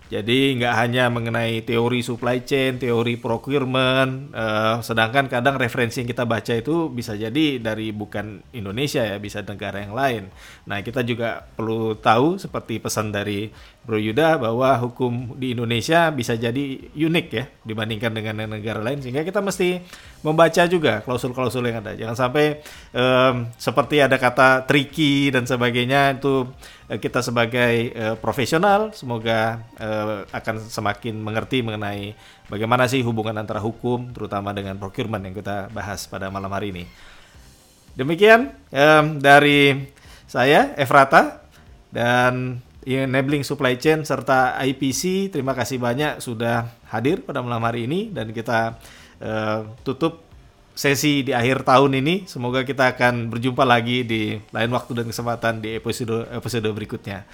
jadi 0.08 0.56
nggak 0.56 0.74
hanya 0.74 1.12
mengenai 1.12 1.60
teori 1.68 2.00
supply 2.00 2.40
chain, 2.40 2.80
teori 2.80 3.20
procurement, 3.20 4.32
uh, 4.32 4.80
sedangkan 4.80 5.28
kadang 5.28 5.60
referensi 5.60 6.00
yang 6.00 6.08
kita 6.08 6.24
baca 6.24 6.56
itu 6.56 6.88
bisa 6.88 7.12
jadi 7.12 7.60
dari 7.60 7.92
bukan 7.92 8.40
Indonesia 8.56 9.04
ya, 9.04 9.20
bisa 9.20 9.44
negara 9.44 9.84
yang 9.84 9.92
lain. 9.92 10.32
Nah 10.64 10.80
kita 10.80 11.04
juga 11.04 11.44
perlu 11.44 11.92
tahu 12.00 12.40
seperti 12.40 12.80
pesan 12.80 13.12
dari 13.12 13.52
Bro 13.84 14.00
Yuda 14.00 14.40
bahwa 14.40 14.80
hukum 14.80 15.36
di 15.36 15.52
Indonesia 15.52 16.08
bisa 16.08 16.36
jadi 16.36 16.88
unik 16.92 17.26
ya 17.28 17.44
dibandingkan 17.68 18.12
dengan 18.16 18.48
negara 18.48 18.80
lain, 18.80 19.04
sehingga 19.04 19.24
kita 19.28 19.44
mesti 19.44 19.84
membaca 20.24 20.64
juga 20.64 21.04
klausul-klausul 21.04 21.68
yang 21.68 21.84
ada. 21.84 21.92
Jangan 21.92 22.16
sampai 22.16 22.64
um, 22.96 23.48
seperti 23.60 24.00
ada 24.00 24.16
kata 24.16 24.64
tricky 24.64 25.28
dan 25.28 25.44
sebagainya 25.44 26.16
itu 26.16 26.48
kita 26.96 27.20
sebagai 27.20 27.92
uh, 27.92 28.16
profesional 28.16 28.96
semoga 28.96 29.60
uh, 29.76 30.24
akan 30.32 30.72
semakin 30.72 31.20
mengerti 31.20 31.60
mengenai 31.60 32.16
bagaimana 32.48 32.88
sih 32.88 33.04
hubungan 33.04 33.36
antara 33.36 33.60
hukum 33.60 34.08
terutama 34.16 34.56
dengan 34.56 34.80
procurement 34.80 35.20
yang 35.20 35.36
kita 35.36 35.68
bahas 35.68 36.08
pada 36.08 36.32
malam 36.32 36.48
hari 36.48 36.72
ini. 36.72 36.84
Demikian 37.92 38.56
um, 38.72 39.20
dari 39.20 39.92
saya 40.24 40.72
Efrata 40.80 41.44
dan 41.92 42.64
Enabling 42.88 43.44
Supply 43.44 43.76
Chain 43.76 44.08
serta 44.08 44.56
IPC 44.64 45.28
terima 45.28 45.52
kasih 45.52 45.76
banyak 45.76 46.24
sudah 46.24 46.72
hadir 46.88 47.20
pada 47.20 47.44
malam 47.44 47.60
hari 47.68 47.84
ini 47.84 48.08
dan 48.08 48.32
kita 48.32 48.80
uh, 49.20 49.76
tutup 49.84 50.27
sesi 50.78 51.26
di 51.26 51.34
akhir 51.34 51.66
tahun 51.66 51.98
ini. 51.98 52.30
Semoga 52.30 52.62
kita 52.62 52.94
akan 52.94 53.34
berjumpa 53.34 53.66
lagi 53.66 54.06
di 54.06 54.38
lain 54.54 54.70
waktu 54.70 55.02
dan 55.02 55.10
kesempatan 55.10 55.58
di 55.58 55.74
episode 55.74 56.30
episode 56.30 56.70
berikutnya. 56.70 57.26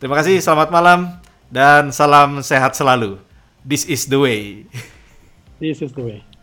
Terima 0.00 0.16
kasih, 0.16 0.40
selamat 0.40 0.72
malam 0.72 1.20
dan 1.52 1.92
salam 1.92 2.40
sehat 2.40 2.72
selalu. 2.72 3.20
This 3.60 3.84
is 3.84 4.08
the 4.08 4.16
way. 4.16 4.64
This 5.60 5.84
is 5.84 5.92
the 5.92 6.04
way. 6.04 6.35